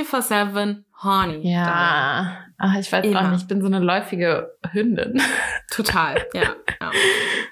24-7 0.02 0.83
horny. 1.02 1.40
ja, 1.52 2.43
ach, 2.58 2.76
ich 2.78 2.90
weiß 2.92 3.04
auch 3.04 3.08
Immer. 3.10 3.30
nicht, 3.30 3.42
ich 3.42 3.48
bin 3.48 3.60
so 3.60 3.66
eine 3.66 3.78
läufige 3.80 4.56
Hündin. 4.72 5.20
Total, 5.70 6.24
ja. 6.34 6.54
ja. 6.80 6.90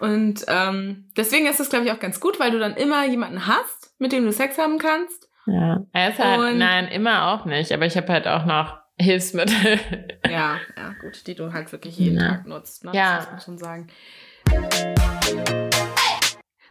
Und 0.00 0.44
ähm, 0.48 1.10
deswegen 1.16 1.46
ist 1.46 1.60
es, 1.60 1.68
glaube 1.70 1.84
ich, 1.86 1.92
auch 1.92 2.00
ganz 2.00 2.20
gut, 2.20 2.38
weil 2.40 2.50
du 2.50 2.58
dann 2.58 2.76
immer 2.76 3.04
jemanden 3.06 3.46
hast, 3.46 3.94
mit 3.98 4.12
dem 4.12 4.24
du 4.24 4.32
Sex 4.32 4.58
haben 4.58 4.78
kannst. 4.78 5.28
Ja, 5.46 5.80
er 5.92 6.10
ist 6.10 6.18
halt, 6.18 6.38
Und- 6.40 6.58
nein, 6.58 6.88
immer 6.88 7.28
auch 7.32 7.44
nicht, 7.46 7.72
aber 7.72 7.86
ich 7.86 7.96
habe 7.96 8.12
halt 8.12 8.26
auch 8.28 8.44
noch 8.44 8.78
Hilfsmittel. 9.00 9.80
Ja, 10.28 10.58
ja, 10.76 10.94
gut, 11.00 11.26
die 11.26 11.34
du 11.34 11.52
halt 11.52 11.72
wirklich 11.72 11.96
jeden 11.98 12.18
Ja. 12.20 12.28
Tag 12.28 12.46
nutzt. 12.46 12.84
Ne? 12.84 12.92
Ja. 12.94 13.16
Das 13.16 13.24
muss 13.24 13.30
man 13.32 13.40
schon 13.40 13.58
sagen. 13.58 13.86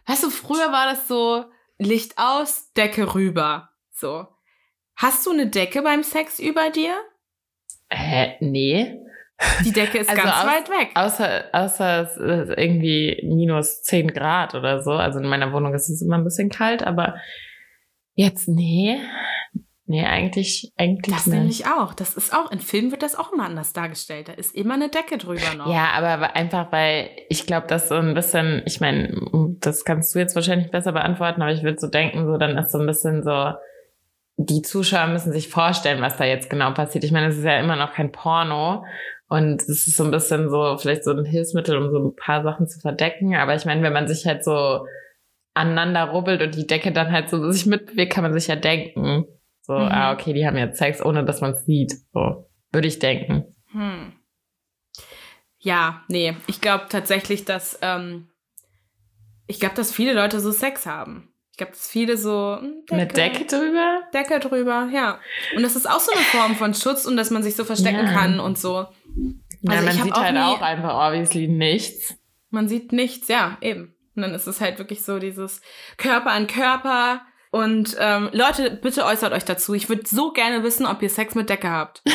Weißt 0.06 0.22
du, 0.24 0.30
früher 0.30 0.72
war 0.72 0.86
das 0.86 1.06
so 1.08 1.44
Licht 1.78 2.14
aus, 2.16 2.72
Decke 2.74 3.14
rüber. 3.14 3.70
So. 3.90 4.26
Hast 4.96 5.26
du 5.26 5.30
eine 5.32 5.46
Decke 5.46 5.82
beim 5.82 6.02
Sex 6.02 6.38
über 6.38 6.70
dir? 6.70 6.94
Hä, 7.92 8.36
nee. 8.40 8.98
Die 9.64 9.72
Decke 9.72 9.98
ist 9.98 10.08
Also 10.10 10.22
ganz 10.22 10.34
aus- 10.36 10.46
weit 10.46 10.68
weg. 10.70 10.90
Außer, 10.94 11.44
außer 11.52 12.02
es 12.02 12.16
ist 12.16 12.58
irgendwie 12.58 13.20
minus 13.24 13.82
10 13.82 14.08
Grad 14.12 14.54
oder 14.54 14.82
so. 14.82 14.92
Also 14.92 15.18
in 15.18 15.26
meiner 15.28 15.52
Wohnung 15.52 15.74
ist 15.74 15.88
es 15.88 16.00
immer 16.02 16.16
ein 16.16 16.24
bisschen 16.24 16.48
kalt, 16.48 16.82
aber 16.84 17.16
jetzt, 18.14 18.48
nee. 18.48 18.98
Nee, 19.84 20.06
eigentlich, 20.06 20.72
eigentlich 20.78 21.14
Das 21.14 21.26
nicht. 21.26 21.36
nämlich 21.36 21.66
auch. 21.66 21.92
Das 21.92 22.14
ist 22.14 22.32
auch, 22.34 22.50
in 22.52 22.60
Filmen 22.60 22.92
wird 22.92 23.02
das 23.02 23.16
auch 23.18 23.32
immer 23.32 23.44
anders 23.46 23.72
dargestellt. 23.72 24.28
Da 24.28 24.32
ist 24.32 24.54
immer 24.54 24.74
eine 24.74 24.88
Decke 24.88 25.18
drüber 25.18 25.54
noch. 25.56 25.66
Ja, 25.66 25.88
aber 25.94 26.34
einfach, 26.36 26.70
weil 26.72 27.10
ich 27.28 27.46
glaube, 27.46 27.66
dass 27.66 27.88
so 27.88 27.96
ein 27.96 28.14
bisschen, 28.14 28.62
ich 28.64 28.80
meine, 28.80 29.20
das 29.60 29.84
kannst 29.84 30.14
du 30.14 30.20
jetzt 30.20 30.34
wahrscheinlich 30.36 30.70
besser 30.70 30.92
beantworten, 30.92 31.42
aber 31.42 31.52
ich 31.52 31.62
würde 31.64 31.78
so 31.80 31.88
denken, 31.88 32.26
so 32.26 32.38
dann 32.38 32.56
ist 32.56 32.70
so 32.70 32.78
ein 32.78 32.86
bisschen 32.86 33.22
so, 33.24 33.52
die 34.36 34.62
Zuschauer 34.62 35.08
müssen 35.08 35.32
sich 35.32 35.48
vorstellen, 35.48 36.00
was 36.02 36.16
da 36.16 36.24
jetzt 36.24 36.50
genau 36.50 36.72
passiert. 36.72 37.04
Ich 37.04 37.12
meine, 37.12 37.26
es 37.28 37.36
ist 37.38 37.44
ja 37.44 37.58
immer 37.60 37.76
noch 37.76 37.92
kein 37.92 38.12
Porno 38.12 38.84
und 39.28 39.60
es 39.62 39.86
ist 39.86 39.96
so 39.96 40.04
ein 40.04 40.10
bisschen 40.10 40.50
so, 40.50 40.76
vielleicht 40.78 41.04
so 41.04 41.12
ein 41.12 41.24
Hilfsmittel, 41.24 41.76
um 41.76 41.90
so 41.90 41.98
ein 41.98 42.16
paar 42.16 42.42
Sachen 42.42 42.66
zu 42.66 42.80
verdecken. 42.80 43.34
Aber 43.36 43.54
ich 43.54 43.64
meine, 43.64 43.82
wenn 43.82 43.92
man 43.92 44.08
sich 44.08 44.26
halt 44.26 44.44
so 44.44 44.86
aneinander 45.54 46.04
rubbelt 46.04 46.42
und 46.42 46.54
die 46.54 46.66
Decke 46.66 46.92
dann 46.92 47.12
halt 47.12 47.28
so 47.28 47.50
sich 47.50 47.66
mitbewegt, 47.66 48.12
kann 48.12 48.24
man 48.24 48.32
sich 48.32 48.46
ja 48.46 48.56
denken, 48.56 49.26
so, 49.60 49.74
Mhm. 49.74 49.88
ah, 49.90 50.12
okay, 50.12 50.32
die 50.32 50.46
haben 50.46 50.56
jetzt 50.56 50.78
Sex, 50.78 51.04
ohne 51.04 51.24
dass 51.24 51.40
man 51.40 51.52
es 51.52 51.64
sieht. 51.66 51.92
So, 52.12 52.48
würde 52.72 52.88
ich 52.88 52.98
denken. 52.98 53.54
Hm. 53.70 54.12
Ja, 55.58 56.02
nee. 56.08 56.34
Ich 56.48 56.60
glaube 56.60 56.86
tatsächlich, 56.88 57.44
dass 57.44 57.78
ähm, 57.82 58.28
ich 59.46 59.60
glaube, 59.60 59.76
dass 59.76 59.92
viele 59.92 60.14
Leute 60.14 60.40
so 60.40 60.50
Sex 60.50 60.86
haben. 60.86 61.31
Ich 61.52 61.58
glaube, 61.58 61.72
dass 61.72 61.86
viele 61.88 62.16
so 62.16 62.56
hm, 62.60 62.82
Mit 62.96 63.16
Decke 63.16 63.44
drüber? 63.44 64.00
Decke 64.14 64.40
drüber, 64.40 64.88
ja. 64.92 65.20
Und 65.54 65.62
das 65.62 65.76
ist 65.76 65.88
auch 65.88 66.00
so 66.00 66.10
eine 66.12 66.22
Form 66.22 66.56
von 66.56 66.72
Schutz 66.74 67.04
und 67.04 67.16
dass 67.16 67.30
man 67.30 67.42
sich 67.42 67.54
so 67.56 67.64
verstecken 67.64 68.06
Ja. 68.06 68.12
kann 68.12 68.40
und 68.40 68.58
so. 68.58 68.86
Ja, 69.60 69.72
Also 69.72 69.84
man 69.84 69.92
sieht 70.02 70.12
auch 70.14 70.22
halt 70.22 70.32
nie- 70.34 70.40
auch 70.40 70.60
einfach 70.62 71.08
obviously 71.08 71.46
nichts. 71.48 72.14
Man 72.50 72.68
sieht 72.68 72.92
nichts, 72.92 73.28
ja, 73.28 73.58
eben. 73.60 73.94
Und 74.16 74.22
dann 74.22 74.34
ist 74.34 74.46
es 74.46 74.60
halt 74.60 74.78
wirklich 74.78 75.04
so 75.04 75.18
dieses 75.18 75.60
Körper 75.98 76.30
an 76.32 76.46
Körper. 76.46 77.22
Und 77.50 77.96
ähm, 77.98 78.30
Leute, 78.32 78.70
bitte 78.70 79.04
äußert 79.04 79.32
euch 79.34 79.44
dazu. 79.44 79.74
Ich 79.74 79.90
würde 79.90 80.02
so 80.06 80.32
gerne 80.32 80.62
wissen, 80.64 80.86
ob 80.86 81.02
ihr 81.02 81.10
Sex 81.10 81.34
mit 81.34 81.50
Decke 81.50 81.68
habt. 81.70 82.02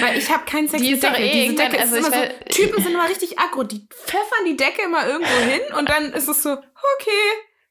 Weil 0.00 0.16
ich 0.18 0.30
habe 0.30 0.44
keinen 0.44 0.68
Sex 0.68 0.82
Die 0.82 0.90
mit 0.92 1.02
ist 1.02 1.02
Decke. 1.04 1.22
eh 1.22 1.42
Diese 1.48 1.56
Decke 1.56 1.76
ist 1.76 1.92
also 1.92 1.96
ich 1.96 2.06
immer 2.06 2.16
so, 2.16 2.44
Typen 2.48 2.82
sind 2.82 2.92
immer 2.94 3.08
richtig 3.08 3.38
aggro. 3.38 3.64
Die 3.64 3.86
pfeffern 3.90 4.44
die 4.46 4.56
Decke 4.56 4.82
immer 4.84 5.06
irgendwo 5.06 5.34
hin 5.50 5.60
und 5.78 5.88
dann 5.88 6.12
ist 6.12 6.28
es 6.28 6.42
so, 6.42 6.50
okay, 6.52 7.26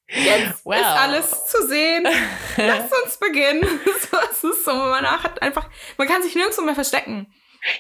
Jetzt 0.08 0.66
well. 0.66 0.80
ist 0.80 0.86
alles 0.86 1.46
zu 1.46 1.68
sehen. 1.68 2.04
Lass 2.58 2.92
uns 3.04 3.18
beginnen. 3.18 3.64
so, 4.12 4.18
es 4.32 4.44
ist 4.44 4.66
so, 4.66 4.74
man 4.74 5.06
hat 5.06 5.42
einfach, 5.42 5.70
man 5.98 6.08
kann 6.08 6.22
sich 6.22 6.36
nirgendwo 6.36 6.62
mehr 6.62 6.76
verstecken. 6.76 7.28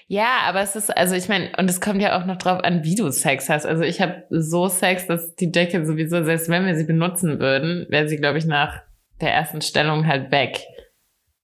Ja, 0.07 0.39
aber 0.45 0.61
es 0.61 0.75
ist, 0.75 0.95
also 0.95 1.13
ich 1.15 1.29
meine, 1.29 1.51
und 1.57 1.69
es 1.69 1.79
kommt 1.79 2.01
ja 2.01 2.19
auch 2.19 2.25
noch 2.25 2.37
drauf 2.37 2.63
an, 2.63 2.83
wie 2.83 2.95
du 2.95 3.11
Sex 3.11 3.49
hast. 3.49 3.67
Also 3.67 3.83
ich 3.83 4.01
habe 4.01 4.23
so 4.31 4.67
Sex, 4.67 5.05
dass 5.05 5.35
die 5.35 5.51
Decke 5.51 5.85
sowieso, 5.85 6.23
selbst 6.23 6.49
wenn 6.49 6.65
wir 6.65 6.75
sie 6.75 6.85
benutzen 6.85 7.39
würden, 7.39 7.85
wäre 7.89 8.07
sie, 8.07 8.17
glaube 8.17 8.39
ich, 8.39 8.45
nach 8.45 8.81
der 9.21 9.31
ersten 9.31 9.61
Stellung 9.61 10.07
halt 10.07 10.31
weg. 10.31 10.59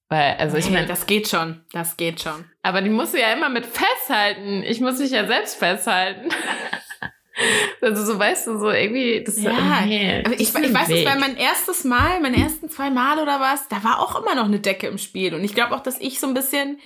Weil, 0.10 0.36
also 0.38 0.58
ich 0.58 0.70
meine. 0.70 0.88
Das 0.88 1.06
geht 1.06 1.30
schon, 1.30 1.62
das 1.72 1.96
geht 1.96 2.20
schon. 2.22 2.44
Aber 2.64 2.82
die 2.82 2.90
musst 2.90 3.14
du 3.14 3.20
ja 3.20 3.32
immer 3.32 3.50
mit 3.50 3.66
festhalten. 3.66 4.64
Ich 4.64 4.82
muss 4.82 5.00
mich 5.00 5.12
ja 5.12 5.26
selbst 5.26 5.56
festhalten. 5.58 6.30
Also 7.82 8.06
so 8.06 8.20
weißt 8.20 8.48
du, 8.48 8.60
so 8.60 8.70
irgendwie, 8.70 9.24
das 9.24 9.42
ja, 9.42 9.52
ist, 9.52 9.86
nee, 9.88 10.24
aber 10.24 10.36
ich, 10.36 10.54
ich 10.54 10.74
weiß 10.74 10.88
nicht, 10.90 11.06
weil 11.06 11.20
mein 11.20 11.36
erstes 11.36 11.84
Mal, 11.84 12.20
meine 12.22 12.38
ersten 12.38 12.70
zwei 12.70 12.92
Mal 12.92 13.18
oder 13.18 13.40
was, 13.40 13.68
da 13.70 13.84
war 13.84 14.00
auch 14.00 14.22
immer 14.22 14.36
noch 14.36 14.46
eine 14.46 14.60
Decke 14.60 14.88
im 14.88 15.00
Spiel. 15.00 15.34
Und 15.34 15.44
ich 15.44 15.56
glaube 15.56 15.76
auch, 15.76 15.82
dass 15.82 16.00
ich 16.00 16.20
so 16.20 16.28
ein 16.28 16.36
bisschen 16.36 16.80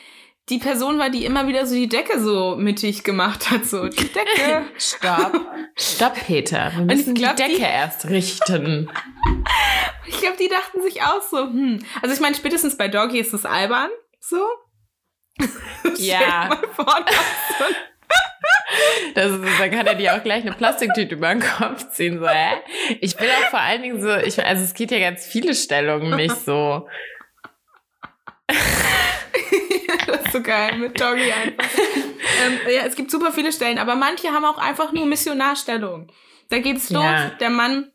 die 0.49 0.59
Person 0.59 0.99
war, 0.99 1.09
die 1.09 1.25
immer 1.25 1.47
wieder 1.47 1.65
so 1.65 1.73
die 1.73 1.89
Decke 1.89 2.19
so 2.19 2.55
mittig 2.55 3.03
gemacht 3.03 3.49
hat. 3.49 3.65
So, 3.65 3.87
die 3.87 4.07
Decke. 4.07 4.65
Stopp. 4.77 5.41
Stopp, 5.75 6.13
Peter. 6.25 6.71
Wir 6.75 6.85
müssen 6.85 7.15
glaub, 7.15 7.35
die 7.35 7.43
Decke 7.43 7.55
die... 7.55 7.61
erst 7.61 8.07
richten. 8.09 8.91
ich 10.07 10.19
glaube, 10.19 10.37
die 10.39 10.47
dachten 10.47 10.81
sich 10.83 11.01
auch 11.01 11.21
so, 11.21 11.45
hm. 11.45 11.79
Also 12.01 12.13
ich 12.13 12.21
meine, 12.21 12.35
spätestens 12.35 12.77
bei 12.77 12.87
Doggy 12.87 13.19
ist 13.19 13.33
es 13.33 13.45
albern. 13.45 13.89
So. 14.19 14.45
Ja. 15.97 16.49
Das 19.13 19.31
ist, 19.31 19.41
dann 19.59 19.71
kann 19.71 19.87
er 19.87 19.95
dir 19.95 20.15
auch 20.15 20.23
gleich 20.23 20.41
eine 20.41 20.53
Plastiktüte 20.53 21.15
über 21.15 21.29
den 21.29 21.41
Kopf 21.41 21.89
ziehen. 21.91 22.19
So, 22.19 22.27
hä? 22.27 22.57
Ich 23.01 23.19
will 23.19 23.29
auch 23.29 23.49
vor 23.49 23.59
allen 23.59 23.81
Dingen 23.81 24.01
so, 24.01 24.13
ich, 24.15 24.43
also 24.43 24.63
es 24.63 24.73
geht 24.73 24.91
ja 24.91 24.99
ganz 24.99 25.25
viele 25.25 25.55
Stellungen 25.55 26.15
nicht 26.15 26.35
so. 26.35 26.87
das 30.07 30.25
ist 30.25 30.31
so 30.31 30.41
geil 30.41 30.77
mit 30.77 30.99
Doggy 30.99 31.31
einfach. 31.31 31.69
ähm, 32.45 32.59
ja, 32.73 32.81
es 32.85 32.95
gibt 32.95 33.11
super 33.11 33.31
viele 33.31 33.51
Stellen, 33.51 33.77
aber 33.77 33.95
manche 33.95 34.29
haben 34.29 34.45
auch 34.45 34.57
einfach 34.57 34.91
nur 34.91 35.05
Missionarstellung. 35.05 36.11
Da 36.49 36.59
geht's 36.59 36.89
los, 36.89 37.03
ja. 37.03 37.29
der 37.39 37.49
Mann 37.49 37.91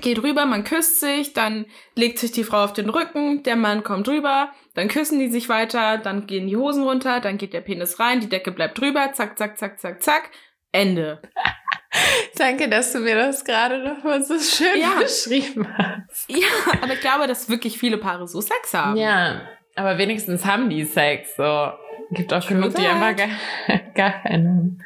geht 0.00 0.22
rüber, 0.22 0.46
man 0.46 0.64
küsst 0.64 1.00
sich, 1.00 1.32
dann 1.32 1.66
legt 1.94 2.18
sich 2.18 2.32
die 2.32 2.44
Frau 2.44 2.64
auf 2.64 2.72
den 2.72 2.90
Rücken, 2.90 3.42
der 3.42 3.56
Mann 3.56 3.82
kommt 3.82 4.08
rüber, 4.08 4.50
dann 4.74 4.88
küssen 4.88 5.18
die 5.18 5.30
sich 5.30 5.48
weiter, 5.48 5.98
dann 5.98 6.26
gehen 6.26 6.46
die 6.46 6.56
Hosen 6.56 6.82
runter, 6.82 7.20
dann 7.20 7.38
geht 7.38 7.52
der 7.52 7.60
Penis 7.60 7.98
rein, 7.98 8.20
die 8.20 8.28
Decke 8.28 8.52
bleibt 8.52 8.80
drüber, 8.80 9.12
zack, 9.12 9.38
zack, 9.38 9.58
zack, 9.58 9.80
zack, 9.80 10.02
zack, 10.02 10.30
Ende. 10.72 11.20
Danke, 12.36 12.68
dass 12.68 12.92
du 12.92 13.00
mir 13.00 13.16
das 13.16 13.44
gerade 13.44 13.78
noch 13.78 14.04
mal 14.04 14.22
so 14.22 14.38
schön 14.38 14.80
ja. 14.80 14.98
beschrieben 15.00 15.66
hast. 15.76 16.28
Ja, 16.28 16.46
aber 16.82 16.94
ich 16.94 17.00
glaube, 17.00 17.26
dass 17.26 17.48
wirklich 17.48 17.78
viele 17.78 17.98
Paare 17.98 18.26
so 18.26 18.40
Sex 18.40 18.74
haben. 18.74 18.96
Ja, 18.96 19.42
aber 19.74 19.98
wenigstens 19.98 20.44
haben 20.44 20.70
die 20.70 20.84
Sex. 20.84 21.36
So. 21.36 21.72
Gibt 22.10 22.32
auch 22.32 22.46
genug, 22.46 22.74
die 22.74 22.86
einfach 22.86 23.16
gar, 23.16 23.28
gar 23.94 24.22
keinen. 24.22 24.80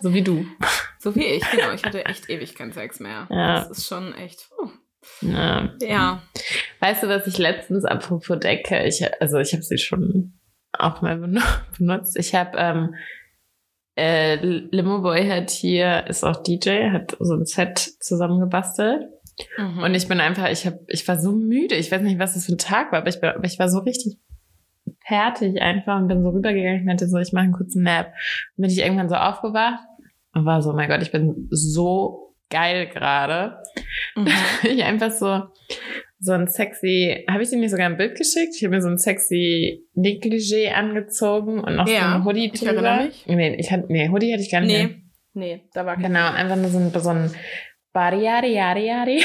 So 0.00 0.14
wie 0.14 0.22
du. 0.22 0.46
So 1.02 1.16
wie 1.16 1.24
ich, 1.24 1.50
genau. 1.50 1.72
Ich 1.72 1.82
hatte 1.82 2.04
echt 2.06 2.30
ewig 2.30 2.54
keinen 2.54 2.70
Sex 2.70 3.00
mehr. 3.00 3.26
Ja. 3.28 3.54
Das 3.56 3.70
ist 3.70 3.88
schon 3.88 4.14
echt. 4.14 4.48
Uh. 4.56 4.68
Ja. 5.20 5.70
ja. 5.80 6.22
Weißt 6.78 7.02
du, 7.02 7.08
was 7.08 7.26
ich 7.26 7.38
letztens 7.38 7.84
apropos 7.84 8.38
Decke, 8.38 8.84
ich, 8.84 9.02
also 9.20 9.38
ich 9.38 9.52
habe 9.52 9.64
sie 9.64 9.78
schon 9.78 10.38
auch 10.72 11.02
mal 11.02 11.18
benutzt. 11.76 12.16
Ich 12.16 12.36
habe 12.36 12.56
ähm, 12.56 12.94
äh, 13.96 14.36
Limo 14.36 15.00
Boy 15.00 15.26
hat 15.26 15.50
hier, 15.50 16.06
ist 16.06 16.22
auch 16.22 16.40
DJ, 16.40 16.90
hat 16.92 17.16
so 17.18 17.34
ein 17.34 17.46
Set 17.46 17.78
zusammengebastelt. 17.78 19.08
Mhm. 19.58 19.82
Und 19.82 19.94
ich 19.96 20.06
bin 20.06 20.20
einfach, 20.20 20.50
ich 20.50 20.66
hab, 20.66 20.74
ich 20.86 21.08
war 21.08 21.18
so 21.18 21.32
müde. 21.32 21.74
Ich 21.74 21.90
weiß 21.90 22.02
nicht, 22.02 22.20
was 22.20 22.34
das 22.34 22.46
für 22.46 22.52
ein 22.52 22.58
Tag 22.58 22.92
war, 22.92 23.00
aber 23.00 23.08
ich, 23.08 23.20
bin, 23.20 23.30
aber 23.30 23.44
ich 23.44 23.58
war 23.58 23.68
so 23.68 23.80
richtig 23.80 24.18
fertig 25.04 25.60
einfach 25.60 25.98
und 25.98 26.06
bin 26.06 26.22
so 26.22 26.28
rübergegangen. 26.28 26.78
Ich 26.78 26.86
meinte 26.86 27.08
so, 27.08 27.18
ich 27.18 27.32
mache 27.32 27.44
einen 27.44 27.52
kurzen 27.52 27.82
Nap. 27.82 28.06
Dann 28.06 28.62
bin 28.62 28.70
ich 28.70 28.78
irgendwann 28.78 29.08
so 29.08 29.16
aufgewacht 29.16 29.80
und 30.34 30.46
war 30.46 30.62
so, 30.62 30.70
oh 30.70 30.74
mein 30.74 30.88
Gott, 30.88 31.02
ich 31.02 31.12
bin 31.12 31.48
so 31.50 32.34
geil 32.50 32.86
gerade. 32.86 33.58
Mhm. 34.14 34.28
ich 34.64 34.84
einfach 34.84 35.10
so, 35.10 35.42
so 36.18 36.32
ein 36.32 36.46
sexy, 36.46 37.24
habe 37.28 37.42
ich 37.42 37.50
dir 37.50 37.58
nicht 37.58 37.70
sogar 37.70 37.86
ein 37.86 37.96
Bild 37.96 38.16
geschickt? 38.16 38.54
Ich 38.56 38.64
habe 38.64 38.74
mir 38.74 38.82
so 38.82 38.88
ein 38.88 38.98
sexy 38.98 39.86
Negligé 39.96 40.72
angezogen 40.72 41.60
und 41.60 41.76
noch 41.76 41.88
ja, 41.88 42.00
so 42.00 42.06
ein 42.06 42.24
Hoodie 42.24 42.50
drüber. 42.50 43.08
Ich. 43.08 43.26
Nee, 43.26 43.56
ich 43.56 43.72
hatte, 43.72 43.86
nee, 43.88 44.08
Hoodie 44.08 44.32
hatte 44.32 44.42
ich 44.42 44.50
gar 44.50 44.60
nicht. 44.60 44.70
Nee, 44.70 44.86
mehr. 45.34 45.56
nee, 45.56 45.68
da 45.72 45.84
war 45.84 45.94
kein 45.94 46.04
Genau, 46.04 46.30
einfach 46.30 46.56
nur 46.56 46.70
so 46.70 46.78
ein, 46.78 46.92
so 46.94 47.08
ein 47.08 47.30
Bariari, 47.92 48.54
Yari, 48.54 48.86
Yari. 48.86 49.24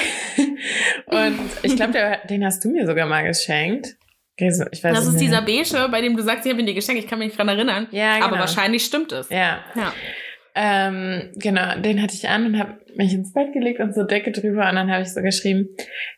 und 1.05 1.39
ich 1.63 1.75
glaube, 1.75 2.19
den 2.29 2.43
hast 2.43 2.65
du 2.65 2.69
mir 2.69 2.85
sogar 2.85 3.07
mal 3.07 3.23
geschenkt. 3.23 3.95
Ich 4.39 4.83
weiß 4.83 4.93
das 4.93 5.07
ist 5.07 5.19
dieser 5.19 5.41
beige, 5.41 5.89
bei 5.89 5.99
dem 5.99 6.15
du 6.15 6.21
sagst, 6.21 6.45
ich 6.45 6.51
habe 6.51 6.61
ihn 6.61 6.67
dir 6.67 6.75
geschenkt, 6.75 7.01
ich 7.01 7.09
kann 7.09 7.17
mich 7.17 7.29
nicht 7.29 7.39
dran 7.39 7.47
erinnern. 7.47 7.87
Ja, 7.89 8.15
genau. 8.15 8.27
Aber 8.27 8.39
wahrscheinlich 8.39 8.85
stimmt 8.85 9.11
es. 9.11 9.29
Ja. 9.29 9.63
ja. 9.75 9.93
Ähm, 10.59 11.33
genau, 11.35 11.79
den 11.79 12.01
hatte 12.01 12.15
ich 12.15 12.27
an 12.27 12.47
und 12.47 12.57
habe 12.57 12.79
mich 12.95 13.13
ins 13.13 13.31
Bett 13.31 13.53
gelegt 13.53 13.79
und 13.79 13.93
so 13.93 14.01
Decke 14.03 14.31
drüber 14.31 14.67
und 14.67 14.75
dann 14.75 14.91
habe 14.91 15.03
ich 15.03 15.13
so 15.13 15.21
geschrieben, 15.21 15.67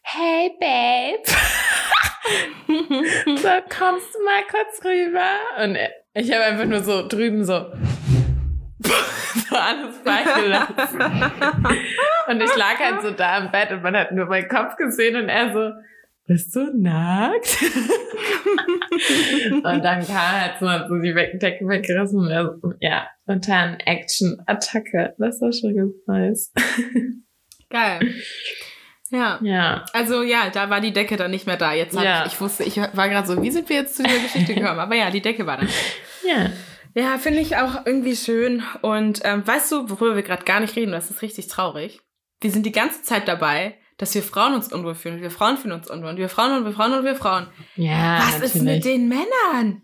hey 0.01 0.51
Babe, 0.57 1.21
so 3.37 3.49
kommst 3.67 4.15
du 4.15 4.23
mal 4.23 4.43
kurz 4.49 4.81
rüber? 4.85 5.35
Und 5.61 5.77
ich 6.13 6.31
habe 6.31 6.45
einfach 6.45 6.63
nur 6.65 6.79
so 6.79 7.05
drüben 7.05 7.43
so 7.43 7.65
so 9.49 9.55
alles 9.55 9.97
freigelassen. 10.03 11.01
und 12.27 12.41
ich 12.41 12.55
lag 12.55 12.79
halt 12.79 13.01
so 13.01 13.11
da 13.11 13.39
im 13.39 13.51
Bett 13.51 13.71
und 13.71 13.83
man 13.83 13.97
hat 13.97 14.13
nur 14.13 14.27
meinen 14.27 14.47
Kopf 14.47 14.77
gesehen 14.77 15.17
und 15.17 15.27
er 15.27 15.51
so, 15.51 15.71
bist 16.29 16.55
du 16.55 16.71
nackt? 16.77 17.57
und 19.63 19.63
dann 19.63 20.05
kam 20.05 20.31
halt 20.31 20.59
so, 20.59 20.67
so 20.87 21.01
die 21.01 21.11
Decke 21.11 21.67
weggerissen 21.67 22.19
und 22.19 22.29
er 22.29 22.55
ja, 22.79 23.07
spontan 23.23 23.79
Action, 23.79 24.39
Attacke. 24.45 25.15
Das 25.17 25.41
war 25.41 25.51
schon 25.51 25.75
ganz 25.75 25.95
nice. 26.05 26.53
Geil. 27.71 28.13
Ja. 29.09 29.39
Ja. 29.41 29.85
Also 29.91 30.21
ja, 30.21 30.51
da 30.53 30.69
war 30.69 30.81
die 30.81 30.93
Decke 30.93 31.17
dann 31.17 31.31
nicht 31.31 31.47
mehr 31.47 31.57
da. 31.57 31.73
Jetzt 31.73 31.95
ja. 31.95 32.27
ich, 32.27 32.33
ich 32.33 32.41
wusste, 32.41 32.63
ich 32.63 32.77
war 32.77 33.09
gerade 33.09 33.27
so, 33.27 33.41
wie 33.41 33.49
sind 33.49 33.67
wir 33.67 33.77
jetzt 33.77 33.95
zu 33.95 34.03
dieser 34.03 34.19
Geschichte 34.19 34.53
gekommen? 34.55 34.79
Aber 34.79 34.95
ja, 34.95 35.09
die 35.09 35.21
Decke 35.21 35.47
war 35.47 35.57
dann. 35.57 35.69
Ja. 36.23 36.51
Ja, 36.93 37.17
finde 37.17 37.39
ich 37.39 37.55
auch 37.55 37.87
irgendwie 37.87 38.15
schön. 38.15 38.61
Und 38.83 39.21
ähm, 39.23 39.47
weißt 39.47 39.71
du, 39.71 39.89
worüber 39.89 40.15
wir 40.15 40.23
gerade 40.23 40.45
gar 40.45 40.59
nicht 40.59 40.75
reden, 40.75 40.91
das 40.91 41.09
ist 41.09 41.23
richtig 41.23 41.47
traurig. 41.47 42.01
Wir 42.39 42.51
sind 42.51 42.67
die 42.67 42.71
ganze 42.71 43.01
Zeit 43.01 43.27
dabei, 43.27 43.79
dass 43.99 44.15
wir 44.15 44.23
Frauen 44.23 44.53
uns 44.53 44.71
unwohl 44.71 44.95
fühlen. 44.95 45.15
Und 45.15 45.21
wir 45.21 45.29
Frauen 45.29 45.57
fühlen 45.57 45.73
uns 45.73 45.89
unwohl. 45.89 46.09
Und 46.09 46.17
wir 46.17 46.29
Frauen 46.29 46.53
und 46.53 46.65
wir 46.65 46.71
Frauen 46.71 46.93
und 46.93 47.03
wir 47.03 47.15
Frauen. 47.15 47.47
Ja. 47.75 48.19
Was 48.19 48.31
natürlich. 48.31 48.55
ist 48.55 48.61
mit 48.63 48.85
den 48.85 49.09
Männern? 49.09 49.81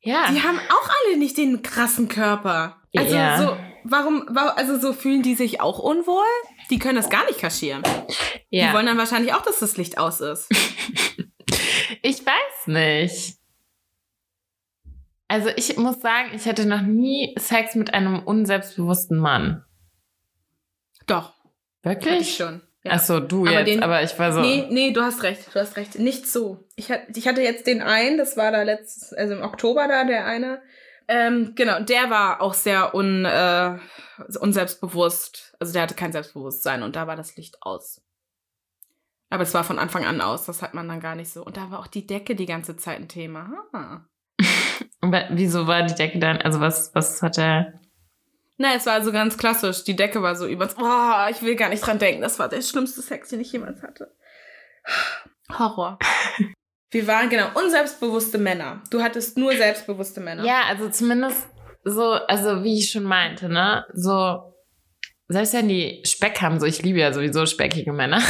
Ja. 0.00 0.30
Die 0.30 0.40
haben 0.40 0.58
auch 0.58 0.88
alle 0.88 1.18
nicht 1.18 1.36
den 1.36 1.62
krassen 1.62 2.08
Körper. 2.08 2.80
Also 2.96 3.16
ja. 3.16 3.38
so, 3.38 3.56
warum, 3.82 4.28
also 4.36 4.78
so 4.78 4.92
fühlen 4.92 5.22
die 5.22 5.34
sich 5.34 5.60
auch 5.60 5.80
unwohl? 5.80 6.24
Die 6.70 6.78
können 6.78 6.94
das 6.94 7.10
gar 7.10 7.26
nicht 7.26 7.40
kaschieren. 7.40 7.82
Ja. 8.50 8.68
Die 8.68 8.74
wollen 8.74 8.86
dann 8.86 8.98
wahrscheinlich 8.98 9.34
auch, 9.34 9.42
dass 9.42 9.58
das 9.58 9.76
Licht 9.76 9.98
aus 9.98 10.20
ist. 10.20 10.48
ich 12.02 12.24
weiß 12.24 12.66
nicht. 12.66 13.36
Also 15.26 15.50
ich 15.56 15.76
muss 15.76 16.00
sagen, 16.00 16.30
ich 16.34 16.46
hatte 16.46 16.66
noch 16.66 16.82
nie 16.82 17.34
Sex 17.36 17.74
mit 17.74 17.92
einem 17.92 18.22
unselbstbewussten 18.22 19.18
Mann. 19.18 19.64
Doch. 21.06 21.34
Wirklich? 21.82 22.36
Schon. 22.36 22.62
Ja. 22.84 22.92
Ach 22.94 23.00
so, 23.00 23.18
du 23.18 23.42
aber 23.42 23.58
jetzt, 23.58 23.66
den, 23.66 23.82
aber 23.82 24.02
ich 24.02 24.16
war 24.18 24.32
so. 24.32 24.40
Nee, 24.40 24.66
nee, 24.70 24.92
du 24.92 25.02
hast 25.02 25.22
recht, 25.22 25.52
du 25.52 25.58
hast 25.58 25.76
recht. 25.76 25.98
Nicht 25.98 26.26
so. 26.28 26.68
Ich, 26.76 26.90
hatte, 26.90 27.06
ich 27.14 27.26
hatte 27.26 27.42
jetzt 27.42 27.66
den 27.66 27.82
einen, 27.82 28.18
das 28.18 28.36
war 28.36 28.52
da 28.52 28.62
letztes, 28.62 29.12
also 29.12 29.34
im 29.34 29.42
Oktober 29.42 29.88
da, 29.88 30.04
der 30.04 30.26
eine. 30.26 30.62
Ähm, 31.08 31.54
genau, 31.56 31.80
der 31.80 32.10
war 32.10 32.40
auch 32.40 32.54
sehr 32.54 32.94
un, 32.94 33.24
äh, 33.24 33.78
unselbstbewusst. 34.40 35.56
Also 35.58 35.72
der 35.72 35.82
hatte 35.82 35.94
kein 35.94 36.12
Selbstbewusstsein 36.12 36.82
und 36.82 36.94
da 36.94 37.06
war 37.06 37.16
das 37.16 37.34
Licht 37.36 37.56
aus. 37.62 38.02
Aber 39.30 39.42
es 39.42 39.54
war 39.54 39.64
von 39.64 39.78
Anfang 39.78 40.04
an 40.04 40.20
aus, 40.20 40.46
das 40.46 40.62
hat 40.62 40.74
man 40.74 40.88
dann 40.88 41.00
gar 41.00 41.14
nicht 41.14 41.32
so. 41.32 41.44
Und 41.44 41.56
da 41.56 41.70
war 41.70 41.80
auch 41.80 41.86
die 41.86 42.06
Decke 42.06 42.34
die 42.34 42.46
ganze 42.46 42.76
Zeit 42.76 42.98
ein 42.98 43.08
Thema. 43.08 43.50
Ah. 43.72 44.00
wieso 45.30 45.66
war 45.66 45.82
die 45.82 45.94
Decke 45.94 46.18
dann, 46.18 46.38
also 46.38 46.60
was, 46.60 46.94
was 46.94 47.22
hat 47.22 47.38
er? 47.38 47.80
Na, 48.58 48.74
es 48.74 48.86
war 48.86 49.02
so 49.02 49.12
ganz 49.12 49.38
klassisch. 49.38 49.84
Die 49.84 49.96
Decke 49.96 50.20
war 50.20 50.34
so 50.34 50.46
über. 50.46 50.68
Oh, 50.78 51.30
ich 51.30 51.42
will 51.42 51.54
gar 51.54 51.68
nicht 51.68 51.86
dran 51.86 51.98
denken. 51.98 52.20
Das 52.20 52.38
war 52.38 52.48
der 52.48 52.60
schlimmste 52.60 53.00
Sex, 53.00 53.28
den 53.28 53.40
ich 53.40 53.52
jemals 53.52 53.82
hatte. 53.82 54.12
Horror. 55.56 55.98
Wir 56.90 57.06
waren 57.06 57.28
genau 57.28 57.48
unselbstbewusste 57.54 58.38
Männer. 58.38 58.82
Du 58.90 59.02
hattest 59.02 59.36
nur 59.36 59.54
selbstbewusste 59.54 60.20
Männer. 60.20 60.44
Ja, 60.44 60.62
also 60.68 60.88
zumindest 60.88 61.46
so, 61.84 62.12
also 62.12 62.64
wie 62.64 62.78
ich 62.78 62.90
schon 62.90 63.04
meinte, 63.04 63.48
ne? 63.48 63.84
So, 63.92 64.54
selbst 65.28 65.52
wenn 65.52 65.68
die 65.68 66.02
Speck 66.06 66.40
haben, 66.40 66.58
so 66.58 66.64
ich 66.64 66.82
liebe 66.82 66.98
ja 66.98 67.12
sowieso 67.12 67.44
speckige 67.44 67.92
Männer. 67.92 68.20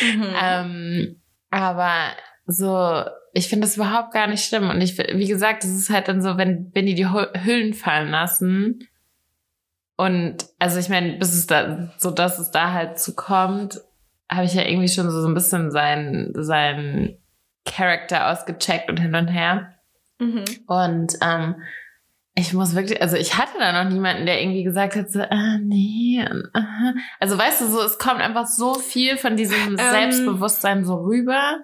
Mhm. 0.00 0.34
ähm, 0.40 1.22
aber 1.50 2.12
so 2.46 3.04
ich 3.34 3.48
finde 3.48 3.66
das 3.66 3.76
überhaupt 3.76 4.12
gar 4.12 4.26
nicht 4.26 4.44
schlimm. 4.44 4.68
Und 4.68 4.80
ich, 4.80 4.98
wie 4.98 5.26
gesagt, 5.26 5.64
es 5.64 5.70
ist 5.70 5.90
halt 5.90 6.08
dann 6.08 6.22
so, 6.22 6.36
wenn, 6.36 6.70
wenn 6.74 6.86
die 6.86 6.94
die 6.94 7.08
Hüllen 7.08 7.74
fallen 7.74 8.10
lassen. 8.10 8.86
Und 9.96 10.46
also 10.58 10.78
ich 10.78 10.88
meine, 10.88 11.18
bis 11.18 11.34
es 11.34 11.46
da, 11.46 11.90
so 11.98 12.10
dass 12.10 12.38
es 12.38 12.50
da 12.50 12.72
halt 12.72 12.98
zu 12.98 13.14
kommt, 13.14 13.80
habe 14.30 14.44
ich 14.44 14.54
ja 14.54 14.62
irgendwie 14.62 14.88
schon 14.88 15.10
so, 15.10 15.20
so 15.20 15.28
ein 15.28 15.34
bisschen 15.34 15.70
seinen 15.70 16.32
sein 16.42 17.18
Charakter 17.64 18.30
ausgecheckt 18.30 18.90
und 18.90 18.98
hin 18.98 19.14
und 19.14 19.28
her. 19.28 19.74
Mhm. 20.18 20.44
Und 20.66 21.14
ähm, 21.22 21.56
ich 22.34 22.54
muss 22.54 22.74
wirklich, 22.74 23.02
also 23.02 23.16
ich 23.16 23.36
hatte 23.36 23.58
da 23.58 23.84
noch 23.84 23.90
niemanden, 23.90 24.24
der 24.24 24.40
irgendwie 24.40 24.62
gesagt 24.62 24.96
hat, 24.96 25.10
so, 25.10 25.20
ah, 25.20 25.58
nee, 25.60 26.24
aha. 26.54 26.94
also 27.20 27.36
weißt 27.36 27.60
du, 27.60 27.66
so, 27.66 27.82
es 27.82 27.98
kommt 27.98 28.20
einfach 28.20 28.46
so 28.46 28.74
viel 28.74 29.18
von 29.18 29.36
diesem 29.36 29.72
ähm, 29.72 29.76
Selbstbewusstsein 29.76 30.84
so 30.84 30.94
rüber, 30.94 31.60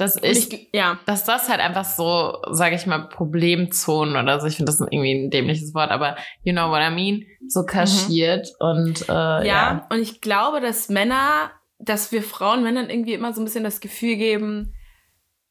dass 0.00 0.16
ich, 0.22 0.52
ich, 0.52 0.68
ja, 0.72 0.98
dass 1.06 1.24
das 1.24 1.48
halt 1.48 1.60
einfach 1.60 1.84
so, 1.84 2.38
sage 2.50 2.74
ich 2.76 2.86
mal, 2.86 3.08
Problemzonen 3.08 4.16
oder 4.16 4.40
so, 4.40 4.46
ich 4.46 4.56
finde 4.56 4.72
das 4.72 4.80
irgendwie 4.80 5.12
ein 5.12 5.30
dämliches 5.30 5.74
Wort, 5.74 5.90
aber 5.90 6.16
you 6.42 6.52
know 6.52 6.70
what 6.70 6.80
I 6.80 6.90
mean, 6.90 7.26
so 7.48 7.64
kaschiert 7.64 8.48
mhm. 8.60 8.66
und 8.66 9.08
äh, 9.08 9.12
ja, 9.12 9.42
ja, 9.44 9.86
und 9.90 10.00
ich 10.00 10.20
glaube, 10.20 10.60
dass 10.60 10.88
Männer, 10.88 11.50
dass 11.78 12.12
wir 12.12 12.22
Frauen 12.22 12.62
Männern 12.62 12.88
irgendwie 12.88 13.14
immer 13.14 13.32
so 13.32 13.40
ein 13.40 13.44
bisschen 13.44 13.64
das 13.64 13.80
Gefühl 13.80 14.16
geben, 14.16 14.74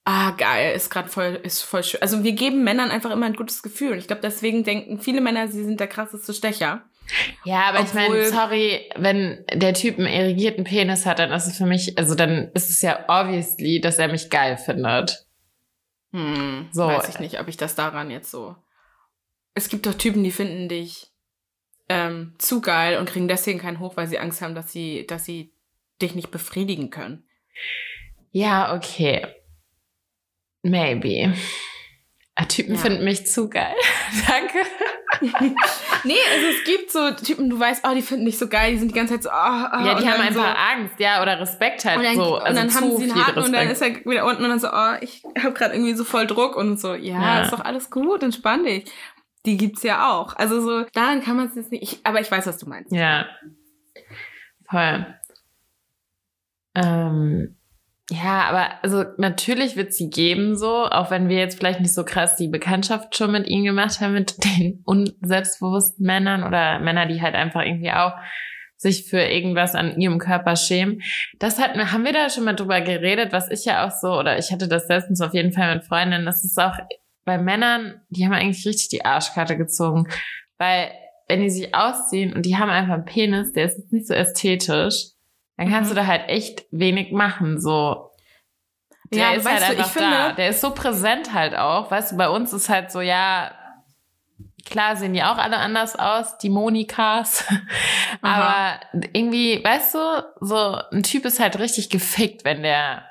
ah, 0.06 0.32
geil, 0.32 0.76
ist 0.76 0.90
gerade 0.90 1.10
voll, 1.10 1.40
ist 1.44 1.62
voll 1.62 1.84
schön. 1.84 2.02
Also 2.02 2.24
wir 2.24 2.32
geben 2.32 2.64
Männern 2.64 2.90
einfach 2.90 3.12
immer 3.12 3.28
ein 3.28 3.36
gutes 3.36 3.62
Gefühl. 3.62 3.98
Ich 3.98 4.08
glaube, 4.08 4.24
deswegen 4.24 4.64
denken 4.64 5.00
viele 5.00 5.22
Männer, 5.22 5.48
sie 5.48 5.64
sind 5.64 5.80
der 5.80 5.88
krasseste 5.88 6.34
Stecher. 6.34 6.84
Ja, 7.44 7.64
aber 7.70 7.80
Obwohl, 7.80 8.02
ich 8.02 8.10
meine, 8.10 8.30
sorry, 8.30 8.90
wenn 8.96 9.46
der 9.54 9.74
Typ 9.74 9.98
einen 9.98 10.08
irrigierten 10.08 10.64
Penis 10.64 11.06
hat, 11.06 11.20
dann 11.20 11.32
ist 11.32 11.48
es 11.48 11.58
für 11.58 11.66
mich, 11.66 11.98
also 11.98 12.16
dann 12.16 12.52
ist 12.54 12.70
es 12.70 12.82
ja 12.82 13.06
obviously, 13.08 13.82
dass 13.82 13.98
er 13.98 14.08
mich 14.08 14.30
geil 14.30 14.58
findet. 14.58 15.26
Hm, 16.12 16.70
so. 16.72 16.88
Weiß 16.88 17.10
ich 17.10 17.20
nicht, 17.20 17.40
ob 17.40 17.48
ich 17.48 17.58
das 17.58 17.76
daran 17.76 18.12
jetzt 18.12 18.32
so. 18.32 18.56
Es 19.54 19.70
gibt 19.70 19.86
doch 19.86 19.94
Typen, 19.94 20.24
die 20.24 20.32
finden 20.32 20.70
dich 20.70 21.12
ähm, 21.88 22.36
zu 22.38 22.62
geil 22.62 22.98
und 22.98 23.10
kriegen 23.10 23.28
deswegen 23.28 23.60
keinen 23.60 23.80
hoch, 23.80 23.98
weil 23.98 24.08
sie 24.08 24.20
Angst 24.20 24.42
haben, 24.42 24.56
dass 24.56 24.72
sie, 24.72 25.06
dass 25.08 25.26
sie 25.26 25.54
dich 26.02 26.16
nicht 26.16 26.32
befriedigen 26.32 26.90
können. 26.90 27.24
Ja, 28.32 28.76
okay. 28.76 29.28
Maybe. 30.62 31.34
Ah, 32.40 32.46
Typen 32.46 32.76
ja. 32.76 32.80
finden 32.80 33.04
mich 33.04 33.28
zu 33.28 33.50
geil. 33.50 33.76
Danke. 34.28 34.60
nee, 36.06 36.16
also 36.34 36.48
es 36.48 36.64
gibt 36.64 36.90
so 36.90 37.12
Typen, 37.12 37.50
du 37.50 37.60
weißt, 37.60 37.86
oh, 37.86 37.94
die 37.94 38.02
finden 38.02 38.26
dich 38.26 38.38
so 38.38 38.48
geil, 38.48 38.72
die 38.72 38.78
sind 38.78 38.92
die 38.92 38.96
ganze 38.96 39.16
Zeit 39.16 39.24
so, 39.24 39.30
oh, 39.30 39.34
oh 39.34 39.86
Ja, 39.86 39.96
die 39.96 40.08
haben 40.08 40.22
einfach 40.22 40.56
so, 40.56 40.80
Angst, 40.80 41.00
ja, 41.00 41.22
oder 41.22 41.38
Respekt 41.42 41.84
halt 41.84 41.98
und 41.98 42.06
dann, 42.06 42.16
so. 42.16 42.36
Also 42.36 42.50
und 42.50 42.56
dann 42.56 42.74
haben 42.74 42.98
sie 42.98 43.04
einen 43.04 43.26
Haken 43.26 43.44
und 43.44 43.52
dann 43.52 43.70
ist 43.70 43.82
er 43.82 43.94
wieder 44.06 44.26
unten 44.26 44.44
und 44.44 44.50
dann 44.50 44.60
so, 44.60 44.70
oh, 44.72 44.94
ich 45.02 45.24
habe 45.38 45.52
gerade 45.54 45.74
irgendwie 45.74 45.96
so 45.96 46.06
voll 46.06 46.28
Druck 46.28 46.56
und 46.56 46.80
so, 46.80 46.94
ja, 46.94 47.22
ja, 47.22 47.42
ist 47.42 47.52
doch 47.52 47.66
alles 47.66 47.90
gut, 47.90 48.24
entspann 48.24 48.64
dich. 48.64 48.90
Die 49.46 49.58
gibt's 49.58 49.84
ja 49.84 50.10
auch. 50.10 50.36
Also 50.38 50.62
so, 50.62 50.86
daran 50.94 51.22
kann 51.22 51.36
man 51.36 51.48
es 51.48 51.56
jetzt 51.56 51.72
nicht, 51.72 51.84
ich, 51.84 52.00
aber 52.06 52.22
ich 52.22 52.32
weiß, 52.32 52.48
was 52.48 52.58
du 52.58 52.70
meinst. 52.70 52.94
Ja. 52.94 53.26
Voll. 54.70 55.06
Ähm, 56.76 57.59
ja, 58.10 58.44
aber 58.50 58.84
also 58.84 59.06
natürlich 59.18 59.76
wird 59.76 59.94
sie 59.94 60.10
geben 60.10 60.58
so, 60.58 60.86
auch 60.86 61.12
wenn 61.12 61.30
wir 61.30 61.38
jetzt 61.38 61.60
vielleicht 61.60 61.80
nicht 61.80 61.94
so 61.94 62.04
krass 62.04 62.36
die 62.36 62.48
Bekanntschaft 62.48 63.16
schon 63.16 63.32
mit 63.32 63.48
ihnen 63.48 63.66
gemacht 63.66 64.02
haben, 64.02 64.14
mit 64.14 64.44
den 64.44 64.82
unselbstbewussten 64.86 66.06
Männern 66.06 66.44
oder 66.44 66.80
Männer, 66.80 67.06
die 67.06 67.22
halt 67.22 67.36
einfach 67.36 67.62
irgendwie 67.62 67.92
auch 67.92 68.14
sich 68.78 69.10
für 69.10 69.22
irgendwas 69.22 69.76
an 69.76 70.00
ihrem 70.00 70.20
Körper 70.20 70.56
schämen. 70.56 71.02
Das 71.38 71.60
hat, 71.60 71.76
haben 71.76 72.06
wir 72.06 72.14
da 72.14 72.30
schon 72.30 72.46
mal 72.46 72.56
drüber 72.56 72.82
geredet, 72.82 73.34
was 73.34 73.52
ich 73.52 73.66
ja 73.66 73.86
auch 73.86 73.92
so, 73.92 74.18
oder 74.18 74.40
ich 74.40 74.52
hatte 74.52 74.68
das 74.68 74.88
letztens 74.88 75.22
auf 75.22 75.34
jeden 75.34 75.52
Fall 75.52 75.76
mit 75.76 75.84
Freundinnen, 75.84 76.26
das 76.26 76.44
ist 76.44 76.58
auch 76.58 76.78
bei 77.26 77.38
Männern, 77.38 78.02
die 78.10 78.26
haben 78.26 78.34
eigentlich 78.34 78.66
richtig 78.66 78.88
die 78.88 79.06
Arschkarte 79.06 79.58
gezogen, 79.58 80.08
weil 80.58 80.92
wenn 81.28 81.42
die 81.42 81.50
sich 81.50 81.76
ausziehen 81.76 82.34
und 82.34 82.46
die 82.46 82.58
haben 82.58 82.70
einfach 82.70 82.96
einen 82.96 83.06
Penis, 83.06 83.52
der 83.52 83.66
ist 83.66 83.92
nicht 83.92 84.08
so 84.08 84.14
ästhetisch, 84.14 85.12
dann 85.60 85.70
kannst 85.70 85.92
mhm. 85.92 85.96
du 85.96 86.02
da 86.02 86.08
halt 86.08 86.30
echt 86.30 86.64
wenig 86.72 87.12
machen, 87.12 87.60
so. 87.60 88.12
Der 89.12 89.20
ja, 89.20 89.32
ist 89.32 89.46
halt 89.46 89.62
du, 89.62 89.66
einfach 89.66 89.94
da. 89.94 90.00
Finde, 90.00 90.36
der 90.38 90.50
ist 90.50 90.62
so 90.62 90.72
präsent 90.72 91.34
halt 91.34 91.54
auch. 91.54 91.92
Weißt 91.92 92.14
du, 92.14 92.18
bei 92.18 92.30
uns 92.30 92.54
ist 92.54 92.70
halt 92.70 92.92
so, 92.92 93.02
ja, 93.02 93.52
klar 94.66 94.96
sehen 94.96 95.14
die 95.14 95.22
auch 95.22 95.38
alle 95.38 95.58
anders 95.58 95.98
aus, 95.98 96.38
die 96.38 96.50
Monikas. 96.50 97.44
Aber 98.22 98.80
irgendwie, 99.12 99.62
weißt 99.62 99.96
du, 99.96 100.00
so 100.40 100.78
ein 100.94 101.04
Typ 101.04 101.26
ist 101.26 101.42
halt 101.42 101.60
richtig 101.60 101.90
gefickt, 101.90 102.46
wenn 102.46 102.64
der 102.64 103.04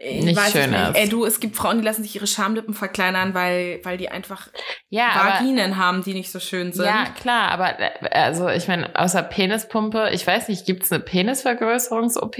ich 0.00 0.24
nicht 0.24 0.40
schön 0.50 0.70
nicht. 0.70 0.80
ist. 0.80 0.96
Ey, 0.96 1.08
du, 1.08 1.24
es 1.24 1.40
gibt 1.40 1.56
Frauen, 1.56 1.78
die 1.78 1.84
lassen 1.84 2.02
sich 2.02 2.14
ihre 2.14 2.26
Schamlippen 2.26 2.74
verkleinern, 2.74 3.34
weil, 3.34 3.80
weil 3.82 3.98
die 3.98 4.08
einfach 4.08 4.48
ja, 4.88 5.08
Vaginen 5.14 5.72
aber, 5.72 5.76
haben, 5.76 6.02
die 6.02 6.14
nicht 6.14 6.30
so 6.30 6.40
schön 6.40 6.72
sind. 6.72 6.84
Ja, 6.84 7.06
klar, 7.20 7.50
aber 7.50 7.78
äh, 7.78 8.08
also 8.10 8.48
ich 8.48 8.68
meine, 8.68 8.98
außer 8.98 9.22
Penispumpe, 9.22 10.10
ich 10.12 10.26
weiß 10.26 10.48
nicht, 10.48 10.66
gibt's 10.66 10.92
eine 10.92 11.02
Penisvergrößerungs-OP? 11.02 12.36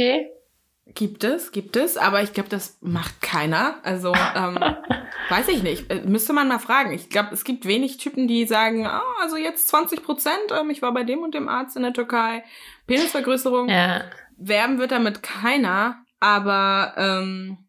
Gibt 0.95 1.23
es, 1.23 1.53
gibt 1.53 1.77
es, 1.77 1.99
aber 1.99 2.23
ich 2.23 2.33
glaube, 2.33 2.49
das 2.49 2.79
macht 2.81 3.21
keiner. 3.21 3.77
Also, 3.83 4.15
ähm, 4.35 4.59
weiß 5.29 5.49
ich 5.49 5.63
nicht. 5.63 5.91
Äh, 5.91 6.03
müsste 6.07 6.33
man 6.33 6.49
mal 6.49 6.59
fragen. 6.59 6.93
Ich 6.93 7.11
glaube, 7.11 7.35
es 7.35 7.45
gibt 7.45 7.67
wenig 7.67 7.99
Typen, 7.99 8.27
die 8.27 8.47
sagen, 8.47 8.87
oh, 8.87 9.23
also 9.23 9.37
jetzt 9.37 9.69
20 9.69 10.03
Prozent, 10.03 10.39
ähm, 10.59 10.71
ich 10.71 10.81
war 10.81 10.95
bei 10.95 11.05
dem 11.05 11.23
und 11.23 11.35
dem 11.35 11.49
Arzt 11.49 11.77
in 11.77 11.83
der 11.83 11.93
Türkei. 11.93 12.43
Penisvergrößerung. 12.87 13.69
Ja. 13.69 14.05
Werben 14.39 14.79
wird 14.79 14.93
damit 14.93 15.23
keiner. 15.23 16.05
Aber 16.21 16.95
ähm, 16.97 17.69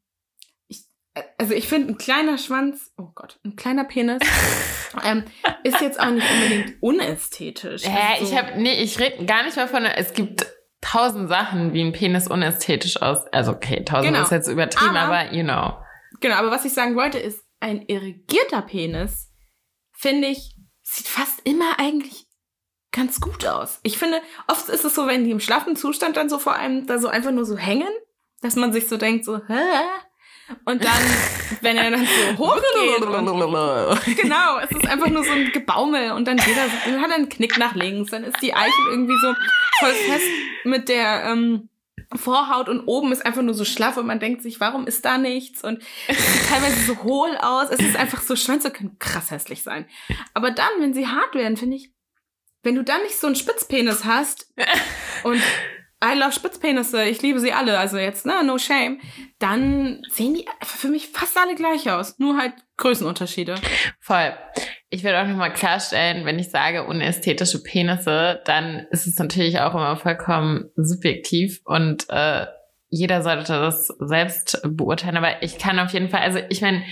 ich, 0.68 0.86
also 1.38 1.54
ich 1.54 1.68
finde, 1.68 1.94
ein 1.94 1.98
kleiner 1.98 2.38
Schwanz, 2.38 2.92
oh 2.98 3.10
Gott, 3.14 3.40
ein 3.46 3.56
kleiner 3.56 3.84
Penis 3.84 4.22
ähm, 5.04 5.24
ist 5.64 5.82
jetzt 5.82 6.00
auch 6.00 6.10
nicht 6.10 6.28
unbedingt 6.30 6.82
unästhetisch. 6.82 7.84
Hä, 7.84 8.14
also, 8.14 8.26
ich 8.26 8.38
habe, 8.38 8.60
nee, 8.60 8.82
ich 8.82 9.00
rede 9.00 9.26
gar 9.26 9.44
nicht 9.44 9.58
mal 9.58 9.68
von, 9.68 9.86
es 9.86 10.14
gibt 10.14 10.46
tausend 10.82 11.30
Sachen, 11.30 11.74
wie 11.74 11.82
ein 11.82 11.92
Penis 11.92 12.28
unästhetisch 12.28 13.02
aus. 13.02 13.26
Also 13.32 13.52
okay, 13.52 13.84
tausend 13.84 14.14
genau. 14.14 14.24
ist 14.24 14.32
jetzt 14.32 14.48
übertrieben, 14.48 14.96
aber, 14.96 15.20
aber 15.20 15.34
you 15.34 15.44
know. 15.44 15.74
Genau, 16.22 16.36
aber 16.36 16.52
was 16.52 16.66
ich 16.66 16.74
sagen 16.74 16.96
wollte 16.96 17.20
ist, 17.20 17.44
ein 17.60 17.84
irrigierter 17.84 18.62
Penis, 18.62 19.32
finde 19.92 20.28
ich, 20.30 20.56
sieht 20.82 21.08
fast 21.08 21.42
immer 21.44 21.78
eigentlich 21.78 22.26
ganz 22.92 23.20
gut 23.20 23.46
aus. 23.46 23.80
Ich 23.84 23.98
finde, 23.98 24.22
oft 24.48 24.70
ist 24.70 24.86
es 24.86 24.96
so, 24.96 25.06
wenn 25.08 25.24
die 25.24 25.32
im 25.32 25.40
schlaffen 25.40 25.76
Zustand 25.76 26.18
dann 26.18 26.30
so 26.30 26.40
vor 26.40 26.56
allem 26.56 26.88
da 26.88 26.98
so 26.98 27.08
einfach 27.08 27.32
nur 27.32 27.46
so 27.46 27.58
hängen 27.58 27.90
dass 28.42 28.56
man 28.56 28.74
sich 28.74 28.88
so 28.88 28.98
denkt, 28.98 29.26
so, 29.26 29.38
hä? 29.48 29.84
Und 30.66 30.84
dann, 30.84 31.02
wenn 31.62 31.78
er 31.78 31.92
dann 31.92 32.06
so 32.06 32.38
hochgeht. 32.38 33.06
und, 33.06 33.14
genau, 34.18 34.58
es 34.60 34.72
ist 34.72 34.88
einfach 34.88 35.10
nur 35.10 35.24
so 35.24 35.32
ein 35.32 35.52
Gebaumel 35.52 36.12
und 36.12 36.28
dann 36.28 36.38
geht 36.38 36.58
er, 36.58 36.68
dann 36.92 37.02
hat 37.02 37.12
er 37.12 37.18
einen 37.18 37.30
Knick 37.30 37.58
nach 37.58 37.76
links, 37.76 38.12
dann 38.12 38.24
ist 38.24 38.42
die 38.42 38.54
Eichel 38.54 38.86
irgendwie 38.90 39.18
so 39.22 39.34
voll 39.80 39.94
fest 39.94 40.26
mit 40.64 40.90
der 40.90 41.26
ähm, 41.26 41.70
Vorhaut 42.16 42.70
und 42.70 42.82
oben 42.88 43.12
ist 43.12 43.24
einfach 43.24 43.44
nur 43.44 43.54
so 43.54 43.66
schlaff 43.66 43.98
und 43.98 44.08
man 44.08 44.20
denkt 44.20 44.42
sich, 44.42 44.60
warum 44.60 44.88
ist 44.88 45.06
da 45.06 45.20
nichts? 45.20 45.64
Und 45.64 45.84
es 46.08 46.18
sieht 46.18 46.50
teilweise 46.50 46.82
so 46.82 47.04
hohl 47.04 47.38
aus. 47.40 47.70
Es 47.70 47.80
ist 47.80 47.96
einfach 47.96 48.24
so, 48.24 48.36
Schwänze 48.36 48.72
können 48.72 48.98
krass 48.98 49.30
hässlich 49.30 49.62
sein. 49.62 49.88
Aber 50.34 50.50
dann, 50.50 50.72
wenn 50.80 50.96
sie 50.96 51.06
hart 51.06 51.36
werden, 51.36 51.56
finde 51.56 51.76
ich, 51.76 51.92
wenn 52.64 52.76
du 52.76 52.84
dann 52.84 53.04
nicht 53.04 53.20
so 53.20 53.28
einen 53.28 53.36
Spitzpenis 53.36 54.06
hast 54.06 54.52
und 55.24 55.42
I 56.02 56.18
love 56.18 56.32
Spitzpenisse, 56.32 57.04
ich 57.04 57.22
liebe 57.22 57.40
sie 57.40 57.52
alle, 57.52 57.78
also 57.78 57.98
jetzt, 57.98 58.26
ne, 58.26 58.42
no 58.46 58.58
shame. 58.58 59.00
Dann 59.38 60.02
sehen 60.10 60.34
die 60.34 60.46
für 60.64 60.88
mich 60.88 61.10
fast 61.10 61.38
alle 61.38 61.56
gleich 61.56 61.92
aus, 61.92 62.18
nur 62.20 62.38
halt 62.38 62.54
Größenunterschiede. 62.78 63.56
Voll. 64.00 64.34
Ich 64.90 65.04
werde 65.04 65.22
auch 65.22 65.28
nochmal 65.28 65.54
klarstellen, 65.54 66.26
wenn 66.26 66.40
ich 66.40 66.50
sage 66.50 66.86
unästhetische 66.86 67.62
Penisse, 67.62 68.42
dann 68.46 68.88
ist 68.92 69.08
es 69.08 69.18
natürlich 69.20 69.60
auch 69.60 69.74
immer 69.74 69.98
vollkommen 69.98 70.70
subjektiv 70.76 71.62
und 71.66 72.06
äh, 72.10 72.46
jeder 72.90 73.22
sollte 73.22 73.54
das 73.54 73.88
selbst 74.00 74.62
beurteilen. 74.64 75.18
Aber 75.18 75.44
ich 75.44 75.60
kann 75.60 75.80
auf 75.80 75.92
jeden 75.92 76.10
Fall, 76.10 76.22
also 76.22 76.40
ich 76.50 76.62
meine, 76.62 76.84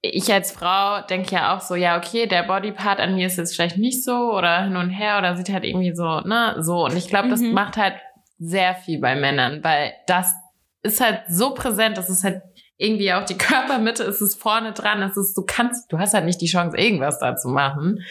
ich 0.00 0.32
als 0.32 0.52
Frau 0.52 1.02
denke 1.02 1.34
ja 1.34 1.56
auch 1.56 1.60
so, 1.60 1.74
ja, 1.74 1.96
okay, 1.96 2.26
der 2.26 2.44
Bodypart 2.44 3.00
an 3.00 3.16
mir 3.16 3.26
ist 3.26 3.36
jetzt 3.36 3.54
vielleicht 3.54 3.78
nicht 3.78 4.04
so 4.04 4.32
oder 4.32 4.64
hin 4.64 4.76
und 4.76 4.90
her 4.90 5.18
oder 5.18 5.36
sieht 5.36 5.50
halt 5.50 5.64
irgendwie 5.64 5.94
so, 5.94 6.20
ne, 6.20 6.56
so. 6.60 6.84
Und 6.84 6.96
ich 6.96 7.08
glaube, 7.08 7.28
das 7.28 7.40
mhm. 7.40 7.52
macht 7.52 7.76
halt 7.76 7.94
sehr 8.38 8.74
viel 8.74 9.00
bei 9.00 9.16
Männern, 9.16 9.64
weil 9.64 9.92
das 10.06 10.34
ist 10.82 11.00
halt 11.00 11.22
so 11.28 11.52
präsent, 11.54 11.98
das 11.98 12.08
ist 12.08 12.22
halt 12.22 12.42
irgendwie 12.76 13.12
auch 13.12 13.24
die 13.24 13.38
Körpermitte, 13.38 14.04
es 14.04 14.20
ist 14.20 14.40
vorne 14.40 14.72
dran, 14.72 15.02
es 15.02 15.16
ist, 15.16 15.36
du 15.36 15.42
kannst, 15.44 15.92
du 15.92 15.98
hast 15.98 16.14
halt 16.14 16.24
nicht 16.24 16.40
die 16.40 16.46
Chance, 16.46 16.76
irgendwas 16.76 17.18
da 17.18 17.34
zu 17.34 17.48
machen. 17.48 18.04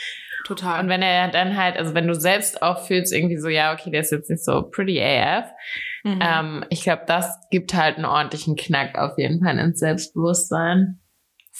Total. 0.46 0.82
Und 0.82 0.90
wenn 0.90 1.02
er 1.02 1.30
dann 1.30 1.58
halt, 1.58 1.78
also 1.78 1.94
wenn 1.94 2.08
du 2.08 2.16
selbst 2.16 2.62
auch 2.62 2.86
fühlst, 2.86 3.14
irgendwie 3.14 3.38
so, 3.38 3.48
ja, 3.48 3.74
okay, 3.74 3.92
der 3.92 4.02
ist 4.02 4.12
jetzt 4.12 4.30
nicht 4.30 4.44
so 4.44 4.64
pretty 4.64 5.02
AF, 5.02 5.46
mhm. 6.04 6.20
ähm, 6.22 6.66
ich 6.70 6.84
glaube, 6.84 7.04
das 7.08 7.38
gibt 7.50 7.74
halt 7.74 7.96
einen 7.96 8.06
ordentlichen 8.06 8.56
Knack 8.56 8.98
auf 8.98 9.18
jeden 9.18 9.44
Fall 9.44 9.58
ins 9.58 9.80
Selbstbewusstsein. 9.80 11.00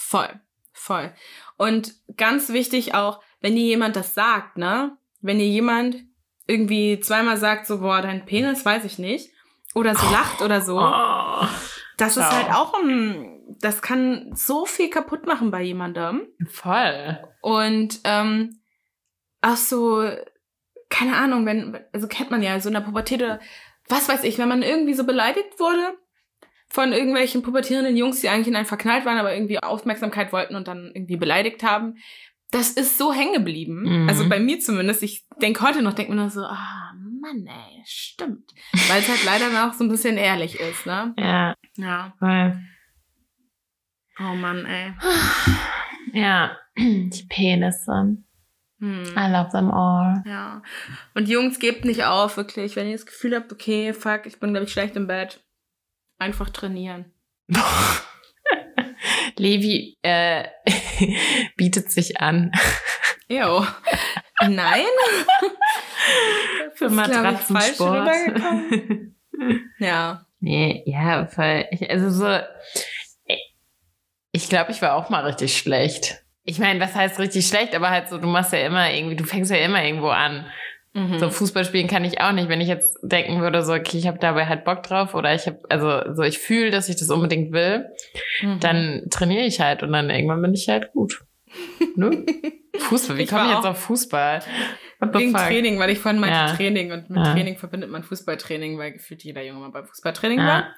Voll, 0.10 0.40
voll. 0.72 1.14
Und 1.58 1.94
ganz 2.16 2.48
wichtig 2.48 2.94
auch, 2.94 3.22
wenn 3.42 3.58
dir 3.58 3.66
jemand 3.66 3.98
das 3.98 4.14
sagt, 4.14 4.58
ne? 4.58 4.98
Wenn 5.20 5.38
dir 5.38 5.48
jemand 5.48 5.98
irgendwie 6.46 7.02
zweimal 7.02 7.36
sagt, 7.36 7.68
so, 7.68 7.82
boah, 7.82 8.02
dein 8.02 8.26
Penis, 8.26 8.64
weiß 8.64 8.86
ich 8.86 9.00
nicht, 9.00 9.32
oder 9.76 9.96
so 9.96 10.10
lacht 10.10 10.42
oder 10.42 10.62
so, 10.62 10.80
oh, 10.80 11.46
das 11.98 12.16
ist 12.16 12.32
halt 12.32 12.54
auch 12.54 12.74
ein, 12.82 13.58
das 13.60 13.82
kann 13.82 14.32
so 14.34 14.66
viel 14.66 14.90
kaputt 14.90 15.26
machen 15.26 15.52
bei 15.52 15.62
jemandem. 15.62 16.26
Voll. 16.48 17.20
Und 17.42 18.00
ähm, 18.06 18.62
auch 19.42 19.58
so, 19.58 20.10
keine 20.90 21.18
Ahnung, 21.18 21.46
wenn, 21.46 21.82
also 21.92 22.08
kennt 22.08 22.32
man 22.32 22.42
ja, 22.42 22.58
so 22.62 22.70
in 22.70 22.76
der 22.76 22.82
Pubertät 22.82 23.22
oder 23.22 23.42
was 23.90 24.08
weiß 24.08 24.24
ich, 24.24 24.38
wenn 24.38 24.48
man 24.48 24.64
irgendwie 24.64 24.94
so 24.94 25.04
beleidigt 25.04 25.60
wurde 25.60 25.98
von 26.70 26.92
irgendwelchen 26.92 27.42
pubertierenden 27.44 27.96
Jungs, 27.98 28.22
die 28.22 28.30
eigentlich 28.30 28.48
in 28.48 28.56
einen 28.56 28.66
verknallt 28.66 29.06
waren, 29.06 29.18
aber 29.18 29.34
irgendwie 29.34 29.62
Aufmerksamkeit 29.62 30.32
wollten 30.34 30.56
und 30.56 30.68
dann 30.68 30.92
irgendwie 30.94 31.18
beleidigt 31.18 31.64
haben. 31.64 31.96
Das 32.52 32.70
ist 32.72 32.98
so 32.98 33.12
hängen 33.14 33.34
geblieben. 33.34 34.04
Mhm. 34.04 34.10
Also 34.10 34.28
bei 34.30 34.40
mir 34.40 34.60
zumindest. 34.60 35.04
Ich 35.04 35.26
denke 35.42 35.62
heute 35.66 35.82
noch, 35.82 35.94
denke 35.94 36.14
mir 36.14 36.22
nur 36.22 36.30
so, 36.30 36.42
ah, 36.44 36.94
Mann, 37.22 37.46
ey, 37.46 37.82
stimmt. 37.86 38.54
Weil 38.88 39.00
es 39.02 39.10
halt 39.10 39.24
leider 39.26 39.50
noch 39.50 39.74
so 39.74 39.84
ein 39.84 39.90
bisschen 39.90 40.18
ehrlich 40.18 40.60
ist, 40.60 40.86
ne? 40.86 41.14
Ja, 41.20 41.56
Ja. 41.76 42.14
voll. 42.20 42.58
Oh 44.20 44.34
Mann, 44.36 44.66
ey. 44.66 44.94
Ja, 46.14 46.58
die 46.78 47.26
Penisse. 47.30 48.18
Hm. 48.80 49.04
I 49.18 49.32
love 49.32 49.50
them 49.52 49.72
all. 49.72 50.24
Ja. 50.26 50.62
Und 51.16 51.28
Jungs, 51.28 51.60
gebt 51.60 51.84
nicht 51.86 52.04
auf, 52.06 52.38
wirklich. 52.38 52.76
Wenn 52.76 52.88
ihr 52.88 52.94
das 52.96 53.06
Gefühl 53.06 53.36
habt, 53.36 53.52
okay, 53.52 53.94
fuck, 53.94 54.26
ich 54.26 54.40
bin, 54.40 54.52
glaube 54.52 54.66
ich, 54.66 54.72
schlecht 54.72 54.96
im 54.96 55.08
Bett. 55.08 55.44
Einfach 56.18 56.50
trainieren. 56.50 57.12
Levi 59.36 59.98
äh, 60.02 60.46
bietet 61.58 61.92
sich 61.92 62.20
an. 62.20 62.52
Ew. 63.30 63.66
Nein? 64.48 64.86
Für 66.76 66.90
Matratzensport. 66.90 68.10
Ja. 69.80 70.26
nee, 70.40 70.84
ja, 70.86 71.28
voll. 71.28 71.66
Ich, 71.72 71.90
also 71.90 72.10
so, 72.10 72.40
ich 74.32 74.50
glaube, 74.50 74.72
ich 74.72 74.82
war 74.82 74.96
auch 74.96 75.10
mal 75.10 75.26
richtig 75.26 75.58
schlecht. 75.58 76.24
Ich 76.44 76.60
meine, 76.60 76.80
was 76.80 76.96
heißt 76.96 77.20
richtig 77.20 77.48
schlecht, 77.48 77.76
aber 77.76 77.90
halt 77.90 78.10
so, 78.10 78.18
du 78.18 78.28
machst 78.28 78.54
ja 78.54 78.60
immer 78.60 78.92
irgendwie, 78.92 79.16
du 79.16 79.26
fängst 79.26 79.52
ja 79.52 79.58
immer 79.58 79.84
irgendwo 79.84 80.10
an. 80.10 80.46
Mhm. 80.98 81.20
So 81.20 81.30
Fußball 81.30 81.64
spielen 81.66 81.88
kann 81.88 82.04
ich 82.06 82.20
auch 82.22 82.32
nicht. 82.32 82.50
Wenn 82.50 82.60
ich 82.62 82.68
jetzt 82.68 82.98
denken 83.04 83.40
würde, 83.42 83.64
so, 83.64 83.74
okay, 83.74 83.98
ich 83.98 84.08
habe 84.08 84.18
dabei 84.20 84.48
halt 84.48 84.64
Bock 84.66 84.82
drauf 84.84 85.14
oder 85.14 85.34
ich 85.36 85.46
habe, 85.46 85.60
also 85.70 86.14
so, 86.16 86.24
ich 86.24 86.40
fühle, 86.40 86.72
dass 86.72 86.90
ich 86.90 86.96
das 86.96 87.10
unbedingt 87.10 87.52
will, 87.52 87.86
Mhm. 88.42 88.60
dann 88.60 89.04
trainiere 89.12 89.44
ich 89.46 89.60
halt 89.62 89.84
und 89.84 89.92
dann 89.94 90.10
irgendwann 90.10 90.42
bin 90.42 90.54
ich 90.54 90.68
halt 90.70 90.92
gut. 90.94 91.24
Ne? 91.96 92.26
Fußball, 92.78 93.18
wie 93.18 93.24
Ich 93.24 93.30
komme 93.30 93.46
ich 93.50 93.56
jetzt 93.56 93.66
auf 93.66 93.78
Fußball? 93.80 94.42
Wegen 95.14 95.32
fuck? 95.32 95.42
Training, 95.48 95.80
weil 95.80 95.90
ich 95.92 96.00
vorhin 96.00 96.20
meinte 96.20 96.36
Ja. 96.36 96.56
Training 96.56 96.92
und 96.92 97.10
mit 97.10 97.18
Ja. 97.26 97.34
Training 97.34 97.58
verbindet 97.58 97.90
man 97.90 98.04
Fußballtraining, 98.04 98.78
weil 98.78 98.92
gefühlt 98.94 99.24
jeder 99.24 99.44
Junge 99.44 99.60
mal 99.62 99.70
beim 99.72 99.86
Fußballtraining 99.86 100.40
Ja. 100.40 100.46
war. 100.46 100.76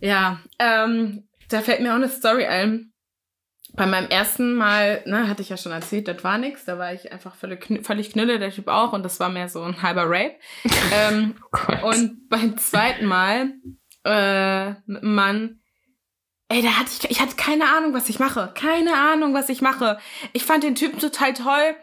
Ja, 0.00 0.40
ähm, 0.58 1.28
da 1.50 1.60
fällt 1.60 1.80
mir 1.80 1.90
auch 1.92 1.96
eine 1.96 2.08
Story 2.08 2.44
ein. 2.46 2.92
Bei 3.76 3.86
meinem 3.86 4.08
ersten 4.08 4.54
Mal, 4.54 5.02
ne, 5.04 5.28
hatte 5.28 5.42
ich 5.42 5.48
ja 5.48 5.56
schon 5.56 5.72
erzählt, 5.72 6.06
das 6.06 6.22
war 6.22 6.38
nix. 6.38 6.64
Da 6.64 6.78
war 6.78 6.92
ich 6.92 7.12
einfach 7.12 7.34
völlig, 7.34 7.84
völlig 7.84 8.12
knülle, 8.12 8.38
der 8.38 8.50
Typ 8.50 8.68
auch. 8.68 8.92
Und 8.92 9.04
das 9.04 9.18
war 9.18 9.28
mehr 9.28 9.48
so 9.48 9.62
ein 9.62 9.82
halber 9.82 10.04
Rape. 10.06 10.36
ähm, 10.94 11.34
Oh 11.52 11.88
und 11.88 12.28
beim 12.28 12.56
zweiten 12.56 13.06
Mal, 13.06 13.54
äh, 14.04 14.70
mit 14.86 15.02
einem 15.02 15.14
Mann, 15.14 15.60
ey, 16.48 16.62
da 16.62 16.78
hatte 16.78 16.90
ich, 16.92 17.10
ich 17.10 17.20
hatte 17.20 17.36
keine 17.36 17.64
Ahnung, 17.76 17.94
was 17.94 18.08
ich 18.08 18.18
mache. 18.18 18.52
Keine 18.54 18.94
Ahnung, 18.94 19.34
was 19.34 19.48
ich 19.48 19.60
mache. 19.60 19.98
Ich 20.32 20.44
fand 20.44 20.62
den 20.62 20.74
Typen 20.74 20.98
total 20.98 21.34
toll. 21.34 21.74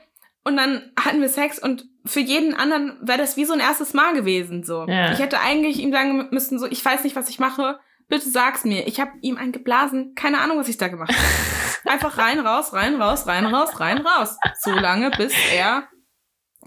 Und 0.43 0.57
dann 0.57 0.91
hatten 0.99 1.21
wir 1.21 1.29
Sex 1.29 1.59
und 1.59 1.85
für 2.03 2.19
jeden 2.19 2.55
anderen 2.55 2.97
wäre 3.01 3.19
das 3.19 3.37
wie 3.37 3.45
so 3.45 3.53
ein 3.53 3.59
erstes 3.59 3.93
Mal 3.93 4.13
gewesen, 4.13 4.63
so. 4.63 4.87
Ja. 4.87 5.11
Ich 5.11 5.19
hätte 5.19 5.39
eigentlich 5.39 5.79
ihm 5.79 5.91
sagen 5.91 6.29
müssen, 6.31 6.57
so, 6.57 6.65
ich 6.65 6.83
weiß 6.83 7.03
nicht, 7.03 7.15
was 7.15 7.29
ich 7.29 7.37
mache. 7.37 7.79
Bitte 8.07 8.27
sag's 8.27 8.63
mir. 8.63 8.87
Ich 8.87 8.99
habe 8.99 9.11
ihm 9.21 9.37
einen 9.37 9.51
geblasen. 9.51 10.15
Keine 10.15 10.39
Ahnung, 10.39 10.57
was 10.57 10.67
ich 10.67 10.77
da 10.77 10.87
gemacht 10.87 11.13
habe. 11.13 11.21
Einfach 11.86 12.17
rein, 12.17 12.39
raus, 12.39 12.73
rein, 12.73 13.01
raus, 13.01 13.27
rein, 13.27 13.45
raus, 13.45 13.79
rein, 13.79 14.05
raus. 14.05 14.38
So 14.59 14.71
lange, 14.71 15.11
bis 15.11 15.34
er 15.53 15.88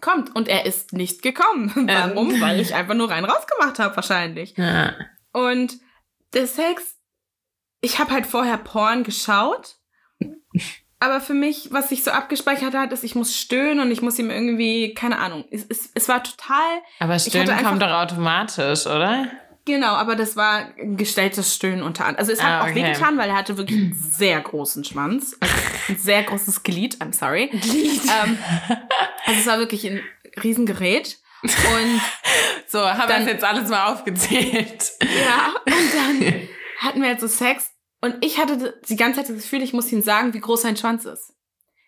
kommt. 0.00 0.34
Und 0.34 0.48
er 0.48 0.66
ist 0.66 0.92
nicht 0.92 1.22
gekommen. 1.22 1.72
Warum? 1.88 2.40
Weil 2.40 2.60
ich 2.60 2.74
einfach 2.74 2.94
nur 2.94 3.10
rein, 3.10 3.24
raus 3.24 3.46
gemacht 3.46 3.78
habe, 3.78 3.96
wahrscheinlich. 3.96 4.56
ja. 4.56 4.94
Und 5.32 5.78
der 6.32 6.46
Sex, 6.46 6.96
ich 7.80 7.98
habe 7.98 8.12
halt 8.12 8.26
vorher 8.26 8.56
Porn 8.56 9.02
geschaut. 9.04 9.76
Aber 11.00 11.20
für 11.20 11.34
mich, 11.34 11.70
was 11.70 11.90
sich 11.90 12.02
so 12.02 12.12
abgespeichert 12.12 12.74
hat, 12.74 12.92
ist, 12.92 13.04
ich 13.04 13.14
muss 13.14 13.36
stöhnen 13.36 13.80
und 13.80 13.90
ich 13.90 14.00
muss 14.00 14.18
ihm 14.18 14.30
irgendwie, 14.30 14.94
keine 14.94 15.18
Ahnung. 15.18 15.44
Es, 15.50 15.66
es, 15.68 15.90
es 15.94 16.08
war 16.08 16.22
total, 16.22 16.80
Aber 16.98 17.18
Stöhnen 17.18 17.62
kommt 17.62 17.82
doch 17.82 17.90
automatisch, 17.90 18.86
oder? 18.86 19.26
Genau, 19.64 19.94
aber 19.94 20.16
das 20.16 20.36
war 20.36 20.68
ein 20.78 20.96
gestelltes 20.96 21.54
Stöhnen 21.54 21.82
unter 21.82 22.04
anderem. 22.04 22.20
Also 22.20 22.32
es 22.32 22.42
hat 22.42 22.50
Ah, 22.50 22.60
auch 22.62 22.70
okay. 22.70 22.76
wehgetan, 22.76 23.16
weil 23.18 23.28
er 23.30 23.36
hatte 23.36 23.56
wirklich 23.56 23.78
einen 23.78 23.94
sehr 24.10 24.40
großen 24.40 24.84
Schwanz. 24.84 25.36
Also 25.40 25.54
ein 25.88 25.98
sehr 25.98 26.22
großes 26.22 26.62
Glied, 26.62 26.96
I'm 27.02 27.12
sorry. 27.12 27.48
Glied. 27.48 28.02
Ähm, 28.04 28.38
also 29.26 29.40
es 29.40 29.46
war 29.46 29.58
wirklich 29.58 29.86
ein 29.86 30.00
Riesengerät. 30.42 31.18
Und 31.42 31.50
So, 32.66 32.80
haben 32.88 33.08
wir 33.08 33.18
das 33.18 33.26
jetzt 33.26 33.44
alles 33.44 33.68
mal 33.68 33.92
aufgezählt. 33.92 34.90
Ja, 35.02 35.54
und 35.66 35.94
dann 35.94 36.32
hatten 36.78 37.00
wir 37.02 37.08
halt 37.08 37.20
so 37.20 37.28
Sex 37.28 37.70
und 38.00 38.16
ich 38.24 38.38
hatte 38.38 38.80
die 38.88 38.96
ganze 38.96 39.20
Zeit 39.20 39.28
das 39.30 39.42
Gefühl, 39.42 39.62
ich 39.62 39.72
muss 39.72 39.92
ihm 39.92 40.02
sagen, 40.02 40.34
wie 40.34 40.40
groß 40.40 40.62
sein 40.62 40.76
Schwanz 40.76 41.04
ist. 41.04 41.32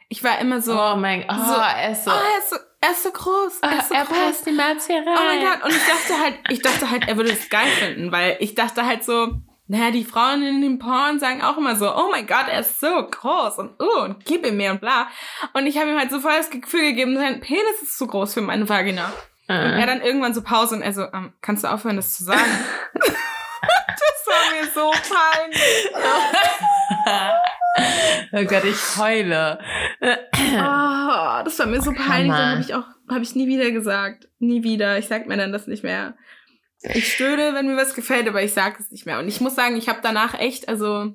Ich 0.09 0.23
war 0.23 0.39
immer 0.39 0.61
so, 0.61 0.81
oh 0.81 0.97
mein 0.97 1.27
Gott. 1.27 1.37
Oh, 1.41 1.45
so- 1.55 1.61
er 1.61 1.91
ist 1.93 2.05
so. 2.05 2.11
oh, 2.11 2.15
er 2.15 2.39
ist 2.39 2.51
so, 2.51 2.57
er 2.81 2.91
ist 2.93 3.03
so 3.03 3.11
groß, 3.11 3.59
er 3.63 3.79
ist 3.79 3.89
so 3.89 3.95
er 3.95 4.05
groß. 4.05 4.17
passt 4.17 4.47
niemals 4.47 4.87
hier 4.87 4.99
rein. 4.99 5.07
Oh 5.09 5.25
mein 5.25 5.41
Gott, 5.45 5.65
und 5.65 5.71
ich 5.71 5.85
dachte 5.87 6.23
halt, 6.23 6.35
ich 6.51 6.63
dachte 6.63 6.91
halt, 6.91 7.09
er 7.09 7.17
würde 7.17 7.33
es 7.33 7.49
geil 7.49 7.67
finden, 7.67 8.13
weil 8.13 8.37
ich 8.41 8.55
dachte 8.55 8.87
halt 8.87 9.05
so, 9.05 9.33
naja, 9.69 9.91
die 9.91 10.05
Frauen 10.05 10.45
in 10.45 10.61
dem 10.63 10.79
Porn 10.79 11.19
sagen 11.19 11.43
auch 11.43 11.57
immer 11.57 11.75
so, 11.75 11.93
oh 11.93 12.09
mein 12.13 12.29
Gott, 12.29 12.47
er 12.49 12.61
ist 12.61 12.79
so 12.79 12.87
groß 13.05 13.59
und 13.59 13.75
oh, 13.81 14.03
und 14.03 14.25
gib 14.25 14.47
ihm 14.47 14.57
mehr 14.59 14.71
und 14.71 14.81
bla. 14.81 15.09
Und 15.55 15.67
ich 15.67 15.77
habe 15.77 15.91
ihm 15.91 15.99
halt 15.99 16.13
so 16.13 16.21
voll 16.21 16.37
das 16.37 16.51
Gefühl 16.51 16.83
gegeben, 16.83 17.17
sein 17.17 17.41
Penis 17.41 17.83
ist 17.83 17.99
zu 17.99 18.07
groß 18.07 18.35
für 18.35 18.43
meine 18.43 18.69
Vagina. 18.69 19.13
Und 19.49 19.55
er 19.57 19.79
Äh. 19.83 19.87
dann 19.87 20.03
irgendwann 20.03 20.35
so 20.35 20.43
Pause 20.43 20.77
und 20.77 20.83
er 20.83 20.93
so, 20.93 21.03
ähm, 21.03 21.33
kannst 21.43 21.65
du 21.65 21.69
aufhören, 21.69 21.97
das 21.97 22.15
zu 22.17 22.23
sagen? 22.23 22.41
das 22.95 24.27
war 24.27 24.53
mir 24.53 24.71
so 24.73 24.91
peinlich. 24.93 25.91
oh 28.33 28.45
Gott, 28.45 28.65
ich 28.65 28.97
heule. 28.99 29.59
Oh, 30.03 31.43
das 31.45 31.59
war 31.59 31.67
mir 31.67 31.81
so 31.83 31.93
peinlich. 31.93 32.33
Dann 32.37 32.51
habe 32.53 32.61
ich 32.61 32.75
auch, 32.75 32.85
habe 33.09 33.23
ich 33.23 33.35
nie 33.35 33.47
wieder 33.49 33.71
gesagt. 33.71 34.29
Nie 34.39 34.63
wieder. 34.63 34.99
Ich 34.99 35.07
sag 35.09 35.27
mir 35.27 35.37
dann 35.37 35.53
das 35.53 35.67
nicht 35.67 35.83
mehr. 35.83 36.17
Ich 36.83 37.13
stöhne, 37.15 37.55
wenn 37.55 37.67
mir 37.67 37.77
was 37.77 37.95
gefällt, 37.95 38.29
aber 38.29 38.43
ich 38.43 38.53
sage 38.53 38.77
es 38.79 38.91
nicht 38.91 39.07
mehr. 39.07 39.19
Und 39.19 39.29
ich 39.29 39.41
muss 39.41 39.55
sagen, 39.57 39.77
ich 39.77 39.89
habe 39.89 40.01
danach 40.03 40.35
echt, 40.39 40.69
also 40.69 41.13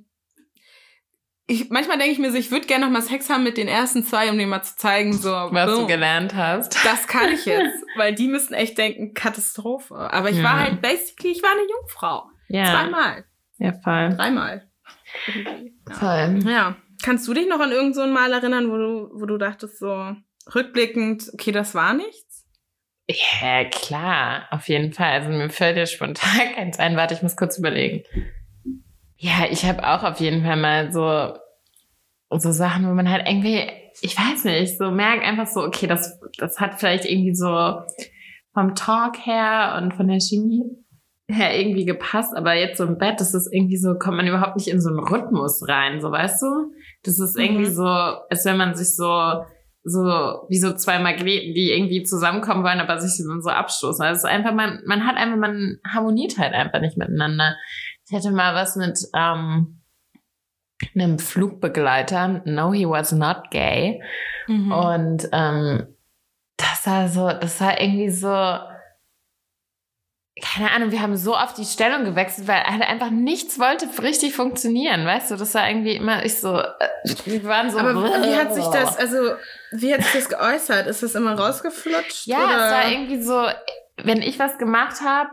ich, 1.47 1.70
manchmal 1.70 1.97
denke 1.97 2.14
ich 2.14 2.20
mir 2.20 2.32
so, 2.32 2.38
ich 2.38 2.51
würde 2.51 2.66
gerne 2.68 2.86
noch 2.86 2.91
mal 2.91 3.01
Sex 3.01 3.30
haben 3.30 3.43
mit 3.43 3.57
den 3.57 3.68
ersten 3.68 4.03
zwei, 4.03 4.30
um 4.30 4.38
dir 4.38 4.47
mal 4.47 4.64
zu 4.64 4.76
zeigen, 4.78 5.14
so 5.14 5.30
Was 5.32 5.70
du 5.70 5.78
boom, 5.80 5.88
gelernt 5.88 6.34
hast. 6.36 6.74
das 6.86 7.07
kann 7.07 7.32
ich 7.34 7.45
jetzt, 7.45 7.84
weil 7.95 8.16
die 8.16 8.28
müssen 8.28 8.53
echt 8.53 8.78
denken, 8.78 9.14
Katastrophe. 9.14 9.95
Aber 9.95 10.30
ich 10.30 10.38
Ja. 10.38 10.43
war 10.43 10.59
halt 10.62 10.82
basically, 10.82 11.32
ich 11.34 11.43
war 11.43 11.51
eine 11.51 11.62
Jungfrau. 11.70 12.24
Ja. 12.47 12.66
Zweimal, 12.66 13.26
Ja, 13.57 13.74
voll. 13.84 14.09
dreimal. 14.16 14.68
Irgendwie. 15.28 15.74
Ja. 15.89 15.95
Voll. 15.95 16.51
Ja. 16.51 16.76
Kannst 17.03 17.28
du 17.28 17.34
dich 17.34 17.47
noch 17.47 17.59
an 17.59 17.72
irgend 17.72 17.95
so 17.95 18.01
ein 18.01 18.14
Mal 18.14 18.32
erinnern, 18.32 18.70
wo 18.70 18.78
du, 18.78 19.09
wo 19.20 19.26
du 19.26 19.38
dachtest 19.38 19.80
so 19.80 20.16
rückblickend, 20.53 21.32
okay, 21.34 21.51
das 21.51 21.74
war 21.74 21.93
nichts? 21.93 22.45
Ja, 23.07 23.66
klar, 23.66 24.47
auf 24.51 24.68
jeden 24.68 24.93
Fall. 24.93 25.12
Also 25.12 25.30
mir 25.30 25.49
fällt 25.49 25.78
ja 25.78 25.86
spontan 25.86 26.53
keins 26.55 26.80
ein. 26.80 26.95
Warte, 26.95 27.14
ich 27.14 27.24
muss 27.24 27.36
kurz 27.36 27.57
überlegen. 27.57 28.03
Ja, 29.18 29.45
ich 29.49 29.66
habe 29.66 29.88
auch 29.88 30.03
auf 30.03 30.20
jeden 30.20 30.43
Fall 30.43 30.57
mal 30.57 30.91
so, 30.91 31.38
so 32.38 32.51
Sachen, 32.51 32.88
wo 32.88 32.93
man 32.93 33.09
halt 33.09 33.28
irgendwie, 33.28 33.70
ich 34.01 34.18
weiß 34.18 34.45
nicht, 34.45 34.78
so 34.78 34.91
merkt 34.91 35.24
einfach 35.24 35.47
so, 35.47 35.62
okay, 35.62 35.88
das, 35.88 36.20
das 36.38 36.59
hat 36.59 36.80
vielleicht 36.80 37.05
irgendwie 37.05 37.36
so 37.36 37.82
vom 38.53 38.76
Talk 38.76 39.26
her 39.26 39.80
und 39.82 39.93
von 39.93 40.07
der 40.07 40.20
Chemie 40.20 40.64
her 41.32 41.57
irgendwie 41.57 41.86
gepasst, 41.86 42.36
aber 42.36 42.53
jetzt 42.53 42.77
so 42.77 42.86
im 42.86 42.97
Bett, 42.97 43.19
das 43.19 43.34
ist 43.34 43.51
irgendwie 43.53 43.77
so, 43.77 43.95
kommt 43.97 44.17
man 44.17 44.27
überhaupt 44.27 44.55
nicht 44.57 44.67
in 44.67 44.82
so 44.82 44.89
einen 44.89 44.99
Rhythmus 44.99 45.67
rein, 45.67 46.01
so 46.01 46.11
weißt 46.11 46.41
du? 46.41 46.71
Das 47.03 47.19
ist 47.19 47.38
irgendwie 47.38 47.69
Mhm. 47.69 47.73
so, 47.73 47.86
als 47.86 48.45
wenn 48.45 48.57
man 48.57 48.75
sich 48.75 48.95
so, 48.95 49.43
so, 49.84 50.01
wie 50.49 50.59
so 50.59 50.73
zwei 50.73 50.99
Magneten, 50.99 51.53
die 51.55 51.71
irgendwie 51.71 52.03
zusammenkommen 52.03 52.63
wollen, 52.63 52.79
aber 52.79 52.99
sich 52.99 53.17
dann 53.25 53.41
so 53.41 53.49
abstoßen. 53.49 54.05
Also 54.05 54.17
es 54.17 54.23
ist 54.23 54.29
einfach, 54.29 54.53
man, 54.53 54.82
man 54.86 55.07
hat 55.07 55.17
einfach, 55.17 55.38
man 55.38 55.79
harmoniert 55.88 56.38
halt 56.38 56.53
einfach 56.53 56.79
nicht 56.82 56.97
miteinander. 56.97 57.55
Ich 58.07 58.15
hatte 58.15 58.32
mal 58.32 58.53
was 58.53 58.75
mit, 58.75 58.99
ähm, 59.15 59.82
einem 60.95 61.19
Flugbegleiter. 61.19 62.41
No, 62.45 62.73
he 62.73 62.88
was 62.88 63.11
not 63.11 63.51
gay. 63.51 64.01
Mhm. 64.47 64.71
Und 64.71 65.29
ähm, 65.32 65.88
das 66.57 66.86
war 66.86 67.07
so, 67.07 67.27
das 67.29 67.59
war 67.61 67.79
irgendwie 67.79 68.09
so, 68.09 68.27
keine 70.42 70.72
Ahnung, 70.72 70.92
wir 70.92 71.02
haben 71.02 71.16
so 71.16 71.36
oft 71.36 71.58
die 71.58 71.66
Stellung 71.66 72.04
gewechselt, 72.04 72.48
weil 72.48 72.64
halt 72.64 72.82
einfach 72.82 73.10
nichts 73.10 73.60
wollte 73.60 73.88
richtig 74.02 74.36
funktionieren, 74.36 75.06
weißt 75.06 75.32
du? 75.32 75.36
Das 75.36 75.54
war 75.54 75.68
irgendwie 75.70 75.96
immer, 75.96 76.26
ich 76.26 76.39
so, 76.39 76.58
äh, 76.58 76.66
wir 77.26 77.44
waren 77.44 77.70
so. 77.72 77.78
Aber 77.78 77.96
wie 77.96 78.36
hat 78.36 78.54
sich 78.54 78.66
das, 78.66 78.98
also, 78.98 79.34
wie 79.72 79.94
hat 79.94 80.04
sich 80.04 80.14
das 80.14 80.30
geäußert? 80.30 80.88
Ist 80.88 81.04
das 81.04 81.16
immer 81.16 81.38
rausgeflutscht? 81.38 82.26
Ja, 82.26 82.44
oder? 82.44 82.66
es 82.66 82.72
war 82.74 82.92
irgendwie 82.92 83.22
so, 83.22 83.46
wenn 84.04 84.22
ich 84.22 84.39
was 84.39 84.58
gemacht 84.58 85.02
habe, 85.02 85.30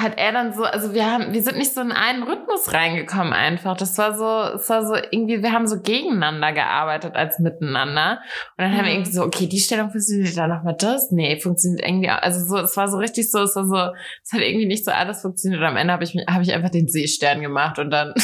hat 0.00 0.18
er 0.18 0.32
dann 0.32 0.52
so, 0.52 0.64
also 0.64 0.94
wir 0.94 1.10
haben, 1.10 1.32
wir 1.32 1.42
sind 1.42 1.56
nicht 1.56 1.74
so 1.74 1.80
in 1.80 1.92
einen 1.92 2.22
Rhythmus 2.22 2.72
reingekommen 2.72 3.32
einfach. 3.32 3.76
Das 3.76 3.96
war 3.98 4.16
so, 4.16 4.56
es 4.56 4.68
war 4.68 4.84
so 4.86 4.94
irgendwie, 4.94 5.42
wir 5.42 5.52
haben 5.52 5.66
so 5.66 5.80
gegeneinander 5.80 6.52
gearbeitet 6.52 7.16
als 7.16 7.38
miteinander. 7.38 8.20
Und 8.56 8.64
dann 8.64 8.70
mhm. 8.70 8.76
haben 8.76 8.84
wir 8.84 8.90
mhm. 8.92 8.98
irgendwie 8.98 9.12
so, 9.12 9.22
okay, 9.24 9.46
die 9.46 9.60
Stellung 9.60 9.90
funktioniert 9.90 10.36
dann 10.36 10.50
nochmal 10.50 10.76
das. 10.78 11.10
Nee, 11.10 11.38
funktioniert 11.40 11.86
irgendwie, 11.86 12.10
also 12.10 12.44
so, 12.44 12.62
es 12.62 12.76
war 12.76 12.88
so 12.88 12.98
richtig 12.98 13.30
so, 13.30 13.40
es 13.40 13.56
war 13.56 13.66
so, 13.66 13.94
es 14.22 14.32
hat 14.32 14.40
irgendwie 14.40 14.66
nicht 14.66 14.84
so 14.84 14.90
alles 14.90 15.22
funktioniert. 15.22 15.60
Und 15.60 15.66
am 15.68 15.76
Ende 15.76 15.92
habe 15.92 16.04
ich, 16.04 16.14
habe 16.28 16.42
ich 16.42 16.52
einfach 16.52 16.70
den 16.70 16.88
Seestern 16.88 17.40
gemacht 17.40 17.78
und 17.78 17.90
dann. 17.90 18.14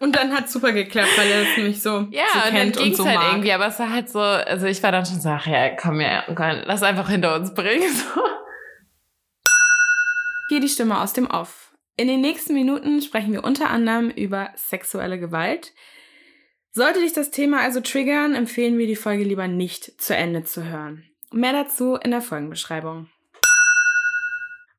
Und 0.00 0.14
dann 0.14 0.32
hat 0.32 0.48
super 0.48 0.70
geklappt, 0.70 1.08
weil 1.16 1.28
er 1.28 1.42
es 1.42 1.56
nämlich 1.56 1.82
so, 1.82 2.06
ja, 2.10 2.22
so 2.32 2.50
kennt 2.50 2.76
und, 2.76 2.84
und 2.84 2.96
so 2.96 3.04
halt 3.04 3.16
mag. 3.16 3.32
irgendwie, 3.32 3.52
aber 3.52 3.66
es 3.66 3.80
war 3.80 3.90
halt 3.90 4.08
so, 4.08 4.20
also 4.20 4.66
ich 4.66 4.80
war 4.82 4.92
dann 4.92 5.04
schon 5.04 5.20
so, 5.20 5.28
ach 5.28 5.46
ja, 5.46 5.70
komm 5.70 6.00
ja, 6.00 6.22
komm, 6.34 6.62
lass 6.66 6.84
einfach 6.84 7.08
hinter 7.08 7.34
uns 7.34 7.52
bringen. 7.52 7.88
So. 8.14 8.20
Hier 10.48 10.60
die 10.60 10.68
Stimme 10.68 11.00
aus 11.00 11.12
dem 11.12 11.26
Off. 11.26 11.74
In 11.96 12.08
den 12.08 12.22
nächsten 12.22 12.54
Minuten 12.54 13.02
sprechen 13.02 13.32
wir 13.32 13.44
unter 13.44 13.68
anderem 13.68 14.08
über 14.08 14.50
sexuelle 14.56 15.18
Gewalt. 15.18 15.74
Sollte 16.70 17.00
dich 17.00 17.12
das 17.12 17.30
Thema 17.30 17.60
also 17.60 17.80
triggern, 17.80 18.34
empfehlen 18.34 18.78
wir 18.78 18.86
die 18.86 18.96
Folge 18.96 19.24
lieber 19.24 19.46
nicht 19.46 20.00
zu 20.00 20.16
Ende 20.16 20.44
zu 20.44 20.64
hören. 20.64 21.04
Mehr 21.32 21.52
dazu 21.52 21.96
in 21.96 22.12
der 22.12 22.22
Folgenbeschreibung. 22.22 23.10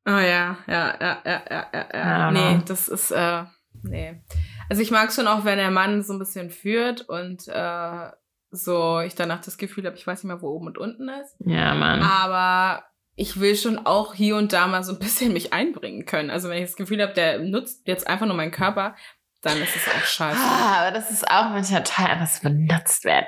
Oh 0.08 0.12
ja, 0.12 0.58
ja, 0.66 0.98
ja, 1.00 1.22
ja, 1.24 1.42
ja, 1.52 1.68
ja, 1.72 1.88
ja. 1.94 2.32
Nee, 2.32 2.64
das 2.66 2.88
ist, 2.88 3.12
äh, 3.12 3.44
nee. 3.84 4.24
Also 4.70 4.82
ich 4.82 4.90
mag 4.90 5.12
schon 5.12 5.28
auch, 5.28 5.46
wenn 5.46 5.60
der 5.60 5.70
Mann 5.70 6.02
so 6.02 6.14
ein 6.14 6.20
bisschen 6.20 6.50
führt 6.50 7.02
und 7.02 7.48
äh, 7.48 8.10
so 8.50 9.02
ich 9.02 9.14
danach 9.14 9.42
das 9.42 9.60
Gefühl 9.60 9.86
habe, 9.86 9.98
ich 9.98 10.08
weiß 10.08 10.24
nicht 10.24 10.30
mehr, 10.30 10.42
wo 10.42 10.48
oben 10.48 10.66
und 10.66 10.80
unten 10.80 11.10
ist. 11.10 11.36
Ja, 11.46 11.76
Mann. 11.76 12.02
Aber 12.02 12.86
ich 13.20 13.40
will 13.42 13.58
schon 13.58 13.86
auch 13.86 14.14
hier 14.14 14.38
und 14.38 14.54
da 14.54 14.66
mal 14.68 14.82
so 14.84 14.94
ein 14.94 15.00
bisschen 15.00 15.34
mich 15.34 15.52
einbringen 15.52 16.06
können. 16.06 16.30
Also 16.30 16.48
wenn 16.48 16.64
ich 16.64 16.70
das 16.70 16.78
Gefühl 16.78 17.02
habe, 17.02 17.14
der 17.14 17.40
nutzt 17.40 17.86
jetzt 17.86 18.08
einfach 18.08 18.26
nur 18.26 18.36
meinen 18.36 18.52
Körper, 18.52 18.96
dann 19.42 19.62
ist 19.62 19.76
es 19.76 19.88
auch 19.90 20.06
scheiße. 20.06 20.40
Ah, 20.42 20.82
aber 20.82 20.92
das 20.92 21.12
ist 21.12 21.30
auch 21.30 21.50
manchmal 21.50 21.84
toll, 21.84 22.16
was 22.18 22.40
benutzt 22.40 23.04
wird. 23.04 23.26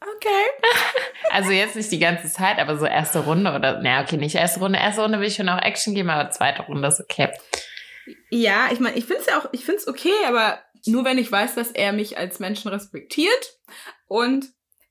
Okay. 0.00 0.46
Also 1.30 1.50
jetzt 1.50 1.76
nicht 1.76 1.90
die 1.90 1.98
ganze 1.98 2.28
Zeit, 2.30 2.58
aber 2.58 2.76
so 2.76 2.84
erste 2.84 3.20
Runde 3.20 3.54
oder, 3.54 3.80
naja, 3.80 4.02
okay, 4.02 4.18
nicht 4.18 4.34
erste 4.34 4.60
Runde. 4.60 4.78
Erste 4.78 5.00
Runde 5.00 5.18
will 5.18 5.28
ich 5.28 5.34
schon 5.34 5.48
auch 5.48 5.62
Action 5.62 5.94
geben, 5.94 6.10
aber 6.10 6.28
zweite 6.30 6.60
Runde 6.60 6.86
ist 6.86 7.00
okay. 7.00 7.30
Ja, 8.28 8.68
ich 8.70 8.80
meine, 8.80 8.98
ich 8.98 9.06
finde 9.06 9.22
es 9.22 9.28
ja 9.28 9.38
auch, 9.38 9.48
ich 9.52 9.64
finde 9.64 9.80
es 9.80 9.88
okay, 9.88 10.12
aber 10.26 10.58
nur 10.84 11.06
wenn 11.06 11.16
ich 11.16 11.32
weiß, 11.32 11.54
dass 11.54 11.70
er 11.70 11.94
mich 11.94 12.18
als 12.18 12.38
Menschen 12.38 12.68
respektiert 12.68 13.58
und 14.08 14.44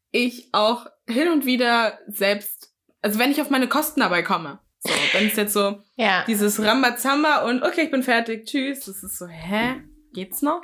ich 0.09 0.49
auch 0.51 0.88
hin 1.07 1.30
und 1.30 1.45
wieder 1.45 1.99
selbst 2.07 2.70
also 3.01 3.19
wenn 3.19 3.31
ich 3.31 3.41
auf 3.41 3.49
meine 3.49 3.67
Kosten 3.67 3.99
dabei 3.99 4.21
komme. 4.21 4.59
So, 4.79 4.89
wenn 5.13 5.27
es 5.27 5.35
jetzt 5.35 5.53
so 5.53 5.79
ja. 5.95 6.23
dieses 6.25 6.63
Rambazamba 6.63 7.43
und 7.45 7.63
okay, 7.63 7.81
ich 7.81 7.91
bin 7.91 8.01
fertig, 8.01 8.47
tschüss, 8.47 8.85
das 8.85 9.03
ist 9.03 9.17
so, 9.17 9.27
hä? 9.27 9.75
Geht's 10.13 10.41
noch? 10.41 10.61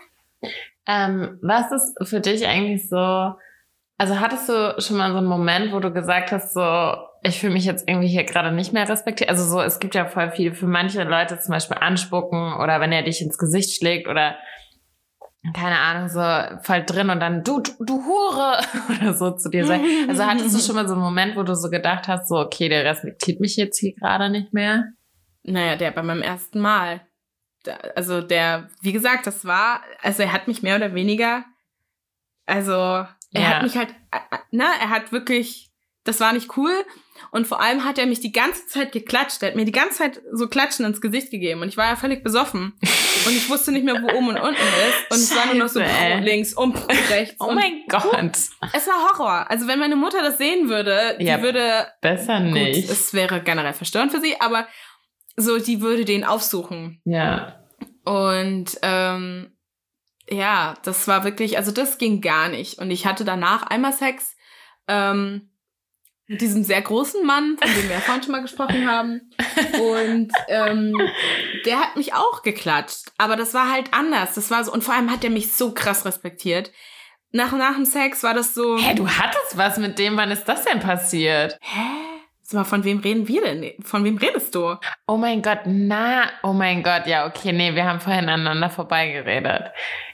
Ähm, 0.87 1.37
was 1.41 1.71
ist 1.71 2.09
für 2.09 2.19
dich 2.19 2.47
eigentlich 2.47 2.89
so, 2.89 3.33
also 3.97 4.19
hattest 4.19 4.49
du 4.49 4.75
schon 4.79 4.97
mal 4.97 5.11
so 5.11 5.17
einen 5.17 5.27
Moment, 5.27 5.71
wo 5.71 5.79
du 5.79 5.91
gesagt 5.91 6.31
hast, 6.31 6.53
so, 6.53 6.95
ich 7.21 7.39
fühle 7.39 7.53
mich 7.53 7.65
jetzt 7.65 7.87
irgendwie 7.87 8.07
hier 8.07 8.23
gerade 8.23 8.51
nicht 8.51 8.73
mehr 8.73 8.89
respektiert? 8.89 9.29
Also 9.29 9.43
so, 9.43 9.61
es 9.61 9.79
gibt 9.79 9.93
ja 9.93 10.05
voll 10.05 10.31
viel, 10.31 10.55
für 10.55 10.67
manche 10.67 11.03
Leute 11.03 11.39
zum 11.39 11.51
Beispiel 11.51 11.77
anspucken 11.77 12.55
oder 12.55 12.79
wenn 12.79 12.91
er 12.91 13.03
dich 13.03 13.21
ins 13.21 13.37
Gesicht 13.37 13.77
schlägt 13.77 14.07
oder 14.07 14.35
keine 15.53 15.79
Ahnung, 15.79 16.09
so 16.09 16.21
voll 16.63 16.83
drin 16.83 17.09
und 17.09 17.19
dann 17.19 17.43
du, 17.43 17.61
du, 17.61 17.71
du 17.83 18.05
Hure 18.05 18.61
oder 18.89 19.13
so 19.13 19.31
zu 19.31 19.49
dir 19.49 19.65
sagen. 19.65 19.83
Also 20.07 20.25
hattest 20.25 20.55
du 20.55 20.59
schon 20.59 20.75
mal 20.75 20.87
so 20.87 20.93
einen 20.93 21.03
Moment, 21.03 21.35
wo 21.35 21.43
du 21.43 21.55
so 21.55 21.69
gedacht 21.69 22.07
hast, 22.07 22.29
so, 22.29 22.35
okay, 22.37 22.69
der 22.69 22.85
respektiert 22.85 23.39
mich 23.39 23.55
jetzt 23.55 23.79
hier 23.79 23.93
gerade 23.93 24.29
nicht 24.29 24.53
mehr? 24.53 24.85
Naja, 25.43 25.75
der 25.75 25.91
bei 25.91 26.03
meinem 26.03 26.21
ersten 26.21 26.59
Mal. 26.59 27.01
Also 27.95 28.21
der, 28.21 28.69
wie 28.81 28.93
gesagt, 28.93 29.27
das 29.27 29.45
war, 29.45 29.81
also 30.01 30.23
er 30.23 30.31
hat 30.31 30.47
mich 30.47 30.63
mehr 30.63 30.77
oder 30.77 30.93
weniger, 30.93 31.43
also 32.45 32.73
er 32.73 33.41
ja. 33.41 33.49
hat 33.49 33.63
mich 33.63 33.77
halt, 33.77 33.93
na, 34.51 34.71
er 34.81 34.89
hat 34.89 35.11
wirklich, 35.11 35.69
das 36.03 36.19
war 36.19 36.33
nicht 36.33 36.55
cool. 36.57 36.71
Und 37.31 37.47
vor 37.47 37.61
allem 37.61 37.83
hat 37.83 37.97
er 37.97 38.05
mich 38.05 38.19
die 38.19 38.31
ganze 38.31 38.67
Zeit 38.67 38.91
geklatscht. 38.91 39.41
Er 39.41 39.49
hat 39.49 39.55
mir 39.55 39.65
die 39.65 39.71
ganze 39.71 39.97
Zeit 39.97 40.21
so 40.31 40.47
Klatschen 40.47 40.85
ins 40.85 41.01
Gesicht 41.01 41.31
gegeben. 41.31 41.61
Und 41.61 41.69
ich 41.69 41.77
war 41.77 41.85
ja 41.85 41.95
völlig 41.95 42.23
besoffen. 42.23 42.73
Und 43.25 43.35
ich 43.35 43.49
wusste 43.49 43.71
nicht 43.71 43.85
mehr, 43.85 44.01
wo 44.01 44.07
oben 44.07 44.29
und 44.29 44.37
unten 44.37 44.55
ist. 44.55 45.11
Und 45.11 45.17
es 45.17 45.35
war 45.35 45.45
nur 45.47 45.55
noch 45.55 45.69
so 45.69 45.79
ey. 45.79 46.19
links 46.21 46.53
und 46.53 46.75
rechts. 47.09 47.35
Oh 47.47 47.51
mein 47.51 47.83
Gott. 47.87 48.37
Es 48.73 48.87
war 48.87 49.09
Horror. 49.09 49.49
Also 49.49 49.67
wenn 49.67 49.79
meine 49.79 49.95
Mutter 49.95 50.21
das 50.21 50.37
sehen 50.37 50.69
würde, 50.69 51.15
ja, 51.19 51.37
die 51.37 51.43
würde... 51.43 51.87
Besser 52.01 52.39
nicht. 52.39 52.87
Gut, 52.87 52.91
es 52.91 53.13
wäre 53.13 53.41
generell 53.41 53.73
verstörend 53.73 54.11
für 54.11 54.19
sie, 54.19 54.39
aber 54.41 54.67
so, 55.35 55.59
die 55.59 55.81
würde 55.81 56.03
den 56.03 56.23
aufsuchen. 56.23 57.01
Ja. 57.05 57.63
Und 58.03 58.77
ähm, 58.81 59.57
ja, 60.29 60.75
das 60.83 61.07
war 61.07 61.23
wirklich, 61.23 61.57
also 61.57 61.71
das 61.71 61.97
ging 61.97 62.21
gar 62.21 62.49
nicht. 62.49 62.79
Und 62.79 62.91
ich 62.91 63.05
hatte 63.05 63.23
danach 63.23 63.63
einmal 63.63 63.93
Sex. 63.93 64.35
Ähm, 64.87 65.51
mit 66.27 66.41
diesem 66.41 66.63
sehr 66.63 66.81
großen 66.81 67.25
Mann, 67.25 67.57
von 67.57 67.73
dem 67.73 67.83
wir 67.83 67.95
ja 67.95 68.01
vorhin 68.01 68.23
schon 68.23 68.33
mal 68.33 68.41
gesprochen 68.41 68.89
haben. 68.89 69.21
Und 69.79 70.31
ähm, 70.49 70.93
der 71.65 71.79
hat 71.79 71.95
mich 71.95 72.13
auch 72.13 72.43
geklatscht. 72.43 73.11
Aber 73.17 73.35
das 73.35 73.53
war 73.53 73.71
halt 73.71 73.93
anders. 73.93 74.35
Das 74.35 74.51
war 74.51 74.63
so, 74.63 74.71
und 74.73 74.83
vor 74.83 74.93
allem 74.93 75.11
hat 75.11 75.23
er 75.23 75.29
mich 75.29 75.53
so 75.53 75.73
krass 75.73 76.05
respektiert. 76.05 76.71
Nach, 77.31 77.51
nach 77.53 77.75
dem 77.75 77.85
Sex 77.85 78.23
war 78.23 78.33
das 78.33 78.53
so. 78.53 78.77
Hä, 78.77 78.93
du 78.95 79.07
hattest 79.07 79.57
was 79.57 79.77
mit 79.77 79.99
dem, 79.99 80.17
wann 80.17 80.31
ist 80.31 80.45
das 80.45 80.65
denn 80.65 80.79
passiert? 80.79 81.57
Hä? 81.61 82.07
Sag 82.41 82.59
mal, 82.59 82.63
von 82.63 82.83
wem 82.85 82.99
reden 82.99 83.27
wir 83.27 83.41
denn? 83.41 83.73
Von 83.83 84.05
wem 84.05 84.17
redest 84.17 84.55
du? 84.55 84.75
Oh 85.05 85.17
mein 85.17 85.41
Gott, 85.41 85.59
na, 85.65 86.29
oh 86.43 86.53
mein 86.53 86.81
Gott, 86.81 87.05
ja, 87.05 87.25
okay, 87.25 87.51
nee, 87.51 87.75
wir 87.75 87.83
haben 87.83 87.99
vorhin 87.99 88.29
aneinander 88.29 88.69
vorbeigeredet. 88.69 89.63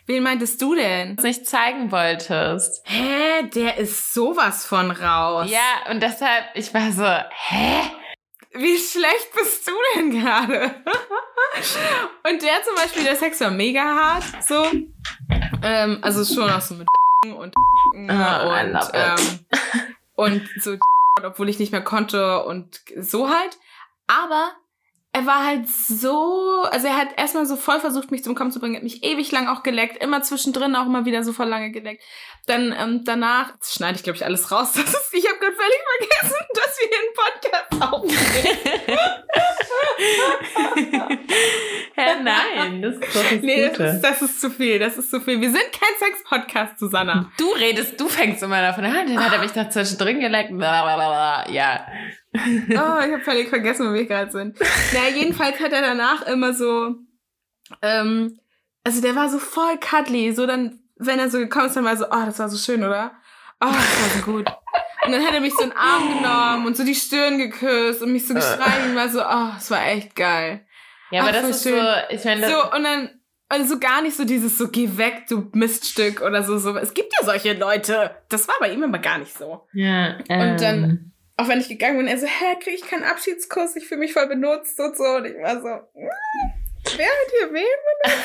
Wen 0.05 0.23
meintest 0.23 0.61
du 0.61 0.75
denn? 0.75 1.17
Was 1.17 1.23
nicht 1.23 1.47
zeigen 1.47 1.91
wolltest. 1.91 2.81
Hä? 2.85 3.43
Der 3.55 3.77
ist 3.77 4.13
sowas 4.13 4.65
von 4.65 4.91
raus. 4.91 5.49
Ja, 5.49 5.91
und 5.91 6.03
deshalb, 6.03 6.45
ich 6.55 6.73
war 6.73 6.91
so, 6.91 7.05
hä? 7.05 7.89
Wie 8.55 8.77
schlecht 8.77 9.29
bist 9.35 9.67
du 9.67 9.71
denn 9.95 10.11
gerade? 10.11 10.65
und 12.29 12.41
der 12.41 12.63
zum 12.63 12.75
Beispiel, 12.75 13.03
der 13.03 13.15
Sex 13.15 13.39
war 13.39 13.49
mega 13.49 13.81
hart, 13.81 14.23
so. 14.45 14.65
Ähm, 15.63 15.99
also 16.01 16.25
schon 16.25 16.51
auch 16.51 16.61
so 16.61 16.75
mit 16.75 16.87
und 17.23 17.55
oh, 17.95 17.99
und, 17.99 18.79
ähm, 18.93 19.39
und 20.15 20.49
so 20.59 20.77
obwohl 21.23 21.49
ich 21.49 21.59
nicht 21.59 21.71
mehr 21.71 21.83
konnte 21.83 22.43
und 22.43 22.81
so 22.99 23.29
halt. 23.29 23.57
Aber 24.07 24.51
er 25.15 25.27
war 25.27 25.45
halt 25.45 25.69
so, 25.69 26.63
also 26.63 26.87
er 26.87 26.97
hat 26.97 27.09
erstmal 27.17 27.45
so 27.45 27.55
voll 27.55 27.79
versucht, 27.79 28.09
mich 28.09 28.23
zum 28.23 28.33
Kommen 28.33 28.51
zu 28.51 28.59
bringen, 28.59 28.75
hat 28.75 28.83
mich 28.83 29.03
ewig 29.03 29.31
lang 29.31 29.47
auch 29.47 29.61
geleckt, 29.61 30.03
immer 30.03 30.23
zwischendrin 30.23 30.75
auch 30.75 30.87
immer 30.87 31.05
wieder 31.05 31.23
so 31.23 31.33
voll 31.33 31.47
lange 31.47 31.71
geleckt. 31.71 32.03
Dann 32.45 32.75
ähm, 32.77 33.03
danach, 33.05 33.53
schneide 33.63 33.95
ich 33.95 34.03
glaube 34.03 34.17
ich 34.17 34.25
alles 34.25 34.51
raus, 34.51 34.73
das 34.75 34.83
ist, 34.83 35.13
ich 35.13 35.25
habe 35.27 35.39
gerade 35.39 35.55
völlig 35.55 35.79
vergessen, 35.97 36.45
dass 36.53 36.77
wir 36.79 36.89
einen 36.99 37.13
Podcast 37.15 37.93
aufnehmen. 37.93 38.19
Hä, 41.95 42.15
nein, 42.21 42.81
das 42.81 42.95
ist 42.95 43.15
doch 43.15 43.23
das 43.23 43.41
Nee, 43.41 43.69
Gute. 43.69 43.83
Das, 43.83 43.95
ist, 43.95 44.01
das 44.03 44.21
ist 44.21 44.41
zu 44.41 44.49
viel, 44.49 44.79
das 44.79 44.97
ist 44.97 45.09
zu 45.09 45.21
viel. 45.21 45.39
Wir 45.39 45.51
sind 45.51 45.63
kein 45.71 45.95
Sex-Podcast, 45.99 46.79
Susanna. 46.79 47.31
Du 47.37 47.49
redest, 47.51 47.97
du 47.99 48.09
fängst 48.09 48.43
immer 48.43 48.59
davon 48.61 48.83
an, 48.85 49.07
dann 49.07 49.23
hat 49.23 49.31
er 49.31 49.39
mich 49.39 49.51
da 49.51 49.69
zwischendrin 49.69 50.19
geleckt, 50.19 50.49
blablabla. 50.49 51.49
ja. 51.49 51.87
oh, 52.35 52.39
ich 52.67 52.77
habe 53.13 53.21
völlig 53.21 53.47
vergessen, 53.47 53.89
wo 53.89 53.93
wir 53.93 54.05
gerade 54.05 54.31
sind. 54.31 54.59
Naja, 54.59 55.15
jedenfalls 55.15 55.59
hat 55.59 55.71
er 55.71 55.81
danach 55.81 56.23
immer 56.27 56.53
so, 56.53 56.95
ähm, 57.81 58.37
also 58.83 59.01
der 59.01 59.15
war 59.15 59.29
so 59.29 59.39
voll 59.39 59.77
cuddly, 59.77 60.33
so 60.33 60.45
dann, 60.45 60.82
wenn 61.05 61.19
er 61.19 61.29
so 61.29 61.37
gekommen 61.37 61.67
ist, 61.67 61.75
dann 61.75 61.83
war 61.83 61.91
er 61.91 61.97
so, 61.97 62.05
oh, 62.05 62.25
das 62.25 62.39
war 62.39 62.49
so 62.49 62.57
schön, 62.57 62.83
oder? 62.83 63.11
Oh, 63.61 63.67
das 63.67 63.75
war 63.75 64.09
so 64.17 64.31
gut. 64.31 64.47
Und 65.05 65.11
dann 65.11 65.25
hat 65.25 65.33
er 65.33 65.41
mich 65.41 65.53
so 65.53 65.63
in 65.63 65.69
den 65.69 65.77
Arm 65.77 66.17
genommen 66.17 66.65
und 66.65 66.77
so 66.77 66.83
die 66.83 66.95
Stirn 66.95 67.37
geküsst 67.37 68.01
und 68.01 68.11
mich 68.11 68.27
so 68.27 68.33
gestreichelt 68.33 68.89
und 68.89 68.95
war 68.95 69.09
so, 69.09 69.21
oh, 69.21 69.53
das 69.55 69.69
war 69.69 69.85
echt 69.87 70.15
geil. 70.15 70.65
Ja, 71.11 71.21
aber 71.21 71.29
Ach, 71.29 71.41
das 71.41 71.57
ist 71.57 71.63
schön. 71.63 71.75
so, 71.75 72.15
ich 72.15 72.23
meine, 72.23 72.49
so 72.49 72.71
und 72.75 72.83
dann 72.83 73.09
also 73.49 73.77
gar 73.77 74.01
nicht 74.01 74.17
so 74.17 74.25
dieses 74.25 74.57
so 74.57 74.69
geh 74.69 74.97
weg, 74.97 75.25
du 75.29 75.49
Miststück 75.53 76.21
oder 76.21 76.41
so 76.43 76.57
so. 76.57 76.75
Es 76.77 76.93
gibt 76.93 77.13
ja 77.19 77.25
solche 77.25 77.53
Leute. 77.53 78.15
Das 78.29 78.47
war 78.47 78.55
bei 78.59 78.71
ihm 78.71 78.83
aber 78.83 78.97
gar 78.97 79.19
nicht 79.19 79.37
so. 79.37 79.67
Ja. 79.73 80.17
Ähm. 80.27 80.51
Und 80.51 80.61
dann 80.61 80.83
ähm, 80.83 81.13
auch 81.37 81.47
wenn 81.47 81.59
ich 81.59 81.67
gegangen 81.67 81.97
bin, 81.97 82.07
er 82.07 82.17
so, 82.17 82.27
hä, 82.27 82.55
krieg 82.61 82.75
ich 82.75 82.87
keinen 82.87 83.03
Abschiedskuss, 83.03 83.75
ich 83.75 83.87
fühle 83.87 84.01
mich 84.01 84.13
voll 84.13 84.27
benutzt 84.27 84.79
und 84.79 84.95
so. 84.95 85.03
Und 85.03 85.25
ich 85.25 85.35
war 85.35 85.61
so, 85.61 85.67
mm, 85.67 86.09
wer 86.85 87.05
hat 87.05 87.31
hier 87.39 87.53
wen 87.53 87.63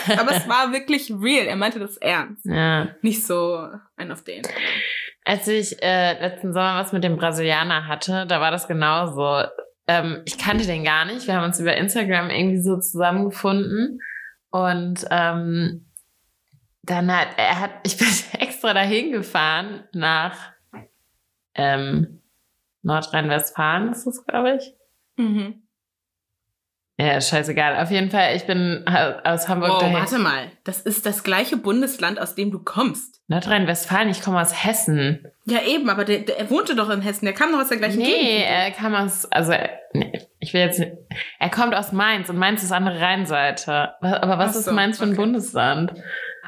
benutzt? 0.08 0.20
Aber 0.20 0.36
es 0.36 0.48
war 0.48 0.72
wirklich 0.72 1.10
real. 1.10 1.46
Er 1.46 1.56
meinte 1.56 1.78
das 1.78 1.96
ernst. 1.96 2.44
Ja. 2.44 2.88
Nicht 3.02 3.26
so 3.26 3.68
ein 3.96 4.12
auf 4.12 4.24
den. 4.24 4.42
Als 5.24 5.46
ich 5.48 5.82
äh, 5.82 6.20
letzten 6.20 6.52
Sommer 6.52 6.76
was 6.76 6.92
mit 6.92 7.04
dem 7.04 7.16
Brasilianer 7.16 7.86
hatte, 7.86 8.26
da 8.26 8.40
war 8.40 8.50
das 8.50 8.66
genauso. 8.66 9.44
Ähm, 9.86 10.22
ich 10.24 10.38
kannte 10.38 10.66
den 10.66 10.84
gar 10.84 11.04
nicht. 11.04 11.26
Wir 11.26 11.34
haben 11.34 11.44
uns 11.44 11.60
über 11.60 11.76
Instagram 11.76 12.30
irgendwie 12.30 12.60
so 12.60 12.78
zusammengefunden. 12.78 14.00
Und 14.50 15.04
ähm, 15.10 15.86
dann 16.82 17.14
hat 17.14 17.28
er 17.36 17.60
hat, 17.60 17.70
ich 17.84 17.96
bin 17.96 18.08
extra 18.38 18.74
dahin 18.74 19.12
gefahren 19.12 19.84
nach 19.92 20.36
ähm, 21.54 22.22
Nordrhein-Westfalen 22.82 23.90
ist 23.90 24.06
das, 24.06 24.24
glaube 24.24 24.56
ich. 24.56 24.74
Mhm. 25.16 25.62
Ja, 27.00 27.20
scheißegal. 27.20 27.76
Auf 27.80 27.92
jeden 27.92 28.10
Fall, 28.10 28.34
ich 28.34 28.44
bin 28.44 28.84
aus 29.24 29.48
Hamburg 29.48 29.70
Wow, 29.70 29.78
dahin. 29.80 29.94
warte 29.96 30.18
mal. 30.18 30.50
Das 30.64 30.80
ist 30.80 31.06
das 31.06 31.22
gleiche 31.22 31.56
Bundesland, 31.56 32.20
aus 32.20 32.34
dem 32.34 32.50
du 32.50 32.58
kommst. 32.58 33.20
Nordrhein-Westfalen, 33.28 34.08
ich 34.08 34.20
komme 34.20 34.40
aus 34.40 34.64
Hessen. 34.64 35.24
Ja, 35.44 35.60
eben, 35.62 35.88
aber 35.90 36.04
der, 36.04 36.20
der, 36.20 36.38
er 36.40 36.50
wohnte 36.50 36.74
doch 36.74 36.90
in 36.90 37.00
Hessen. 37.02 37.24
Der 37.26 37.34
kam 37.34 37.52
doch 37.52 37.60
aus 37.60 37.68
der 37.68 37.78
gleichen 37.78 37.98
Nee, 37.98 38.04
Gegend. 38.04 38.46
er 38.48 38.70
kam 38.72 38.94
aus, 38.96 39.30
also, 39.30 39.52
nee, 39.92 40.26
ich 40.40 40.52
will 40.54 40.60
jetzt 40.62 40.80
nicht, 40.80 40.92
er 41.38 41.50
kommt 41.50 41.74
aus 41.74 41.92
Mainz 41.92 42.30
und 42.30 42.36
Mainz 42.38 42.64
ist 42.64 42.72
andere 42.72 43.00
Rheinseite. 43.00 43.90
Aber 44.02 44.38
was 44.38 44.54
Ach 44.54 44.58
ist 44.58 44.64
so, 44.64 44.72
Mainz 44.72 44.98
für 44.98 45.04
ein 45.04 45.10
okay. 45.10 45.18
Bundesland? 45.20 45.92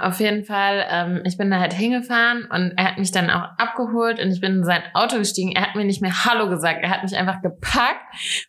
Auf 0.02 0.20
jeden 0.20 0.44
Fall, 0.44 0.86
ähm, 0.90 1.22
ich 1.24 1.36
bin 1.36 1.50
da 1.50 1.60
halt 1.60 1.72
hingefahren 1.72 2.46
und 2.50 2.72
er 2.76 2.84
hat 2.84 2.98
mich 2.98 3.12
dann 3.12 3.30
auch 3.30 3.48
abgeholt 3.58 4.20
und 4.20 4.30
ich 4.30 4.40
bin 4.40 4.56
in 4.56 4.64
sein 4.64 4.82
Auto 4.94 5.18
gestiegen. 5.18 5.52
Er 5.52 5.62
hat 5.62 5.76
mir 5.76 5.84
nicht 5.84 6.02
mehr 6.02 6.24
Hallo 6.24 6.48
gesagt. 6.48 6.80
Er 6.82 6.90
hat 6.90 7.02
mich 7.02 7.16
einfach 7.16 7.42
gepackt, 7.42 8.00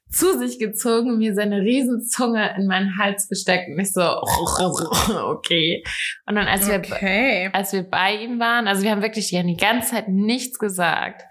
zu 0.09 0.37
sich 0.37 0.59
gezogen, 0.59 1.17
mir 1.17 1.33
seine 1.33 1.61
Riesenzunge 1.61 2.55
in 2.57 2.67
meinen 2.67 2.97
Hals 2.97 3.27
gesteckt 3.29 3.69
und 3.69 3.79
ich 3.79 3.93
so, 3.93 4.01
okay. 5.25 5.83
Und 6.25 6.35
dann, 6.35 6.47
als 6.47 6.67
wir 6.67 6.79
Okay. 6.79 7.49
als 7.53 7.73
wir 7.73 7.83
bei 7.83 8.15
ihm 8.15 8.39
waren, 8.39 8.67
also 8.67 8.83
wir 8.83 8.91
haben 8.91 9.01
wirklich 9.01 9.27
die, 9.29 9.43
die 9.43 9.57
ganze 9.57 9.91
Zeit 9.91 10.07
nichts 10.07 10.59
gesagt. 10.59 11.23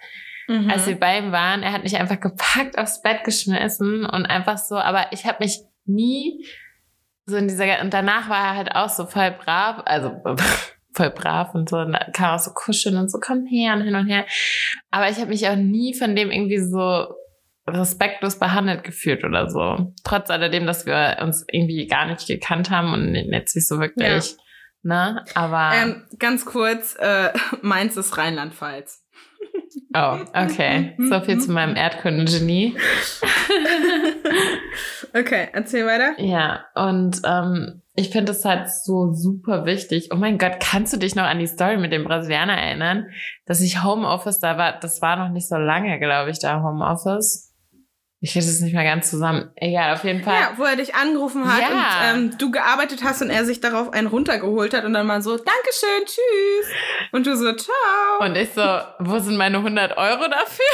Mhm. 0.48 0.70
Als 0.70 0.86
wir 0.86 0.98
bei 0.98 1.18
ihm 1.18 1.32
waren, 1.32 1.62
er 1.62 1.72
hat 1.72 1.82
mich 1.82 1.96
einfach 1.96 2.20
gepackt 2.20 2.78
aufs 2.78 3.02
Bett 3.02 3.24
geschmissen 3.24 4.04
und 4.04 4.26
einfach 4.26 4.58
so, 4.58 4.76
aber 4.76 5.06
ich 5.12 5.24
habe 5.26 5.38
mich 5.40 5.60
nie 5.86 6.44
so 7.30 7.36
in 7.36 7.48
dieser, 7.48 7.80
und 7.80 7.94
danach 7.94 8.28
war 8.28 8.48
er 8.48 8.56
halt 8.56 8.74
auch 8.74 8.88
so 8.88 9.06
voll 9.06 9.30
brav, 9.30 9.82
also 9.86 10.20
voll 10.92 11.10
brav 11.10 11.54
und 11.54 11.68
so, 11.68 11.78
und 11.78 11.96
kam 12.12 12.34
auch 12.34 12.38
so 12.38 12.50
kuscheln 12.52 12.96
und 12.96 13.10
so, 13.10 13.18
komm 13.20 13.46
her 13.46 13.74
und 13.74 13.82
hin 13.82 13.94
und 13.94 14.06
her. 14.06 14.26
Aber 14.90 15.08
ich 15.08 15.16
habe 15.16 15.28
mich 15.28 15.48
auch 15.48 15.56
nie 15.56 15.94
von 15.94 16.14
dem 16.16 16.30
irgendwie 16.30 16.58
so 16.58 17.06
respektlos 17.68 18.38
behandelt 18.38 18.84
gefühlt 18.84 19.24
oder 19.24 19.48
so. 19.48 19.92
Trotz 20.04 20.30
alledem, 20.30 20.66
dass 20.66 20.86
wir 20.86 21.18
uns 21.22 21.44
irgendwie 21.50 21.86
gar 21.86 22.06
nicht 22.06 22.26
gekannt 22.26 22.70
haben 22.70 22.92
und 22.92 23.14
jetzt 23.14 23.54
nicht 23.54 23.68
so 23.68 23.78
wirklich, 23.78 24.36
ne? 24.82 25.24
Aber, 25.34 25.72
ähm, 25.74 26.04
ganz 26.18 26.44
kurz, 26.44 26.96
äh, 26.98 27.30
Mainz 27.62 27.96
ist 27.96 28.16
Rheinland-Pfalz. 28.18 29.04
Oh, 29.94 30.18
okay. 30.34 30.94
So 30.98 31.20
viel 31.20 31.38
zu 31.38 31.52
meinem 31.52 31.76
Erdkundengenie. 31.76 32.76
Okay, 35.12 35.48
erzähl 35.52 35.86
weiter. 35.86 36.12
Ja, 36.18 36.66
und 36.74 37.20
ähm, 37.24 37.82
ich 37.96 38.10
finde 38.10 38.32
es 38.32 38.44
halt 38.44 38.70
so 38.70 39.12
super 39.12 39.64
wichtig. 39.64 40.10
Oh 40.12 40.16
mein 40.16 40.38
Gott, 40.38 40.60
kannst 40.60 40.92
du 40.92 40.98
dich 40.98 41.14
noch 41.16 41.24
an 41.24 41.38
die 41.38 41.48
Story 41.48 41.78
mit 41.78 41.92
dem 41.92 42.04
Brasilianer 42.04 42.56
erinnern, 42.56 43.06
dass 43.46 43.60
ich 43.60 43.82
Homeoffice 43.82 44.38
da 44.38 44.56
war? 44.56 44.78
Das 44.78 45.02
war 45.02 45.16
noch 45.16 45.30
nicht 45.30 45.48
so 45.48 45.56
lange, 45.56 45.98
glaube 45.98 46.30
ich, 46.30 46.38
da 46.38 46.62
Homeoffice. 46.62 47.49
Ich 48.22 48.32
kriege 48.32 48.44
das 48.44 48.60
nicht 48.60 48.74
mehr 48.74 48.84
ganz 48.84 49.08
zusammen. 49.08 49.50
Egal, 49.56 49.94
auf 49.94 50.04
jeden 50.04 50.22
Fall. 50.22 50.34
Ja, 50.34 50.52
wo 50.58 50.64
er 50.64 50.76
dich 50.76 50.94
angerufen 50.94 51.50
hat 51.50 51.60
Ja. 51.60 52.12
und 52.12 52.18
ähm, 52.32 52.38
du 52.38 52.50
gearbeitet 52.50 53.00
hast 53.02 53.22
und 53.22 53.30
er 53.30 53.46
sich 53.46 53.60
darauf 53.60 53.94
einen 53.94 54.08
runtergeholt 54.08 54.74
hat 54.74 54.84
und 54.84 54.92
dann 54.92 55.06
mal 55.06 55.22
so, 55.22 55.36
Dankeschön, 55.38 56.04
tschüss. 56.04 56.70
Und 57.12 57.26
du 57.26 57.34
so, 57.34 57.50
ciao. 57.54 57.74
Und 58.20 58.36
ich 58.36 58.50
so, 58.52 58.62
wo 58.98 59.18
sind 59.20 59.36
meine 59.38 59.56
100 59.56 59.96
Euro 59.96 60.24
dafür? 60.28 60.66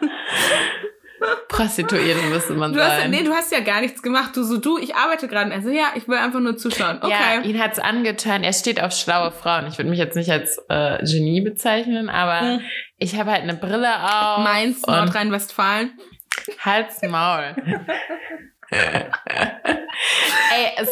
Prostituierte 1.48 2.22
müsste 2.30 2.54
man 2.54 2.72
Du 2.72 2.80
hast, 2.82 3.02
sein. 3.02 3.10
nee, 3.10 3.22
du 3.22 3.32
hast 3.32 3.52
ja 3.52 3.60
gar 3.60 3.80
nichts 3.80 4.02
gemacht. 4.02 4.34
Du 4.34 4.42
so, 4.42 4.56
du, 4.56 4.76
ich 4.78 4.96
arbeite 4.96 5.28
gerade. 5.28 5.46
Und 5.46 5.52
er 5.52 5.62
so, 5.62 5.68
ja, 5.68 5.92
ich 5.94 6.08
will 6.08 6.16
einfach 6.18 6.40
nur 6.40 6.56
zuschauen. 6.56 6.98
Ja, 7.02 7.36
Okay. 7.38 7.48
ihn 7.48 7.62
hat's 7.62 7.78
angetan. 7.78 8.42
Er 8.42 8.52
steht 8.52 8.82
auf 8.82 8.92
schlaue 8.92 9.30
Frauen. 9.30 9.66
Ich 9.68 9.78
würde 9.78 9.88
mich 9.90 10.00
jetzt 10.00 10.16
nicht 10.16 10.30
als 10.32 10.58
äh, 10.68 10.98
Genie 11.04 11.40
bezeichnen, 11.42 12.08
aber 12.08 12.40
Hm. 12.40 12.60
ich 12.98 13.16
habe 13.20 13.30
halt 13.30 13.42
eine 13.42 13.54
Brille 13.54 13.88
auf. 14.02 14.38
Mainz, 14.42 14.82
Nordrhein-Westfalen. 14.86 15.92
Hals 16.58 17.00
Maul. 17.02 17.54
Ey, 18.72 19.06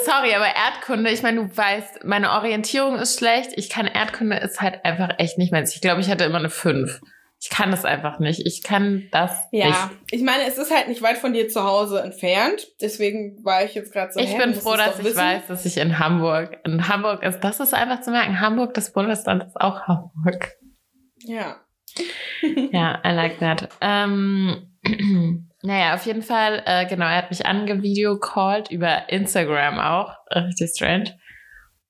sorry, 0.04 0.34
aber 0.34 0.46
Erdkunde, 0.46 1.10
ich 1.10 1.22
meine, 1.22 1.44
du 1.46 1.56
weißt, 1.56 2.04
meine 2.04 2.30
Orientierung 2.32 2.96
ist 2.96 3.18
schlecht. 3.18 3.52
Ich 3.56 3.70
kann 3.70 3.86
Erdkunde 3.86 4.36
ist 4.36 4.60
halt 4.60 4.84
einfach 4.84 5.10
echt 5.18 5.38
nicht 5.38 5.52
meins. 5.52 5.74
Ich 5.74 5.80
glaube, 5.80 6.00
ich 6.00 6.10
hatte 6.10 6.24
immer 6.24 6.38
eine 6.38 6.50
5. 6.50 7.00
Ich 7.42 7.48
kann 7.48 7.70
das 7.70 7.86
einfach 7.86 8.18
nicht. 8.18 8.46
Ich 8.46 8.62
kann 8.62 9.08
das 9.12 9.32
Ja, 9.50 9.66
nicht. 9.68 9.78
ich 10.10 10.22
meine, 10.22 10.44
es 10.46 10.58
ist 10.58 10.70
halt 10.74 10.88
nicht 10.88 11.00
weit 11.00 11.16
von 11.16 11.32
dir 11.32 11.48
zu 11.48 11.64
Hause 11.64 12.02
entfernt. 12.02 12.66
Deswegen 12.82 13.42
war 13.44 13.64
ich 13.64 13.74
jetzt 13.74 13.94
gerade 13.94 14.12
so. 14.12 14.20
Ich 14.20 14.36
bin 14.36 14.54
froh, 14.54 14.76
dass 14.76 14.98
ich 14.98 15.06
wissen. 15.06 15.16
weiß, 15.16 15.46
dass 15.46 15.64
ich 15.64 15.78
in 15.78 15.98
Hamburg, 15.98 16.58
in 16.66 16.86
Hamburg 16.88 17.22
ist, 17.22 17.40
das 17.40 17.60
ist 17.60 17.72
einfach 17.72 18.02
zu 18.02 18.10
merken. 18.10 18.40
Hamburg, 18.40 18.74
das 18.74 18.92
Bundesland 18.92 19.44
ist 19.44 19.58
auch 19.58 19.80
Hamburg. 19.86 20.52
Ja. 21.24 21.56
Ja, 22.42 23.00
I 23.06 23.10
like 23.12 23.38
that. 23.40 23.68
Ähm, 23.80 24.69
naja, 25.62 25.94
auf 25.94 26.06
jeden 26.06 26.22
Fall, 26.22 26.62
äh, 26.64 26.86
genau, 26.86 27.06
er 27.06 27.16
hat 27.16 27.30
mich 27.30 27.46
angevideocallt 27.46 28.70
über 28.70 29.08
Instagram 29.08 29.78
auch. 29.78 30.14
Äh, 30.30 30.40
Richtig 30.40 30.70
strange. 30.74 31.16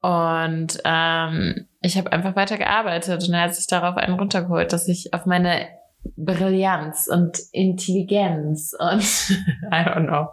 Und 0.03 0.79
ähm, 0.85 1.67
ich 1.83 1.97
habe 1.99 2.13
einfach 2.13 2.35
weiter 2.35 2.57
gearbeitet 2.57 3.27
und 3.27 3.35
er 3.35 3.43
hat 3.43 3.55
sich 3.55 3.67
darauf 3.67 3.97
einen 3.97 4.15
runtergeholt, 4.15 4.73
dass 4.73 4.89
ich 4.89 5.13
auf 5.13 5.27
meine 5.27 5.69
Brillanz 6.17 7.07
und 7.11 7.39
Intelligenz 7.53 8.75
und 8.79 9.03
I 9.71 9.85
don't 9.85 10.07
know. 10.07 10.29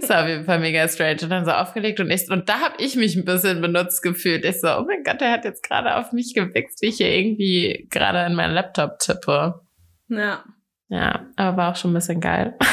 Das 0.00 0.08
war 0.08 0.22
auf 0.22 0.28
jeden 0.28 0.44
Fall 0.44 0.60
mega 0.60 0.86
strange 0.88 1.18
und 1.22 1.30
dann 1.30 1.44
so 1.44 1.50
aufgelegt 1.50 2.00
und 2.00 2.10
ich 2.10 2.30
und 2.30 2.48
da 2.48 2.60
habe 2.60 2.74
ich 2.78 2.96
mich 2.96 3.16
ein 3.16 3.24
bisschen 3.24 3.60
benutzt 3.60 4.02
gefühlt. 4.02 4.44
Ich 4.44 4.60
so, 4.60 4.68
oh 4.68 4.84
mein 4.86 5.02
Gott, 5.02 5.20
der 5.20 5.32
hat 5.32 5.44
jetzt 5.44 5.62
gerade 5.62 5.96
auf 5.96 6.12
mich 6.12 6.34
gewichst, 6.34 6.80
wie 6.82 6.86
ich 6.86 6.96
hier 6.98 7.10
irgendwie 7.10 7.88
gerade 7.90 8.24
in 8.24 8.34
meinen 8.34 8.54
Laptop 8.54 8.98
tippe. 9.00 9.60
Ja. 10.08 10.44
Ja, 10.94 11.26
aber 11.34 11.56
war 11.56 11.72
auch 11.72 11.76
schon 11.76 11.90
ein 11.90 11.94
bisschen 11.94 12.20
geil. 12.20 12.56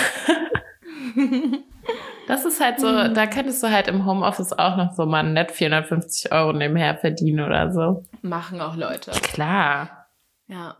Das 2.27 2.45
ist 2.45 2.61
halt 2.61 2.79
so, 2.79 2.87
Mhm. 2.87 3.13
da 3.15 3.25
könntest 3.27 3.61
du 3.61 3.69
halt 3.71 3.87
im 3.89 4.05
Homeoffice 4.05 4.53
auch 4.53 4.77
noch 4.77 4.93
so 4.93 5.05
mal 5.05 5.23
nett 5.23 5.51
450 5.51 6.31
Euro 6.31 6.53
nebenher 6.53 6.95
verdienen 6.97 7.43
oder 7.45 7.73
so. 7.73 8.05
Machen 8.21 8.61
auch 8.61 8.75
Leute. 8.77 9.11
Klar. 9.33 10.07
Ja. 10.47 10.77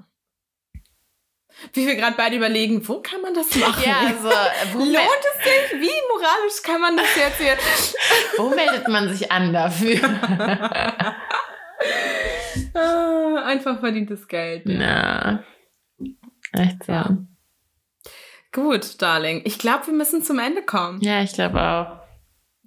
Wie 1.73 1.85
wir 1.87 1.95
gerade 1.95 2.15
beide 2.15 2.37
überlegen, 2.37 2.87
wo 2.87 3.01
kann 3.01 3.21
man 3.21 3.33
das 3.33 3.53
machen? 3.57 3.83
Ja, 3.85 3.95
also, 4.07 4.29
wo, 4.73 4.79
Lohnt 4.79 4.95
es 4.95 5.43
sich? 5.43 5.81
Wie 5.81 6.01
moralisch 6.13 6.61
kann 6.63 6.79
man 6.79 6.95
das 6.95 7.15
jetzt 7.17 7.37
hier? 7.41 7.57
wo 8.37 8.49
meldet 8.55 8.87
man 8.87 9.09
sich 9.09 9.29
an 9.31 9.51
dafür? 9.51 9.99
Ah, 12.73 13.43
einfach 13.45 13.79
verdientes 13.79 14.27
Geld. 14.27 14.63
Na. 14.65 15.43
Echt 16.53 16.83
so. 16.85 16.91
Ja. 16.91 17.17
Gut, 18.51 19.01
Darling. 19.01 19.41
Ich 19.45 19.57
glaube, 19.57 19.87
wir 19.87 19.93
müssen 19.93 20.23
zum 20.23 20.39
Ende 20.39 20.61
kommen. 20.63 20.99
Ja, 21.01 21.21
ich 21.21 21.33
glaube 21.33 21.61
auch. 21.61 22.01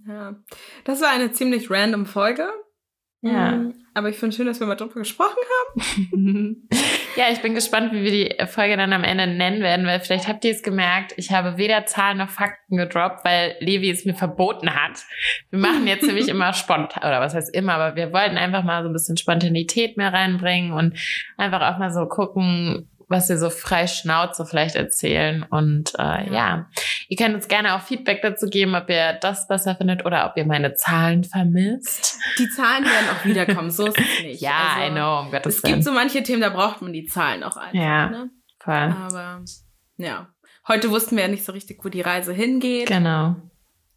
Ja. 0.06 0.34
Das 0.84 1.00
war 1.00 1.10
eine 1.10 1.32
ziemlich 1.32 1.70
random 1.70 2.06
Folge. 2.06 2.48
Ja. 3.20 3.52
Mhm. 3.52 3.74
Aber 3.94 4.08
ich 4.08 4.16
finde 4.16 4.34
schön, 4.36 4.46
dass 4.46 4.60
wir 4.60 4.66
mal 4.66 4.74
drüber 4.74 5.00
gesprochen 5.00 5.36
haben. 5.36 6.68
Ja, 7.16 7.26
ich 7.30 7.40
bin 7.42 7.54
gespannt, 7.54 7.92
wie 7.92 8.02
wir 8.02 8.10
die 8.10 8.46
Folge 8.46 8.76
dann 8.76 8.92
am 8.92 9.04
Ende 9.04 9.28
nennen 9.28 9.62
werden, 9.62 9.86
weil 9.86 10.00
vielleicht 10.00 10.26
habt 10.26 10.44
ihr 10.44 10.50
es 10.50 10.64
gemerkt, 10.64 11.14
ich 11.16 11.30
habe 11.30 11.58
weder 11.58 11.86
Zahlen 11.86 12.18
noch 12.18 12.28
Fakten 12.28 12.76
gedroppt, 12.76 13.24
weil 13.24 13.54
Levi 13.60 13.88
es 13.88 14.04
mir 14.04 14.14
verboten 14.14 14.74
hat. 14.74 15.04
Wir 15.50 15.60
machen 15.60 15.86
jetzt 15.86 16.04
nämlich 16.04 16.28
immer 16.28 16.52
spontan, 16.54 17.04
oder 17.04 17.20
was 17.20 17.34
heißt 17.34 17.54
immer, 17.54 17.74
aber 17.74 17.94
wir 17.94 18.12
wollten 18.12 18.36
einfach 18.36 18.64
mal 18.64 18.82
so 18.82 18.88
ein 18.88 18.92
bisschen 18.92 19.16
Spontanität 19.16 19.96
mehr 19.96 20.12
reinbringen 20.12 20.72
und 20.72 20.98
einfach 21.36 21.60
auch 21.62 21.78
mal 21.78 21.92
so 21.92 22.06
gucken, 22.06 22.88
was 23.14 23.28
wir 23.28 23.38
so 23.38 23.48
frei 23.48 23.86
Schnauze 23.86 24.44
vielleicht 24.44 24.74
erzählen. 24.74 25.44
Und 25.48 25.92
äh, 25.98 26.30
ja, 26.32 26.68
ihr 27.08 27.16
könnt 27.16 27.34
uns 27.34 27.48
gerne 27.48 27.74
auch 27.76 27.80
Feedback 27.80 28.20
dazu 28.22 28.46
geben, 28.46 28.74
ob 28.74 28.90
ihr 28.90 29.14
das 29.14 29.48
besser 29.48 29.74
findet 29.76 30.04
oder 30.04 30.26
ob 30.28 30.36
ihr 30.36 30.44
meine 30.44 30.74
Zahlen 30.74 31.24
vermisst. 31.24 32.18
Die 32.38 32.48
Zahlen 32.50 32.84
werden 32.84 33.08
auch 33.10 33.24
wiederkommen, 33.24 33.70
so 33.70 33.86
ist 33.86 33.98
es 33.98 34.22
nicht. 34.22 34.42
Ja, 34.42 34.74
Also, 34.76 34.86
I 34.86 34.90
know, 34.90 35.20
um 35.20 35.30
Gottes 35.30 35.56
Es 35.56 35.62
Willen. 35.62 35.74
gibt 35.74 35.84
so 35.84 35.92
manche 35.92 36.22
Themen, 36.22 36.42
da 36.42 36.50
braucht 36.50 36.82
man 36.82 36.92
die 36.92 37.06
Zahlen 37.06 37.42
auch 37.42 37.56
einfach. 37.56 37.72
Ja. 37.74 38.10
Ne? 38.10 38.30
Voll. 38.58 38.74
Aber 38.74 39.42
ja, 39.96 40.28
heute 40.68 40.90
wussten 40.90 41.16
wir 41.16 41.24
ja 41.24 41.28
nicht 41.30 41.44
so 41.44 41.52
richtig, 41.52 41.84
wo 41.84 41.88
die 41.88 42.00
Reise 42.00 42.32
hingeht. 42.32 42.88
Genau. 42.88 43.36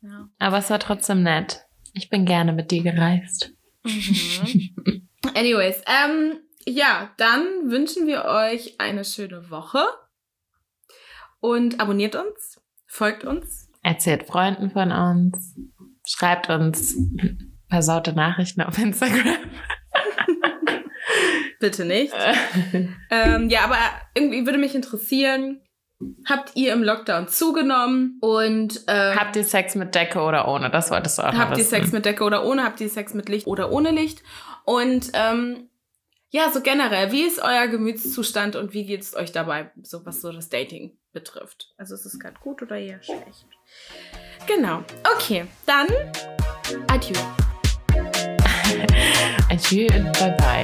Ja. 0.01 0.29
Aber 0.39 0.57
es 0.59 0.69
war 0.69 0.79
trotzdem 0.79 1.23
nett. 1.23 1.61
Ich 1.93 2.09
bin 2.09 2.25
gerne 2.25 2.53
mit 2.53 2.69
dir 2.71 2.83
gereist. 2.83 3.51
Mhm. 3.83 5.07
Anyways, 5.35 5.81
ähm, 5.87 6.39
ja, 6.67 7.11
dann 7.17 7.71
wünschen 7.71 8.07
wir 8.07 8.25
euch 8.25 8.79
eine 8.79 9.05
schöne 9.05 9.49
Woche 9.49 9.83
und 11.39 11.79
abonniert 11.79 12.15
uns, 12.15 12.61
folgt 12.85 13.23
uns. 13.23 13.69
Erzählt 13.83 14.27
Freunden 14.27 14.71
von 14.71 14.91
uns. 14.91 15.55
Schreibt 16.05 16.49
uns 16.49 16.95
versaute 17.69 18.13
Nachrichten 18.13 18.61
auf 18.61 18.77
Instagram. 18.77 19.37
Bitte 21.59 21.85
nicht. 21.85 22.13
Ähm, 23.09 23.49
ja, 23.49 23.61
aber 23.61 23.77
irgendwie 24.15 24.45
würde 24.45 24.57
mich 24.57 24.75
interessieren, 24.75 25.61
habt 26.27 26.51
ihr 26.55 26.73
im 26.73 26.83
Lockdown 26.83 27.29
zugenommen 27.29 28.17
und 28.19 28.81
ähm, 28.87 29.17
Habt 29.17 29.37
ihr 29.37 29.45
Sex 29.45 29.75
mit 29.75 29.95
Decke 29.95 30.19
oder 30.19 30.49
ohne? 30.49 30.69
Das 30.69 30.91
wolltest 30.91 31.17
du 31.17 31.23
auch 31.23 31.31
noch 31.31 31.39
habt 31.39 31.57
ihr. 31.57 31.63
Sex 31.63 31.93
mit 31.93 32.03
Decke 32.03 32.25
oder 32.25 32.45
ohne? 32.45 32.65
Habt 32.65 32.81
ihr 32.81 32.89
Sex 32.89 33.13
mit 33.13 33.29
Licht 33.29 33.47
oder 33.47 33.71
ohne 33.71 33.91
Licht? 33.91 34.23
Und 34.65 35.11
ähm, 35.13 35.69
ja, 36.29 36.51
so 36.51 36.61
generell, 36.61 37.11
wie 37.11 37.23
ist 37.23 37.39
euer 37.39 37.67
Gemütszustand 37.67 38.55
und 38.55 38.73
wie 38.73 38.85
geht 38.85 39.01
es 39.01 39.15
euch 39.15 39.31
dabei, 39.31 39.71
so 39.83 40.05
was 40.05 40.21
so 40.21 40.31
das 40.31 40.49
Dating 40.49 40.97
betrifft? 41.13 41.73
Also 41.77 41.95
ist 41.95 42.05
es 42.05 42.19
gerade 42.19 42.37
gut 42.41 42.61
oder 42.61 42.77
eher 42.77 43.01
schlecht? 43.01 43.45
Genau. 44.45 44.83
Okay, 45.15 45.45
dann 45.65 45.87
adieu. 46.87 47.17
adieu 49.49 49.87
und 49.95 50.11
bye 50.19 50.35
bye. 50.37 50.63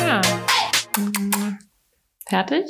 Ja. 0.00 0.22
Fertig? 2.28 2.66